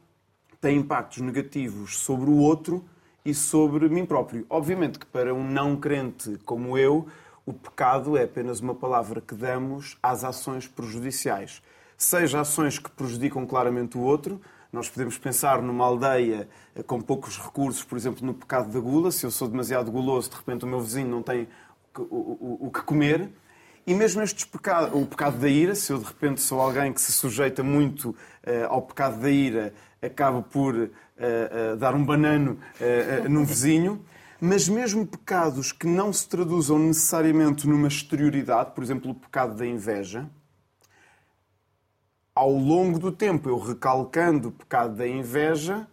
tem 0.59 0.77
impactos 0.77 1.17
negativos 1.19 1.97
sobre 1.97 2.29
o 2.29 2.37
outro 2.37 2.85
e 3.23 3.33
sobre 3.33 3.87
mim 3.89 4.05
próprio. 4.05 4.45
Obviamente 4.49 4.99
que 4.99 5.05
para 5.05 5.33
um 5.33 5.43
não 5.43 5.75
crente 5.75 6.37
como 6.45 6.77
eu, 6.77 7.07
o 7.45 7.53
pecado 7.53 8.17
é 8.17 8.23
apenas 8.23 8.59
uma 8.59 8.75
palavra 8.75 9.21
que 9.21 9.35
damos 9.35 9.97
às 10.01 10.23
ações 10.23 10.67
prejudiciais. 10.67 11.61
Seja 11.97 12.41
ações 12.41 12.79
que 12.79 12.89
prejudicam 12.89 13.45
claramente 13.45 13.97
o 13.97 14.01
outro, 14.01 14.41
nós 14.71 14.89
podemos 14.89 15.17
pensar 15.17 15.61
numa 15.61 15.85
aldeia 15.85 16.47
eh, 16.73 16.81
com 16.81 17.01
poucos 17.01 17.37
recursos, 17.37 17.83
por 17.83 17.97
exemplo, 17.97 18.25
no 18.25 18.33
pecado 18.33 18.71
da 18.71 18.79
gula. 18.79 19.11
Se 19.11 19.25
eu 19.25 19.31
sou 19.31 19.47
demasiado 19.47 19.91
guloso, 19.91 20.29
de 20.29 20.37
repente 20.37 20.63
o 20.63 20.67
meu 20.67 20.79
vizinho 20.79 21.09
não 21.09 21.21
tem 21.21 21.47
o, 21.97 22.01
o, 22.01 22.67
o 22.67 22.71
que 22.71 22.81
comer. 22.81 23.29
E 23.85 23.93
mesmo 23.93 24.21
estes 24.21 24.45
pecados, 24.45 24.93
o 24.93 25.05
pecado 25.05 25.37
da 25.37 25.49
ira, 25.49 25.75
se 25.75 25.91
eu 25.91 25.97
de 25.97 26.05
repente 26.05 26.39
sou 26.39 26.61
alguém 26.61 26.93
que 26.93 27.01
se 27.01 27.11
sujeita 27.11 27.63
muito 27.63 28.11
uh, 28.11 28.15
ao 28.69 28.81
pecado 28.83 29.19
da 29.19 29.29
ira, 29.29 29.73
acabo 30.01 30.43
por 30.43 30.89
uh, 31.21 31.73
uh, 31.73 31.77
dar 31.77 31.93
um 31.93 32.03
banano 32.03 32.57
uh, 32.79 33.29
num 33.29 33.45
vizinho. 33.45 34.03
Mas 34.39 34.67
mesmo 34.67 35.05
pecados 35.05 35.71
que 35.71 35.85
não 35.85 36.11
se 36.11 36.27
traduzam 36.27 36.79
necessariamente 36.79 37.67
numa 37.67 37.87
exterioridade, 37.87 38.71
por 38.71 38.83
exemplo, 38.83 39.11
o 39.11 39.15
pecado 39.15 39.55
da 39.55 39.67
inveja, 39.67 40.27
ao 42.33 42.51
longo 42.51 42.97
do 42.97 43.11
tempo, 43.11 43.47
eu 43.47 43.59
recalcando 43.59 44.47
o 44.47 44.51
pecado 44.51 44.95
da 44.95 45.07
inveja 45.07 45.85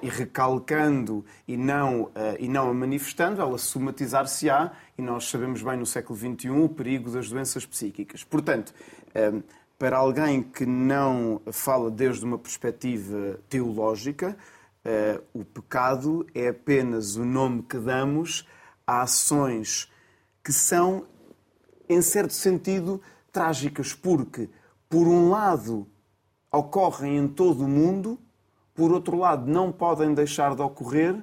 e 0.00 0.08
recalcando 0.08 1.24
e 1.48 1.56
não, 1.56 2.12
e 2.38 2.46
não 2.46 2.70
a 2.70 2.74
manifestando, 2.74 3.40
ela 3.40 3.58
somatizar-se-á 3.58 4.70
e 4.96 5.02
nós 5.02 5.28
sabemos 5.28 5.60
bem 5.62 5.76
no 5.76 5.86
século 5.86 6.16
XXI 6.16 6.50
o 6.50 6.68
perigo 6.68 7.10
das 7.10 7.28
doenças 7.28 7.66
psíquicas. 7.66 8.22
Portanto, 8.22 8.72
para 9.78 9.96
alguém 9.96 10.42
que 10.42 10.64
não 10.64 11.40
fala 11.52 11.90
desde 11.90 12.24
uma 12.24 12.38
perspectiva 12.38 13.38
teológica, 13.48 14.36
o 15.32 15.44
pecado 15.44 16.26
é 16.34 16.48
apenas 16.48 17.16
o 17.16 17.24
nome 17.24 17.62
que 17.62 17.78
damos 17.78 18.46
a 18.86 19.02
ações 19.02 19.90
que 20.42 20.52
são, 20.52 21.06
em 21.88 22.02
certo 22.02 22.34
sentido, 22.34 23.00
trágicas, 23.32 23.94
porque 23.94 24.48
por 24.94 25.08
um 25.08 25.28
lado, 25.28 25.88
ocorrem 26.52 27.16
em 27.16 27.26
todo 27.26 27.64
o 27.64 27.68
mundo, 27.68 28.16
por 28.74 28.92
outro 28.92 29.16
lado, 29.16 29.50
não 29.50 29.72
podem 29.72 30.14
deixar 30.14 30.54
de 30.54 30.62
ocorrer 30.62 31.20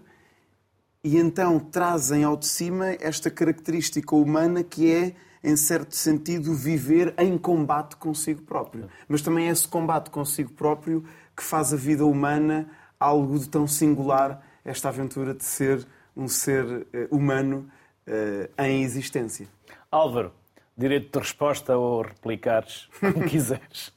e 1.02 1.18
então 1.18 1.58
trazem 1.58 2.24
ao 2.24 2.36
de 2.36 2.48
cima 2.48 2.88
esta 3.00 3.32
característica 3.32 4.14
humana 4.14 4.62
que 4.62 4.92
é, 4.92 5.16
em 5.44 5.56
certo 5.56 5.96
sentido, 5.96 6.54
viver 6.54 7.14
em 7.18 7.38
combate 7.38 7.96
consigo 7.96 8.42
próprio. 8.44 8.88
Mas 9.08 9.22
também 9.22 9.48
é 9.48 9.52
esse 9.52 9.68
combate 9.68 10.10
consigo 10.10 10.52
próprio 10.54 11.04
que 11.36 11.44
faz 11.44 11.74
a 11.74 11.78
vida 11.78 12.06
humana 12.06 12.70
algo 13.00 13.40
de 13.40 13.50
tão 13.50 13.66
singular, 13.66 14.46
esta 14.64 14.90
aventura 14.90 15.34
de 15.34 15.44
ser 15.44 15.86
um 16.16 16.28
ser 16.28 16.86
eh, 16.94 17.08
humano 17.10 17.68
uh, 18.08 18.62
em 18.62 18.84
existência. 18.84 19.48
Álvaro, 19.90 20.32
direito 20.78 21.12
de 21.12 21.20
resposta 21.20 21.76
ou 21.76 22.04
replicares 22.04 22.88
como 23.00 23.26
quiseres. 23.28 23.92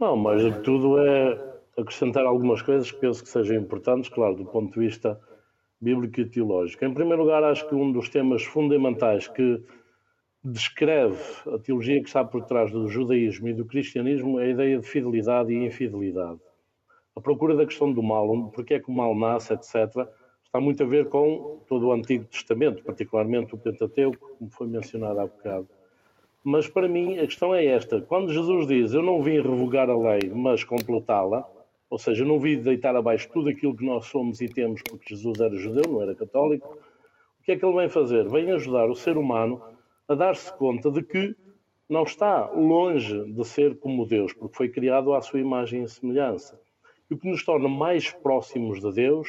Não, 0.00 0.16
mais 0.16 0.42
do 0.42 0.52
que 0.52 0.60
tudo 0.60 0.98
é 0.98 1.58
acrescentar 1.78 2.24
algumas 2.24 2.62
coisas 2.62 2.90
que 2.90 2.98
penso 2.98 3.22
que 3.22 3.28
sejam 3.28 3.56
importantes, 3.56 4.10
claro, 4.10 4.34
do 4.34 4.44
ponto 4.44 4.72
de 4.72 4.86
vista 4.86 5.20
bíblico 5.80 6.20
e 6.20 6.24
teológico. 6.24 6.84
Em 6.84 6.92
primeiro 6.92 7.22
lugar, 7.22 7.44
acho 7.44 7.68
que 7.68 7.74
um 7.74 7.92
dos 7.92 8.08
temas 8.08 8.42
fundamentais 8.42 9.28
que 9.28 9.62
descreve 10.44 11.18
a 11.52 11.58
teologia 11.58 12.00
que 12.00 12.08
está 12.08 12.24
por 12.24 12.44
trás 12.44 12.70
do 12.70 12.88
judaísmo 12.88 13.48
e 13.48 13.54
do 13.54 13.64
cristianismo 13.64 14.38
a 14.38 14.46
ideia 14.46 14.78
de 14.78 14.86
fidelidade 14.86 15.52
e 15.52 15.66
infidelidade. 15.66 16.40
A 17.16 17.20
procura 17.20 17.56
da 17.56 17.66
questão 17.66 17.92
do 17.92 18.02
mal, 18.02 18.50
porque 18.54 18.74
é 18.74 18.80
que 18.80 18.88
o 18.88 18.94
mal 18.94 19.14
nasce, 19.14 19.52
etc., 19.52 20.06
está 20.44 20.60
muito 20.60 20.82
a 20.82 20.86
ver 20.86 21.08
com 21.08 21.60
todo 21.68 21.88
o 21.88 21.92
Antigo 21.92 22.24
Testamento, 22.24 22.82
particularmente 22.82 23.54
o 23.54 23.58
Pentateuco, 23.58 24.36
como 24.38 24.50
foi 24.50 24.66
mencionado 24.68 25.20
há 25.20 25.26
bocado. 25.26 25.68
Mas 26.44 26.68
para 26.68 26.88
mim 26.88 27.18
a 27.18 27.26
questão 27.26 27.54
é 27.54 27.66
esta: 27.66 28.00
quando 28.00 28.32
Jesus 28.32 28.66
diz 28.66 28.94
eu 28.94 29.02
não 29.02 29.22
vim 29.22 29.40
revogar 29.40 29.90
a 29.90 29.96
lei, 29.96 30.30
mas 30.32 30.62
completá-la, 30.62 31.46
ou 31.90 31.98
seja, 31.98 32.22
eu 32.22 32.28
não 32.28 32.38
vim 32.38 32.60
deitar 32.60 32.94
abaixo 32.94 33.28
tudo 33.32 33.48
aquilo 33.48 33.76
que 33.76 33.84
nós 33.84 34.06
somos 34.06 34.40
e 34.40 34.48
temos, 34.48 34.80
porque 34.82 35.14
Jesus 35.14 35.40
era 35.40 35.56
judeu, 35.56 35.90
não 35.90 36.00
era 36.00 36.14
católico, 36.14 36.78
o 37.40 37.44
que 37.44 37.52
é 37.52 37.56
que 37.56 37.64
ele 37.64 37.76
vem 37.76 37.88
fazer? 37.88 38.28
Vem 38.28 38.52
ajudar 38.52 38.88
o 38.88 38.94
ser 38.94 39.18
humano 39.18 39.60
a 40.08 40.14
dar-se 40.14 40.52
conta 40.56 40.90
de 40.90 41.02
que 41.02 41.36
não 41.88 42.02
está 42.02 42.50
longe 42.50 43.24
de 43.32 43.44
ser 43.44 43.78
como 43.78 44.06
Deus, 44.06 44.32
porque 44.32 44.56
foi 44.56 44.68
criado 44.68 45.12
à 45.12 45.20
sua 45.20 45.40
imagem 45.40 45.82
e 45.82 45.88
semelhança. 45.88 46.60
E 47.10 47.14
o 47.14 47.18
que 47.18 47.28
nos 47.28 47.44
torna 47.44 47.68
mais 47.68 48.10
próximos 48.10 48.80
de 48.80 48.92
Deus 48.92 49.28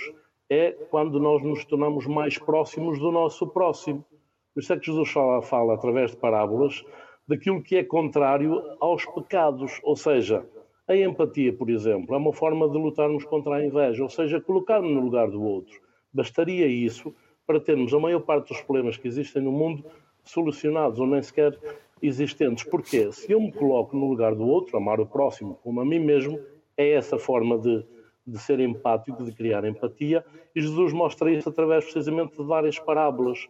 é 0.50 0.72
quando 0.90 1.20
nós 1.20 1.44
nos 1.44 1.64
tornamos 1.66 2.06
mais 2.08 2.38
próximos 2.38 3.00
do 3.00 3.12
nosso 3.12 3.48
próximo. 3.48 4.06
Por 4.54 4.62
isso 4.62 4.74
é 4.74 4.80
que 4.80 4.88
Jesus 4.88 5.10
fala, 5.10 5.42
fala 5.42 5.76
através 5.76 6.12
de 6.12 6.18
parábolas 6.18 6.84
daquilo 7.28 7.62
que 7.62 7.76
é 7.76 7.84
contrário 7.84 8.60
aos 8.80 9.06
pecados, 9.06 9.80
ou 9.84 9.96
seja, 9.96 10.46
a 10.88 10.96
empatia, 10.96 11.54
por 11.54 11.70
exemplo, 11.70 12.16
é 12.16 12.18
uma 12.18 12.34
forma 12.34 12.68
de 12.68 12.78
lutarmos 12.78 13.24
contra 13.24 13.58
a 13.58 13.66
inveja, 13.66 14.02
ou 14.02 14.10
seja, 14.10 14.42
colocar-me 14.42 14.92
no 14.92 15.02
lugar 15.02 15.30
do 15.30 15.42
outro. 15.42 15.80
Bastaria 16.12 16.66
isso 16.66 17.14
para 17.46 17.60
termos 17.60 17.94
a 17.94 18.00
maior 18.00 18.22
parte 18.22 18.50
dos 18.50 18.62
problemas 18.62 18.98
que 18.98 19.08
existem 19.08 19.44
no 19.44 19.52
mundo 19.52 19.86
solucionados 20.30 21.00
ou 21.00 21.08
nem 21.08 21.22
sequer 21.22 21.58
existentes. 22.02 22.64
Porque 22.64 23.12
se 23.12 23.32
eu 23.32 23.40
me 23.40 23.52
coloco 23.52 23.96
no 23.96 24.08
lugar 24.08 24.36
do 24.36 24.48
outro, 24.48 24.78
amar 24.78 25.00
o 25.00 25.06
próximo 25.06 25.60
como 25.64 25.82
a 25.82 25.86
mim 25.86 26.00
mesmo, 26.00 26.40
é 26.78 26.92
essa 26.92 27.18
forma 27.18 27.58
de 27.58 27.86
de 28.30 28.38
ser 28.38 28.60
empático, 28.60 29.24
de 29.24 29.32
criar 29.32 29.66
empatia, 29.66 30.24
e 30.56 30.62
Jesus 30.62 30.94
mostra 30.94 31.32
isso 31.32 31.50
através 31.50 31.84
precisamente 31.86 32.38
de 32.38 32.44
várias 32.44 32.78
parábolas. 32.80 33.48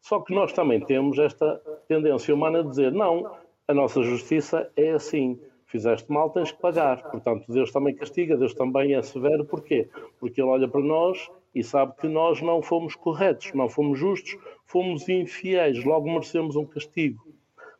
Só 0.00 0.20
que 0.20 0.34
nós 0.34 0.52
também 0.52 0.80
temos 0.80 1.18
esta 1.18 1.60
tendência 1.88 2.34
humana 2.34 2.62
de 2.62 2.70
dizer: 2.70 2.92
não, 2.92 3.32
a 3.66 3.74
nossa 3.74 4.02
justiça 4.02 4.70
é 4.76 4.90
assim. 4.90 5.40
Fizeste 5.66 6.10
mal, 6.10 6.30
tens 6.30 6.50
que 6.50 6.60
pagar. 6.60 7.02
Portanto, 7.10 7.44
Deus 7.48 7.70
também 7.70 7.94
castiga, 7.94 8.38
Deus 8.38 8.54
também 8.54 8.94
é 8.94 9.02
severo. 9.02 9.44
Porquê? 9.44 9.88
Porque 10.18 10.40
Ele 10.40 10.48
olha 10.48 10.66
para 10.66 10.80
nós 10.80 11.30
e 11.54 11.62
sabe 11.62 11.94
que 11.96 12.08
nós 12.08 12.40
não 12.40 12.62
fomos 12.62 12.94
corretos, 12.94 13.52
não 13.54 13.68
fomos 13.68 13.98
justos, 13.98 14.36
fomos 14.64 15.08
infiéis, 15.08 15.82
logo 15.84 16.10
merecemos 16.10 16.56
um 16.56 16.64
castigo. 16.64 17.26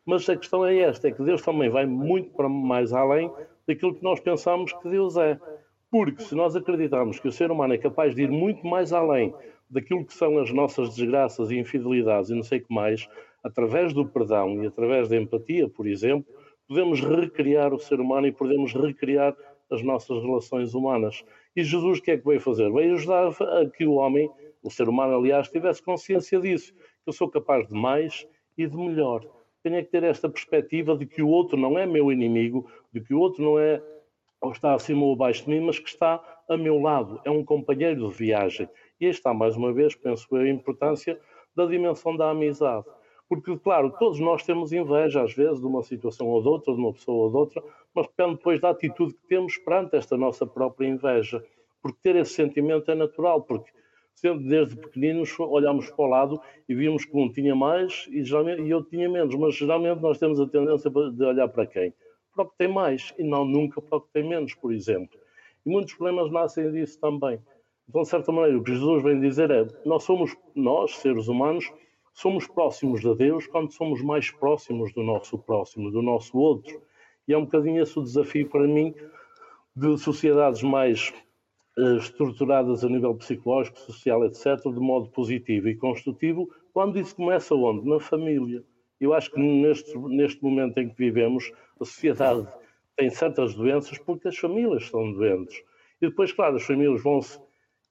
Mas 0.04 0.28
a 0.28 0.36
questão 0.36 0.64
é 0.64 0.78
esta: 0.78 1.08
é 1.08 1.12
que 1.12 1.22
Deus 1.22 1.42
também 1.42 1.68
vai 1.68 1.86
muito 1.86 2.30
para 2.30 2.48
mais 2.48 2.92
além 2.92 3.30
daquilo 3.66 3.94
que 3.94 4.02
nós 4.02 4.18
pensamos 4.20 4.72
que 4.72 4.88
Deus 4.88 5.16
é. 5.16 5.38
Porque 5.90 6.22
se 6.22 6.34
nós 6.34 6.56
acreditarmos 6.56 7.20
que 7.20 7.28
o 7.28 7.32
ser 7.32 7.50
humano 7.50 7.74
é 7.74 7.78
capaz 7.78 8.14
de 8.14 8.22
ir 8.22 8.30
muito 8.30 8.66
mais 8.66 8.92
além 8.92 9.34
daquilo 9.70 10.04
que 10.04 10.14
são 10.14 10.38
as 10.38 10.50
nossas 10.50 10.94
desgraças 10.94 11.50
e 11.50 11.58
infidelidades 11.58 12.30
e 12.30 12.34
não 12.34 12.42
sei 12.42 12.58
o 12.58 12.64
que 12.64 12.74
mais, 12.74 13.08
através 13.44 13.92
do 13.92 14.06
perdão 14.06 14.62
e 14.62 14.66
através 14.66 15.08
da 15.08 15.16
empatia, 15.16 15.68
por 15.68 15.86
exemplo, 15.86 16.26
podemos 16.66 17.00
recriar 17.00 17.72
o 17.72 17.78
ser 17.78 18.00
humano 18.00 18.26
e 18.26 18.32
podemos 18.32 18.72
recriar 18.72 19.36
as 19.70 19.82
nossas 19.82 20.22
relações 20.22 20.74
humanas. 20.74 21.24
E 21.58 21.64
Jesus 21.64 21.98
o 21.98 22.02
que 22.02 22.12
é 22.12 22.16
que 22.16 22.24
veio 22.24 22.40
fazer? 22.40 22.70
Veio 22.70 22.94
ajudar 22.94 23.26
a 23.26 23.68
que 23.68 23.84
o 23.84 23.94
homem, 23.94 24.30
o 24.62 24.70
ser 24.70 24.88
humano, 24.88 25.16
aliás, 25.16 25.48
tivesse 25.48 25.82
consciência 25.82 26.38
disso, 26.38 26.72
que 26.72 27.08
eu 27.08 27.12
sou 27.12 27.28
capaz 27.28 27.66
de 27.66 27.74
mais 27.74 28.24
e 28.56 28.64
de 28.64 28.76
melhor. 28.76 29.26
Tenho 29.60 29.84
que 29.84 29.90
ter 29.90 30.04
esta 30.04 30.28
perspectiva 30.28 30.96
de 30.96 31.04
que 31.04 31.20
o 31.20 31.26
outro 31.26 31.58
não 31.58 31.76
é 31.76 31.84
meu 31.84 32.12
inimigo, 32.12 32.70
de 32.92 33.00
que 33.00 33.12
o 33.12 33.18
outro 33.18 33.42
não 33.42 33.58
é 33.58 33.82
ou 34.40 34.52
está 34.52 34.72
acima 34.72 35.02
ou 35.02 35.14
abaixo 35.14 35.46
de 35.46 35.50
mim, 35.50 35.58
mas 35.58 35.80
que 35.80 35.88
está 35.88 36.22
a 36.48 36.56
meu 36.56 36.78
lado, 36.80 37.20
é 37.24 37.30
um 37.32 37.44
companheiro 37.44 38.08
de 38.08 38.14
viagem. 38.14 38.68
E 39.00 39.06
aí 39.06 39.10
está, 39.10 39.34
mais 39.34 39.56
uma 39.56 39.72
vez, 39.72 39.96
penso 39.96 40.28
eu, 40.36 40.42
a 40.42 40.48
importância 40.48 41.18
da 41.56 41.66
dimensão 41.66 42.16
da 42.16 42.30
amizade. 42.30 42.86
Porque, 43.28 43.58
claro, 43.58 43.92
todos 43.98 44.20
nós 44.20 44.44
temos 44.44 44.72
inveja, 44.72 45.24
às 45.24 45.34
vezes, 45.34 45.58
de 45.58 45.66
uma 45.66 45.82
situação 45.82 46.28
ou 46.28 46.40
de 46.40 46.46
outra, 46.46 46.72
de 46.72 46.78
uma 46.78 46.92
pessoa 46.92 47.24
ou 47.24 47.30
de 47.30 47.36
outra, 47.36 47.62
mas 47.98 48.06
depende 48.06 48.36
depois 48.36 48.60
da 48.60 48.70
atitude 48.70 49.12
que 49.12 49.26
temos 49.26 49.58
perante 49.58 49.96
esta 49.96 50.16
nossa 50.16 50.46
própria 50.46 50.86
inveja. 50.86 51.44
Porque 51.82 51.98
ter 52.00 52.14
esse 52.14 52.32
sentimento 52.32 52.88
é 52.92 52.94
natural, 52.94 53.42
porque 53.42 53.70
sempre 54.14 54.44
desde 54.48 54.76
pequeninos 54.76 55.34
olhámos 55.40 55.90
para 55.90 56.04
o 56.04 56.08
lado 56.08 56.40
e 56.68 56.74
víamos 56.76 57.04
que 57.04 57.16
um 57.16 57.28
tinha 57.32 57.56
mais 57.56 58.06
e, 58.10 58.20
e 58.20 58.74
outro 58.74 58.90
tinha 58.90 59.08
menos, 59.08 59.34
mas 59.34 59.56
geralmente 59.56 60.00
nós 60.00 60.16
temos 60.18 60.40
a 60.40 60.46
tendência 60.46 60.88
de 60.88 61.24
olhar 61.24 61.48
para 61.48 61.66
quem? 61.66 61.92
Para 62.34 62.44
o 62.44 62.48
que 62.48 62.56
tem 62.56 62.68
mais 62.68 63.12
e 63.18 63.24
não 63.24 63.44
nunca 63.44 63.82
para 63.82 63.98
o 63.98 64.00
que 64.00 64.12
tem 64.12 64.28
menos, 64.28 64.54
por 64.54 64.72
exemplo. 64.72 65.18
E 65.66 65.70
muitos 65.70 65.94
problemas 65.94 66.30
nascem 66.30 66.70
disso 66.70 67.00
também. 67.00 67.40
Então, 67.88 68.02
de 68.02 68.08
certa 68.08 68.30
maneira, 68.30 68.58
o 68.58 68.62
que 68.62 68.72
Jesus 68.72 69.02
vem 69.02 69.18
dizer 69.18 69.50
é: 69.50 69.66
nós 69.84 70.04
somos, 70.04 70.36
nós, 70.54 70.96
seres 70.98 71.26
humanos, 71.26 71.72
somos 72.12 72.46
próximos 72.46 73.00
de 73.00 73.12
Deus 73.16 73.48
quando 73.48 73.72
somos 73.72 74.00
mais 74.02 74.30
próximos 74.30 74.92
do 74.92 75.02
nosso 75.02 75.36
próximo, 75.36 75.90
do 75.90 76.00
nosso 76.00 76.38
outro. 76.38 76.80
E 77.28 77.34
é 77.34 77.38
um 77.38 77.44
bocadinho 77.44 77.82
esse 77.82 77.98
o 77.98 78.02
desafio 78.02 78.48
para 78.48 78.66
mim 78.66 78.94
de 79.76 79.98
sociedades 79.98 80.62
mais 80.62 81.12
uh, 81.78 81.98
estruturadas 81.98 82.82
a 82.82 82.88
nível 82.88 83.14
psicológico, 83.14 83.78
social, 83.78 84.24
etc., 84.24 84.56
de 84.64 84.80
modo 84.80 85.10
positivo 85.10 85.68
e 85.68 85.76
construtivo, 85.76 86.48
quando 86.72 86.98
isso 86.98 87.14
começa 87.14 87.54
onde? 87.54 87.86
Na 87.86 88.00
família. 88.00 88.64
Eu 88.98 89.12
acho 89.12 89.30
que 89.30 89.38
neste, 89.38 89.96
neste 89.98 90.42
momento 90.42 90.78
em 90.78 90.88
que 90.88 90.96
vivemos, 90.96 91.52
a 91.78 91.84
sociedade 91.84 92.48
tem 92.96 93.10
certas 93.10 93.54
doenças 93.54 93.98
porque 93.98 94.26
as 94.28 94.36
famílias 94.36 94.84
estão 94.84 95.12
doentes. 95.12 95.62
E 96.00 96.08
depois, 96.08 96.32
claro, 96.32 96.56
as 96.56 96.64
famílias 96.64 97.02
vão 97.02 97.20
se 97.20 97.38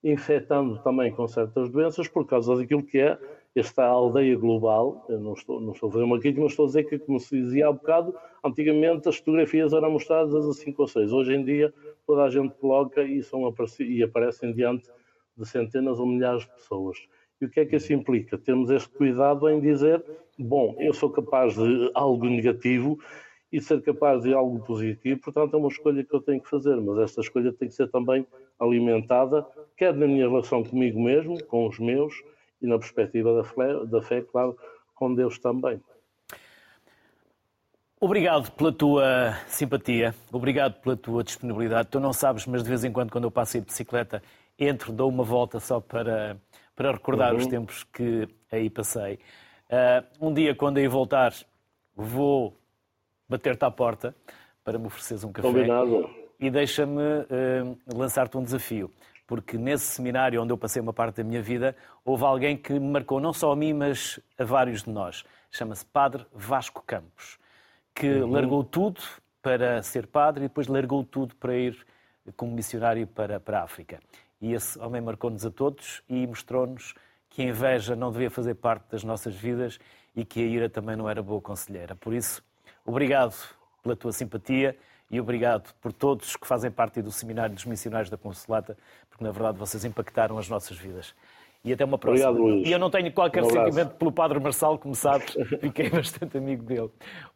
infectando 0.04 0.82
também 0.84 1.12
com 1.12 1.28
certas 1.28 1.70
doenças 1.70 2.08
por 2.08 2.26
causa 2.26 2.56
daquilo 2.56 2.84
que 2.84 3.00
é 3.00 3.18
esta 3.60 3.86
aldeia 3.86 4.36
global. 4.38 5.06
Não 5.10 5.34
estou, 5.34 5.60
não 5.60 5.72
estou 5.74 5.90
a 5.90 5.92
fazer 5.92 6.04
uma 6.04 6.20
crítica, 6.20 6.42
mas 6.42 6.52
estou 6.52 6.66
a 6.66 6.68
dizer 6.68 6.84
que, 6.84 7.00
como 7.00 7.20
se 7.20 7.40
dizia 7.40 7.68
há 7.68 7.72
bocado, 7.72 8.16
antigamente 8.44 9.10
as 9.10 9.18
fotografias 9.18 9.74
eram 9.74 9.92
mostradas 9.92 10.46
a 10.46 10.54
5 10.54 10.82
ou 10.82 10.88
6. 10.88 11.12
Hoje 11.12 11.34
em 11.34 11.44
dia 11.44 11.74
toda 12.06 12.24
a 12.24 12.30
gente 12.30 12.54
coloca 12.56 13.04
e, 13.04 13.22
são, 13.22 13.54
e 13.80 14.04
aparecem 14.04 14.54
diante 14.54 14.90
de 15.36 15.46
centenas 15.46 16.00
ou 16.00 16.06
milhares 16.06 16.44
de 16.44 16.52
pessoas. 16.54 16.98
E 17.40 17.46
o 17.46 17.50
que 17.50 17.60
é 17.60 17.66
que 17.66 17.76
isso 17.76 17.94
implica? 17.94 18.38
Temos 18.38 18.70
este 18.70 18.90
cuidado 18.90 19.48
em 19.50 19.60
dizer, 19.60 20.04
bom, 20.40 20.76
eu 20.80 20.94
sou 20.94 21.10
capaz 21.10 21.56
de 21.56 21.92
algo 21.94 22.26
negativo 22.26 22.98
e 23.52 23.62
ser 23.62 23.82
capaz 23.82 24.24
de 24.24 24.34
algo 24.34 24.60
positivo, 24.66 25.22
portanto 25.22 25.54
é 25.54 25.58
uma 25.58 25.70
escolha 25.70 26.04
que 26.04 26.14
eu 26.14 26.22
tenho 26.22 26.42
que 26.42 26.50
fazer, 26.50 26.76
mas 26.82 26.98
esta 27.00 27.22
escolha 27.22 27.54
tem 27.54 27.70
que 27.70 27.76
ser 27.76 27.90
também 27.90 28.26
alimentada, 28.60 29.46
quer 29.78 29.94
na 29.94 30.06
minha 30.06 30.28
relação 30.28 30.64
comigo 30.64 31.02
mesmo, 31.02 31.42
com 31.46 31.68
os 31.68 31.80
meus, 31.80 32.14
e 32.62 32.68
na 32.68 32.78
perspectiva 32.78 33.34
da 33.36 33.44
fé, 33.44 33.86
da 33.86 34.02
fé 34.02 34.22
claro, 34.22 34.58
com 34.96 35.14
Deus 35.14 35.38
também. 35.40 35.82
Obrigado 38.00 38.52
pela 38.52 38.72
tua 38.72 39.34
simpatia, 39.48 40.14
obrigado 40.32 40.80
pela 40.82 40.96
tua 40.96 41.24
disponibilidade. 41.24 41.90
Tu 41.90 42.00
não 42.00 42.14
sabes, 42.14 42.46
mas 42.46 42.62
de 42.62 42.70
vez 42.70 42.84
em 42.84 42.92
quando, 42.92 43.12
quando 43.12 43.24
eu 43.24 43.32
passo 43.32 43.60
de 43.60 43.66
bicicleta, 43.66 44.22
entro, 44.58 44.94
dou 44.94 45.10
uma 45.10 45.24
volta 45.24 45.60
só 45.60 45.80
para, 45.80 46.38
para 46.76 46.92
recordar 46.92 47.34
uhum. 47.34 47.40
os 47.40 47.48
tempos 47.48 47.84
que 47.86 48.28
aí 48.52 48.70
passei. 48.70 49.16
Uh, 49.70 50.28
um 50.28 50.34
dia, 50.34 50.54
quando 50.54 50.78
aí 50.78 50.88
voltar, 50.88 51.34
vou 51.96 52.56
bater-te 53.28 53.66
à 53.66 53.72
porta 53.72 54.16
para 54.64 54.78
me 54.78 54.86
ofereceres 54.86 55.24
um 55.24 55.32
café. 55.32 55.48
Combinado. 55.48 56.08
E 56.40 56.52
deixa-me 56.52 57.02
uh, 57.02 57.78
lançar-te 57.96 58.38
um 58.38 58.44
desafio, 58.44 58.92
porque 59.28 59.58
nesse 59.58 59.86
seminário 59.86 60.42
onde 60.42 60.52
eu 60.52 60.58
passei 60.58 60.82
uma 60.82 60.94
parte 60.94 61.18
da 61.18 61.24
minha 61.24 61.42
vida, 61.42 61.76
houve 62.04 62.24
alguém 62.24 62.58
que 62.58 62.74
me 62.74 62.90
marcou 62.90 63.20
não 63.20 63.34
só 63.34 63.52
a 63.52 63.56
mim, 63.56 63.74
mas 63.74 64.20
a 64.40 64.44
vários 64.44 64.84
de 64.84 64.90
nós. 64.90 65.24
Chama-se 65.52 65.86
Padre 65.86 66.26
Vasco 66.34 66.82
Campos, 66.88 67.38
que 67.94 68.08
uhum. 68.08 68.32
largou 68.32 68.64
tudo 68.64 69.02
para 69.42 69.84
ser 69.84 70.08
padre 70.08 70.46
e 70.46 70.48
depois 70.48 70.68
largou 70.68 71.04
tudo 71.04 71.36
para 71.36 71.56
ir 71.56 71.86
como 72.36 72.52
missionário 72.54 73.06
para, 73.06 73.40
para 73.40 73.60
a 73.60 73.64
África. 73.64 74.00
E 74.42 74.54
esse 74.54 74.80
homem 74.80 75.02
marcou-nos 75.02 75.46
a 75.46 75.52
todos 75.52 76.02
e 76.10 76.26
mostrou-nos 76.26 76.96
que 77.30 77.42
a 77.42 77.46
inveja 77.46 77.96
não 77.96 78.12
devia 78.12 78.30
fazer 78.30 78.56
parte 78.56 78.86
das 78.92 79.04
nossas 79.04 79.36
vidas 79.36 79.80
e 80.16 80.26
que 80.26 80.42
a 80.42 80.46
ira 80.46 80.70
também 80.70 80.96
não 80.96 81.10
era 81.10 81.22
boa 81.22 81.42
conselheira. 81.42 81.96
Por 81.96 82.14
isso, 82.14 82.42
Obrigado 82.88 83.36
pela 83.84 83.98
tua 83.98 84.14
simpatia 84.14 84.74
e 85.10 85.20
obrigado 85.20 85.74
por 85.82 85.94
todos 85.94 86.36
que 86.36 86.46
fazem 86.46 86.70
parte 86.70 87.02
do 87.02 87.12
Seminário 87.12 87.56
dos 87.56 87.66
Missionários 87.66 88.10
da 88.10 88.18
Consolata, 88.18 88.78
porque 89.10 89.24
na 89.24 89.32
verdade 89.32 89.58
vocês 89.58 89.86
impactaram 89.86 90.38
as 90.38 90.50
nossas 90.50 90.78
vidas. 90.78 91.14
E 91.64 91.74
até 91.74 91.84
uma 91.84 91.98
próxima. 91.98 92.30
Obrigado, 92.30 92.56
Luís. 92.56 92.68
E 92.68 92.72
eu 92.72 92.80
não 92.80 92.90
tenho 92.90 93.12
qualquer 93.12 93.44
um 93.44 93.50
sentimento 93.50 93.96
pelo 93.96 94.12
Padre 94.12 94.40
Marçal, 94.40 94.78
como 94.78 94.96
sabes, 94.96 95.36
fiquei 95.60 95.90
bastante 95.90 96.38
amigo 96.38 96.64
dele. 96.64 96.90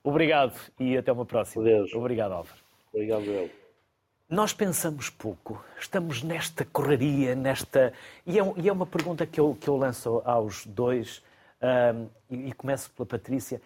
Obrigado 0.04 0.54
e 0.80 0.98
até 0.98 1.12
uma 1.12 1.26
próxima. 1.26 1.64
Deus. 1.64 1.94
Obrigado, 1.94 2.34
Álvaro. 2.34 2.60
Obrigado, 2.94 3.24
eu. 3.24 3.50
Nós 4.30 4.54
pensamos 4.54 5.10
pouco, 5.10 5.62
estamos 5.78 6.24
nesta 6.24 6.64
correria, 6.64 7.36
nesta. 7.36 7.92
E 8.26 8.40
é, 8.40 8.54
e 8.56 8.70
é 8.70 8.72
uma 8.72 8.86
pergunta 8.86 9.26
que 9.26 9.40
eu, 9.40 9.58
que 9.60 9.68
eu 9.68 9.76
lanço 9.76 10.22
aos 10.24 10.66
dois, 10.66 11.22
um, 11.62 12.08
e, 12.30 12.48
e 12.50 12.54
começo 12.54 12.90
pela 12.92 13.06
Patrícia. 13.06 13.62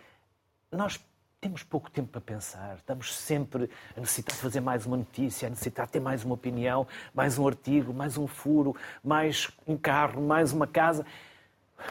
Nós 0.71 0.99
temos 1.45 1.61
pouco 1.61 1.91
tempo 1.91 2.09
para 2.09 2.21
pensar, 2.21 2.75
estamos 2.75 3.15
sempre 3.15 3.69
a 3.95 3.99
necessitar 3.99 4.35
de 4.35 4.41
fazer 4.41 4.61
mais 4.61 4.83
uma 4.87 4.97
notícia, 4.97 5.45
a 5.45 5.49
necessitar 5.51 5.85
de 5.85 5.91
ter 5.91 5.99
mais 5.99 6.23
uma 6.23 6.33
opinião, 6.33 6.87
mais 7.13 7.37
um 7.37 7.47
artigo, 7.47 7.93
mais 7.93 8.17
um 8.17 8.25
furo, 8.25 8.75
mais 9.03 9.51
um 9.67 9.77
carro, 9.77 10.23
mais 10.23 10.51
uma 10.51 10.65
casa. 10.65 11.05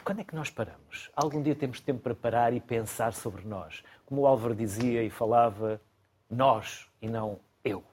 Quando 0.03 0.23
é 0.23 0.25
que 0.25 0.35
nós 0.35 0.51
paramos? 0.51 1.09
Algum 1.15 1.41
dia 1.41 1.55
temos 1.55 1.79
tempo 1.79 2.01
para 2.01 2.17
parar 2.17 2.53
e 2.53 2.59
pensar 2.59 3.13
sobre 3.13 3.47
nós. 3.47 3.85
Como 4.05 4.23
o 4.23 4.27
Álvaro 4.27 4.57
dizia 4.57 5.05
e 5.05 5.09
falava, 5.09 5.81
nós 6.29 6.89
e 7.01 7.09
não 7.09 7.39
eu. 7.65 7.85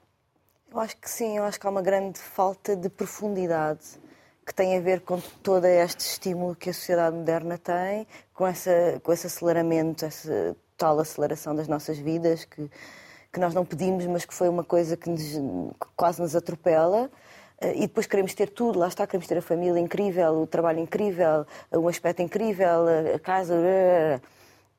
Eu 0.68 0.80
acho 0.80 0.96
que 0.96 1.08
sim, 1.08 1.36
eu 1.38 1.44
acho 1.44 1.60
que 1.60 1.66
há 1.68 1.70
uma 1.70 1.82
grande 1.82 2.18
falta 2.18 2.74
de 2.74 2.88
profundidade 2.88 4.00
que 4.44 4.52
tem 4.52 4.76
a 4.76 4.80
ver 4.80 5.02
com 5.02 5.20
todo 5.44 5.64
este 5.64 6.00
estímulo 6.00 6.56
que 6.56 6.70
a 6.70 6.74
sociedade 6.74 7.14
moderna 7.14 7.56
tem, 7.56 8.04
com, 8.34 8.44
essa, 8.44 9.00
com 9.00 9.12
esse 9.12 9.28
aceleramento, 9.28 10.04
esse 10.04 10.56
total 10.82 10.98
aceleração 10.98 11.54
das 11.54 11.68
nossas 11.68 11.96
vidas 11.96 12.44
que, 12.44 12.68
que 13.32 13.38
nós 13.38 13.54
não 13.54 13.64
pedimos, 13.64 14.04
mas 14.06 14.24
que 14.24 14.34
foi 14.34 14.48
uma 14.48 14.64
coisa 14.64 14.96
que, 14.96 15.08
nos, 15.08 15.22
que 15.22 15.86
quase 15.96 16.20
nos 16.20 16.34
atropela. 16.34 17.08
Eh, 17.60 17.76
e 17.76 17.80
depois 17.82 18.06
queremos 18.06 18.34
ter 18.34 18.50
tudo, 18.50 18.80
lá 18.80 18.88
está, 18.88 19.06
queremos 19.06 19.28
ter 19.28 19.38
a 19.38 19.42
família 19.42 19.78
incrível, 19.78 20.42
o 20.42 20.46
trabalho 20.46 20.80
incrível, 20.80 21.46
um 21.72 21.86
aspecto 21.86 22.20
incrível, 22.20 22.86
a 23.14 23.18
casa. 23.20 23.54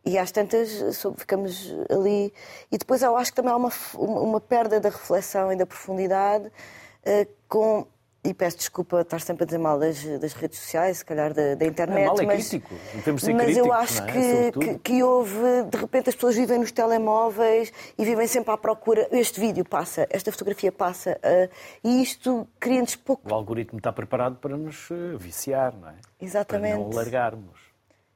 E 0.05 0.17
às 0.17 0.31
tantas 0.31 0.69
ficamos 1.15 1.73
ali. 1.89 2.33
E 2.69 2.77
depois 2.77 3.01
eu 3.01 3.15
acho 3.15 3.31
que 3.31 3.37
também 3.37 3.53
há 3.53 3.55
uma, 3.55 3.71
uma 3.95 4.41
perda 4.41 4.81
da 4.81 4.89
reflexão 4.89 5.53
e 5.53 5.55
da 5.55 5.65
profundidade 5.65 6.51
eh, 7.05 7.27
com 7.47 7.87
e 8.23 8.33
peço 8.33 8.57
desculpa 8.57 9.01
estar 9.01 9.19
sempre 9.19 9.43
a 9.43 9.45
dizer 9.45 9.57
mal 9.57 9.77
das, 9.77 10.01
das 10.19 10.33
redes 10.33 10.59
sociais, 10.59 10.99
se 10.99 11.05
calhar 11.05 11.33
da, 11.33 11.55
da 11.55 11.65
internet. 11.65 12.03
É, 12.03 12.05
mal 12.05 12.19
é 12.19 12.25
mas, 12.25 12.49
crítico. 12.49 12.75
Temos 13.03 13.21
de 13.21 13.27
ser 13.27 13.33
mas 13.33 13.45
críticos, 13.45 13.67
eu 13.67 13.73
acho 13.73 14.03
é? 14.03 14.51
que, 14.51 14.59
que, 14.59 14.79
que, 14.79 15.03
houve, 15.03 15.63
de 15.69 15.77
repente 15.77 16.09
as 16.09 16.15
pessoas 16.15 16.35
vivem 16.35 16.59
nos 16.59 16.71
telemóveis 16.71 17.73
e 17.97 18.05
vivem 18.05 18.25
sempre 18.27 18.51
à 18.53 18.57
procura. 18.57 19.07
Este 19.11 19.39
vídeo 19.39 19.65
passa, 19.65 20.07
esta 20.09 20.31
fotografia 20.31 20.71
passa, 20.71 21.19
uh, 21.19 21.53
e 21.83 22.01
isto 22.01 22.47
cria-nos 22.59 22.95
pouco. 22.95 23.29
O 23.29 23.33
algoritmo 23.33 23.79
está 23.79 23.91
preparado 23.91 24.37
para 24.37 24.55
nos 24.55 24.89
eh, 24.89 25.17
viciar, 25.17 25.75
não 25.75 25.89
é? 25.89 25.95
Exatamente. 26.21 26.75
Para 26.75 26.83
não 26.83 26.89
largarmos. 26.91 27.73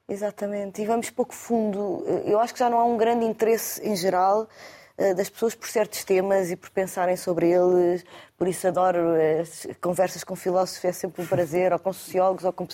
Exatamente. 0.07 0.81
E 0.81 0.85
vamos 0.85 1.09
pouco 1.09 1.33
fundo. 1.33 2.03
Eu 2.25 2.39
acho 2.39 2.53
que 2.53 2.59
já 2.59 2.69
não 2.69 2.79
há 2.79 2.85
um 2.85 2.95
grande 2.95 3.25
interesse 3.25 3.85
em 3.85 3.95
geral 3.95 4.43
eh, 4.43 4.76
das 5.15 5.29
pessoas 5.29 5.53
por 5.53 5.67
certos 5.67 6.03
temas 6.03 6.49
e 6.51 6.55
por 6.55 6.69
pensarem 6.71 7.15
sobre 7.15 7.51
eles. 7.51 8.03
Por 8.37 8.47
isso 8.47 8.67
adoro 8.67 9.13
as 9.39 9.67
conversas 9.79 10.23
com 10.23 10.35
filósofos, 10.35 10.83
é 10.83 10.91
sempre 10.91 11.21
um 11.21 11.25
prazer, 11.27 11.71
ou 11.71 11.79
com 11.79 11.93
sociólogos, 11.93 12.43
ou 12.43 12.53
com 12.53 12.67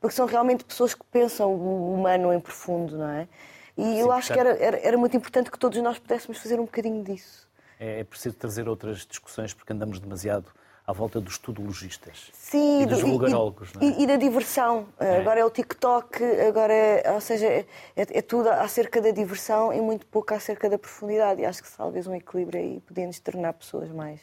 porque 0.00 0.16
são 0.16 0.26
realmente 0.26 0.64
pessoas 0.64 0.94
que 0.94 1.04
pensam 1.10 1.52
o 1.52 1.94
humano 1.94 2.32
em 2.32 2.40
profundo, 2.40 2.96
não 2.98 3.08
é? 3.08 3.28
E 3.76 3.82
Sim, 3.82 4.00
eu 4.00 4.10
acho 4.10 4.32
que 4.32 4.38
era, 4.38 4.56
era, 4.56 4.78
era, 4.78 4.96
muito 4.96 5.14
importante 5.16 5.50
que 5.50 5.58
todos 5.58 5.80
nós 5.82 5.98
pudéssemos 5.98 6.38
fazer 6.38 6.58
um 6.58 6.64
bocadinho 6.64 7.04
disso. 7.04 7.46
É, 7.78 8.00
é 8.00 8.04
preciso 8.04 8.34
trazer 8.34 8.66
outras 8.68 9.04
discussões 9.04 9.52
porque 9.52 9.72
andamos 9.72 10.00
demasiado 10.00 10.50
à 10.86 10.92
volta 10.92 11.20
dos 11.20 11.36
tudologistas 11.36 12.30
Sim, 12.32 12.82
e 12.82 12.86
dos 12.86 13.00
vulgarólogos. 13.00 13.72
E, 13.80 13.86
é? 13.86 14.02
e, 14.02 14.06
da 14.06 14.16
diversão. 14.16 14.86
É. 15.00 15.16
Agora 15.16 15.40
é 15.40 15.44
o 15.44 15.50
TikTok, 15.50 16.22
agora 16.48 16.72
é, 16.72 17.12
ou 17.12 17.20
seja, 17.20 17.46
é, 17.46 17.66
é, 17.96 18.22
tudo 18.22 18.48
acerca 18.48 19.00
da 19.00 19.10
diversão 19.10 19.72
e 19.72 19.80
muito 19.80 20.06
pouco 20.06 20.32
acerca 20.32 20.70
da 20.70 20.78
profundidade. 20.78 21.42
E 21.42 21.44
acho 21.44 21.62
que 21.62 21.76
talvez 21.76 22.06
um 22.06 22.14
equilíbrio 22.14 22.60
aí 22.60 22.80
podia 22.80 23.06
nos 23.06 23.18
tornar 23.18 23.52
pessoas 23.54 23.90
mais 23.90 24.20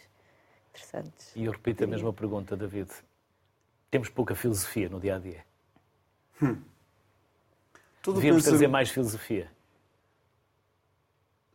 interessantes. 0.70 1.36
E 1.36 1.44
eu 1.44 1.52
repito 1.52 1.84
a 1.84 1.88
mesma 1.88 2.14
pergunta, 2.14 2.56
David. 2.56 2.90
Temos 3.92 4.10
pouca 4.10 4.34
filosofia 4.34 4.88
no 4.88 5.00
dia 5.00 5.18
a 5.18 5.20
dia. 5.20 5.46
Hum. 6.42 6.58
Devíamos 8.06 8.44
trazer 8.44 8.68
mais 8.68 8.90
filosofia. 8.90 9.52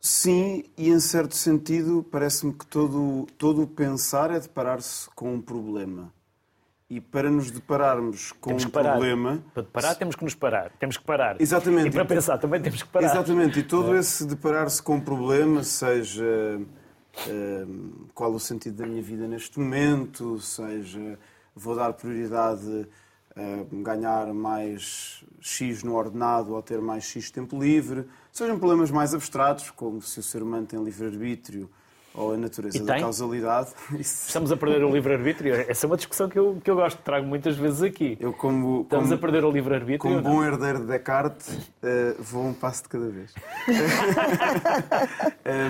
Sim, 0.01 0.64
e 0.76 0.90
em 0.90 1.01
certo 1.01 1.34
sentido 1.34 2.05
parece-me 2.11 2.53
que 2.53 2.66
todo, 2.66 3.26
todo 3.36 3.62
o 3.62 3.66
pensar 3.66 4.30
é 4.30 4.38
deparar-se 4.38 5.09
com 5.11 5.34
um 5.34 5.40
problema. 5.40 6.12
E 6.90 7.01
para 7.01 7.30
nos 7.30 7.51
depararmos 7.51 8.32
com 8.32 8.55
um 8.55 8.70
problema. 8.70 9.42
Para 9.53 9.62
parar 9.64 9.94
temos 9.94 10.16
que 10.16 10.24
nos 10.24 10.34
parar, 10.34 10.70
temos 10.78 10.96
que 10.96 11.05
parar. 11.05 11.36
Exatamente. 11.40 11.88
E 11.88 11.90
para 11.90 12.05
pensar 12.05 12.38
também 12.38 12.62
temos 12.62 12.82
que 12.82 12.88
parar. 12.88 13.07
Exatamente, 13.07 13.59
e 13.59 13.62
todo 13.62 13.94
é. 13.94 13.99
esse 13.99 14.24
deparar-se 14.24 14.82
com 14.82 14.94
um 14.94 15.01
problema, 15.01 15.62
seja 15.62 16.61
uh, 17.26 18.09
qual 18.14 18.32
o 18.32 18.40
sentido 18.40 18.76
da 18.76 18.86
minha 18.86 19.03
vida 19.03 19.26
neste 19.26 19.59
momento, 19.59 20.38
seja 20.40 21.18
vou 21.55 21.74
dar 21.74 21.92
prioridade 21.92 22.86
ganhar 23.72 24.32
mais 24.32 25.24
X 25.41 25.82
no 25.82 25.95
ordenado 25.95 26.55
ou 26.55 26.62
ter 26.62 26.80
mais 26.80 27.05
X 27.05 27.30
tempo 27.30 27.59
livre, 27.59 28.07
sejam 28.32 28.59
problemas 28.59 28.91
mais 28.91 29.14
abstratos, 29.14 29.70
como 29.70 30.03
se 30.03 30.18
o 30.20 30.22
ser 30.22 30.43
humano 30.43 30.66
tem 30.66 30.82
livre-arbítrio 30.82 31.70
ou 32.14 32.34
a 32.34 32.36
natureza 32.36 32.82
da 32.82 32.99
causalidade. 32.99 33.70
Estamos 33.99 34.51
a 34.51 34.57
perder 34.57 34.82
o 34.82 34.91
livre-arbítrio? 34.91 35.55
Essa 35.55 35.86
é 35.86 35.89
uma 35.89 35.97
discussão 35.97 36.28
que 36.28 36.39
eu, 36.39 36.61
que 36.62 36.70
eu 36.70 36.74
gosto, 36.74 37.01
trago 37.03 37.26
muitas 37.26 37.57
vezes 37.57 37.82
aqui. 37.82 38.16
Eu, 38.18 38.32
como, 38.32 38.82
Estamos 38.82 39.07
como, 39.07 39.14
a 39.14 39.18
perder 39.18 39.45
o 39.45 39.51
livre-arbítrio? 39.51 39.99
Como 39.99 40.20
bom 40.20 40.43
herdeiro 40.43 40.80
de 40.80 40.86
Descartes, 40.86 41.49
uh, 41.49 42.20
vou 42.20 42.47
um 42.47 42.55
passo 42.55 42.82
de 42.82 42.89
cada 42.89 43.09
vez. 43.09 43.32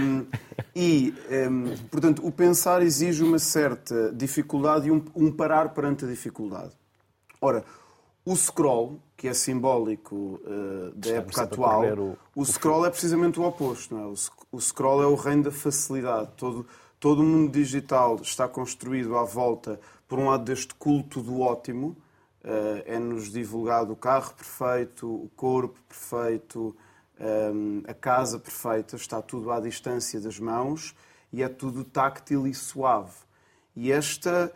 um, 0.00 0.26
e, 0.74 1.14
um, 1.50 1.76
portanto, 1.90 2.26
o 2.26 2.32
pensar 2.32 2.82
exige 2.82 3.22
uma 3.22 3.38
certa 3.38 4.12
dificuldade 4.12 4.88
e 4.88 4.90
um, 4.90 5.04
um 5.14 5.30
parar 5.30 5.68
perante 5.70 6.06
a 6.06 6.08
dificuldade. 6.08 6.72
Ora, 7.40 7.64
o 8.24 8.36
scroll, 8.36 9.00
que 9.16 9.26
é 9.28 9.32
simbólico 9.32 10.14
uh, 10.14 10.90
da 10.94 11.08
Estamos 11.08 11.38
época 11.38 11.42
atual, 11.42 11.84
o, 11.98 12.18
o 12.36 12.44
scroll 12.44 12.82
o 12.82 12.86
é 12.86 12.90
precisamente 12.90 13.40
o 13.40 13.44
oposto. 13.44 13.94
Não 13.94 14.02
é? 14.02 14.06
o, 14.06 14.14
o 14.52 14.60
scroll 14.60 15.02
é 15.02 15.06
o 15.06 15.14
reino 15.14 15.44
da 15.44 15.50
facilidade. 15.50 16.30
Todo, 16.36 16.66
todo 17.00 17.20
o 17.20 17.24
mundo 17.24 17.50
digital 17.50 18.16
está 18.16 18.46
construído 18.46 19.16
à 19.16 19.24
volta, 19.24 19.80
por 20.06 20.18
um 20.18 20.26
lado, 20.28 20.44
deste 20.44 20.74
culto 20.74 21.22
do 21.22 21.40
ótimo. 21.40 21.96
Uh, 22.44 22.82
é-nos 22.86 23.30
divulgado 23.30 23.92
o 23.92 23.96
carro 23.96 24.32
perfeito, 24.34 25.06
o 25.06 25.30
corpo 25.34 25.78
perfeito, 25.88 26.76
um, 27.20 27.82
eh, 27.84 27.90
a 27.90 27.94
casa 27.94 28.38
perfeita, 28.38 28.94
está 28.94 29.20
tudo 29.20 29.50
à 29.50 29.58
distância 29.58 30.20
das 30.20 30.38
mãos 30.38 30.94
e 31.32 31.42
é 31.42 31.48
tudo 31.48 31.82
táctil 31.82 32.46
e 32.46 32.54
suave. 32.54 33.12
E 33.74 33.90
esta 33.90 34.52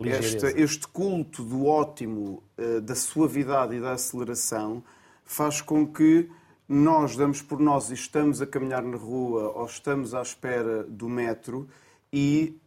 este, 0.00 0.46
este, 0.60 0.88
culto 0.88 1.44
do 1.44 1.66
ótimo, 1.66 2.42
uh, 2.58 2.80
da 2.80 2.94
suavidade 2.94 3.76
e 3.76 3.80
da 3.80 3.92
aceleração 3.92 4.82
faz 5.24 5.60
com 5.60 5.86
que 5.86 6.28
nós 6.68 7.16
damos 7.16 7.42
por 7.42 7.60
nós 7.60 7.90
e 7.90 7.94
estamos 7.94 8.40
a 8.40 8.46
caminhar 8.46 8.82
na 8.82 8.96
rua 8.96 9.52
ou 9.54 9.66
estamos 9.66 10.14
à 10.14 10.22
espera 10.22 10.84
do 10.84 11.08
metro 11.08 11.68
e 12.12 12.58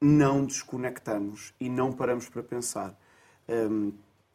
não 0.00 0.44
desconectamos 0.44 1.52
e 1.60 1.68
não 1.68 1.92
paramos 1.92 2.28
para 2.28 2.42
pensar. 2.42 2.98
Um, 3.48 3.92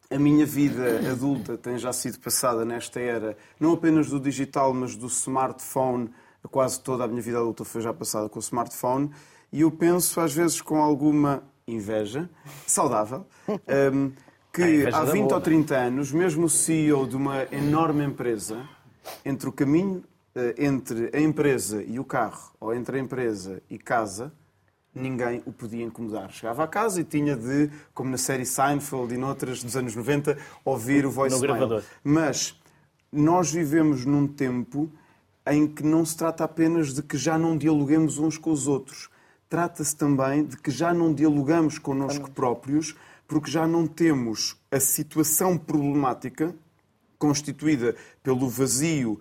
a 0.08 0.18
minha 0.18 0.46
vida 0.46 1.10
adulta 1.10 1.58
tem 1.58 1.76
já 1.78 1.92
sido 1.92 2.20
passada 2.20 2.64
nesta 2.64 3.00
era, 3.00 3.36
não 3.58 3.72
apenas 3.72 4.08
do 4.08 4.20
digital, 4.20 4.72
mas 4.72 4.94
do 4.94 5.06
smartphone. 5.06 6.10
Quase 6.50 6.80
toda 6.80 7.02
a 7.02 7.08
minha 7.08 7.20
vida 7.20 7.38
adulta 7.38 7.64
foi 7.64 7.80
já 7.80 7.92
passada 7.92 8.28
com 8.28 8.38
o 8.38 8.42
smartphone. 8.42 9.10
E 9.52 9.62
eu 9.62 9.70
penso, 9.70 10.20
às 10.20 10.32
vezes, 10.32 10.60
com 10.60 10.80
alguma 10.80 11.42
inveja 11.66 12.30
saudável, 12.66 13.26
um, 13.92 14.12
que 14.52 14.86
há 14.86 15.04
20 15.04 15.32
ou 15.32 15.40
30 15.40 15.76
anos, 15.76 16.12
mesmo 16.12 16.46
o 16.46 16.50
CEO 16.50 17.06
de 17.06 17.16
uma 17.16 17.42
enorme 17.52 18.04
empresa, 18.04 18.66
entre 19.24 19.48
o 19.48 19.52
caminho 19.52 20.02
eh, 20.36 20.54
entre 20.58 21.10
a 21.14 21.20
empresa 21.20 21.82
e 21.82 21.98
o 21.98 22.04
carro, 22.04 22.52
ou 22.60 22.74
entre 22.74 22.98
a 22.98 23.00
empresa 23.00 23.62
e 23.70 23.78
casa, 23.78 24.30
ninguém 24.94 25.42
o 25.46 25.52
podia 25.52 25.82
incomodar. 25.82 26.30
Chegava 26.30 26.62
a 26.62 26.68
casa 26.68 27.00
e 27.00 27.04
tinha 27.04 27.34
de, 27.34 27.70
como 27.94 28.10
na 28.10 28.18
série 28.18 28.44
Seinfeld 28.44 29.14
e 29.14 29.16
noutras 29.16 29.64
dos 29.64 29.74
anos 29.76 29.96
90, 29.96 30.36
ouvir 30.62 31.06
o 31.06 31.10
voicemail. 31.10 31.82
Mas 32.04 32.54
nós 33.10 33.50
vivemos 33.50 34.04
num 34.04 34.26
tempo 34.28 34.92
em 35.46 35.66
que 35.66 35.82
não 35.82 36.04
se 36.04 36.14
trata 36.14 36.44
apenas 36.44 36.92
de 36.92 37.02
que 37.02 37.16
já 37.16 37.38
não 37.38 37.56
dialoguemos 37.56 38.18
uns 38.18 38.36
com 38.36 38.50
os 38.50 38.68
outros, 38.68 39.08
trata-se 39.48 39.96
também 39.96 40.44
de 40.44 40.56
que 40.56 40.70
já 40.70 40.92
não 40.92 41.12
dialogamos 41.12 41.78
connosco 41.78 42.30
próprios, 42.30 42.96
porque 43.26 43.50
já 43.50 43.66
não 43.66 43.86
temos 43.86 44.56
a 44.70 44.80
situação 44.80 45.56
problemática 45.58 46.54
constituída 47.18 47.96
pelo 48.22 48.48
vazio, 48.48 49.20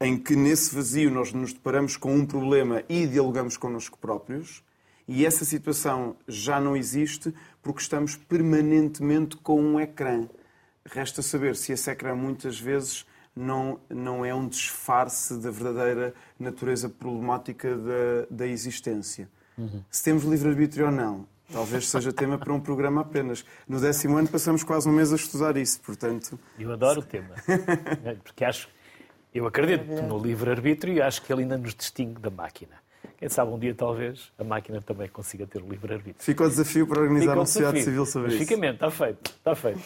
em 0.00 0.16
que 0.16 0.34
nesse 0.34 0.74
vazio 0.74 1.10
nós 1.10 1.32
nos 1.32 1.52
deparamos 1.52 1.96
com 1.96 2.14
um 2.14 2.26
problema 2.26 2.82
e 2.88 3.06
dialogamos 3.06 3.56
connosco 3.56 3.98
próprios, 3.98 4.62
e 5.06 5.26
essa 5.26 5.44
situação 5.44 6.16
já 6.28 6.60
não 6.60 6.76
existe 6.76 7.34
porque 7.60 7.80
estamos 7.80 8.16
permanentemente 8.16 9.36
com 9.36 9.60
um 9.60 9.80
ecrã. 9.80 10.28
Resta 10.84 11.22
saber 11.22 11.56
se 11.56 11.72
esse 11.72 11.90
ecrã 11.90 12.14
muitas 12.14 12.58
vezes 12.58 13.04
não, 13.34 13.80
não 13.88 14.24
é 14.24 14.34
um 14.34 14.46
disfarce 14.46 15.36
da 15.38 15.50
verdadeira 15.50 16.14
natureza 16.38 16.88
problemática 16.88 17.76
da, 17.76 18.26
da 18.30 18.46
existência. 18.46 19.28
Uhum. 19.56 19.82
Se 19.90 20.02
temos 20.02 20.24
livre-arbítrio 20.24 20.86
ou 20.86 20.92
não, 20.92 21.26
talvez 21.52 21.88
seja 21.88 22.12
tema 22.12 22.38
para 22.38 22.52
um 22.52 22.60
programa 22.60 23.02
apenas. 23.02 23.44
No 23.68 23.80
décimo 23.80 24.16
ano 24.16 24.28
passamos 24.28 24.62
quase 24.62 24.88
um 24.88 24.92
mês 24.92 25.12
a 25.12 25.16
estudar 25.16 25.56
isso, 25.56 25.80
portanto... 25.80 26.38
Eu 26.58 26.72
adoro 26.72 27.00
o 27.00 27.02
tema, 27.02 27.34
porque 28.24 28.44
acho... 28.44 28.68
Eu 29.34 29.46
acredito 29.46 29.90
no 30.02 30.18
livre-arbítrio 30.18 30.92
e 30.92 31.00
acho 31.00 31.22
que 31.22 31.32
ele 31.32 31.42
ainda 31.42 31.56
nos 31.56 31.74
distingue 31.74 32.20
da 32.20 32.28
máquina. 32.28 32.82
Quem 33.16 33.28
sabe 33.28 33.50
um 33.50 33.58
dia, 33.58 33.74
talvez, 33.74 34.30
a 34.38 34.44
máquina 34.44 34.82
também 34.82 35.08
consiga 35.08 35.46
ter 35.46 35.62
o 35.62 35.68
livre-arbítrio. 35.68 36.16
Fica 36.18 36.44
o 36.44 36.48
desafio 36.48 36.86
para 36.86 37.00
organizar 37.00 37.36
uma 37.36 37.46
sociedade 37.46 37.82
civil 37.82 38.04
sobre 38.04 38.34
isso. 38.34 38.44
Fica 38.44 38.66
está 38.66 38.90
feito, 38.90 39.30
está 39.30 39.54
feito. 39.54 39.80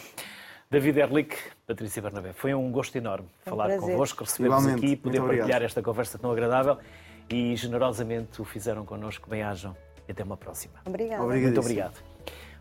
David 0.69 0.99
Erlich, 0.99 1.35
Patrícia 1.65 2.01
Bernabé, 2.01 2.33
foi 2.33 2.53
um 2.53 2.69
gosto 2.71 2.97
enorme 2.97 3.27
é 3.45 3.47
um 3.47 3.51
falar 3.51 3.67
prazer. 3.67 3.89
convosco, 3.89 4.23
receber-vos 4.23 4.67
aqui, 4.67 4.95
poder 4.97 5.21
partilhar 5.21 5.61
esta 5.61 5.81
conversa 5.81 6.17
tão 6.17 6.29
agradável 6.29 6.77
e 7.29 7.55
generosamente 7.55 8.41
o 8.41 8.45
fizeram 8.45 8.85
connosco. 8.85 9.29
Bem-ajam 9.29 9.75
e 10.07 10.11
até 10.11 10.23
uma 10.23 10.37
próxima. 10.37 10.75
Obrigada. 10.85 11.23
Muito 11.23 11.59
obrigado. 11.59 12.01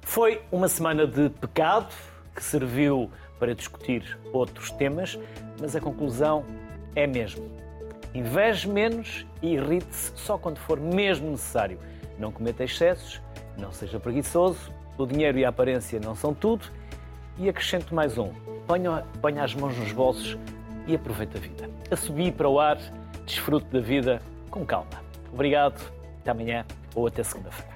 Foi 0.02 0.42
uma 0.52 0.68
semana 0.68 1.06
de 1.06 1.30
pecado 1.30 1.92
que 2.34 2.42
serviu 2.42 3.10
para 3.38 3.54
discutir 3.54 4.18
outros 4.32 4.70
temas, 4.70 5.18
mas 5.60 5.74
a 5.74 5.80
conclusão 5.80 6.44
é 6.94 7.06
mesmo. 7.06 7.50
Inveje 8.14 8.68
menos 8.68 9.26
e 9.42 9.54
irrite-se 9.54 10.12
só 10.16 10.38
quando 10.38 10.58
for 10.58 10.80
mesmo 10.80 11.30
necessário. 11.30 11.78
Não 12.18 12.32
cometa 12.32 12.64
excessos, 12.64 13.20
não 13.58 13.72
seja 13.72 14.00
preguiçoso, 14.00 14.72
o 14.96 15.06
dinheiro 15.06 15.38
e 15.38 15.44
a 15.44 15.50
aparência 15.50 16.00
não 16.00 16.14
são 16.14 16.32
tudo. 16.32 16.66
E 17.38 17.48
acrescento 17.48 17.94
mais 17.94 18.16
um: 18.16 18.32
ponha, 18.66 19.04
ponha 19.20 19.44
as 19.44 19.54
mãos 19.54 19.76
nos 19.76 19.92
bolsos 19.92 20.38
e 20.86 20.94
aproveite 20.94 21.36
a 21.36 21.40
vida. 21.40 21.70
A 21.90 21.96
subir 21.96 22.32
para 22.32 22.48
o 22.48 22.58
ar, 22.58 22.78
desfrute 23.26 23.66
da 23.66 23.80
vida 23.80 24.22
com 24.56 24.64
calma. 24.64 24.88
Obrigado, 25.32 25.92
até 26.20 26.30
amanhã 26.30 26.64
ou 26.94 27.06
até 27.06 27.22
segunda-feira. 27.22 27.75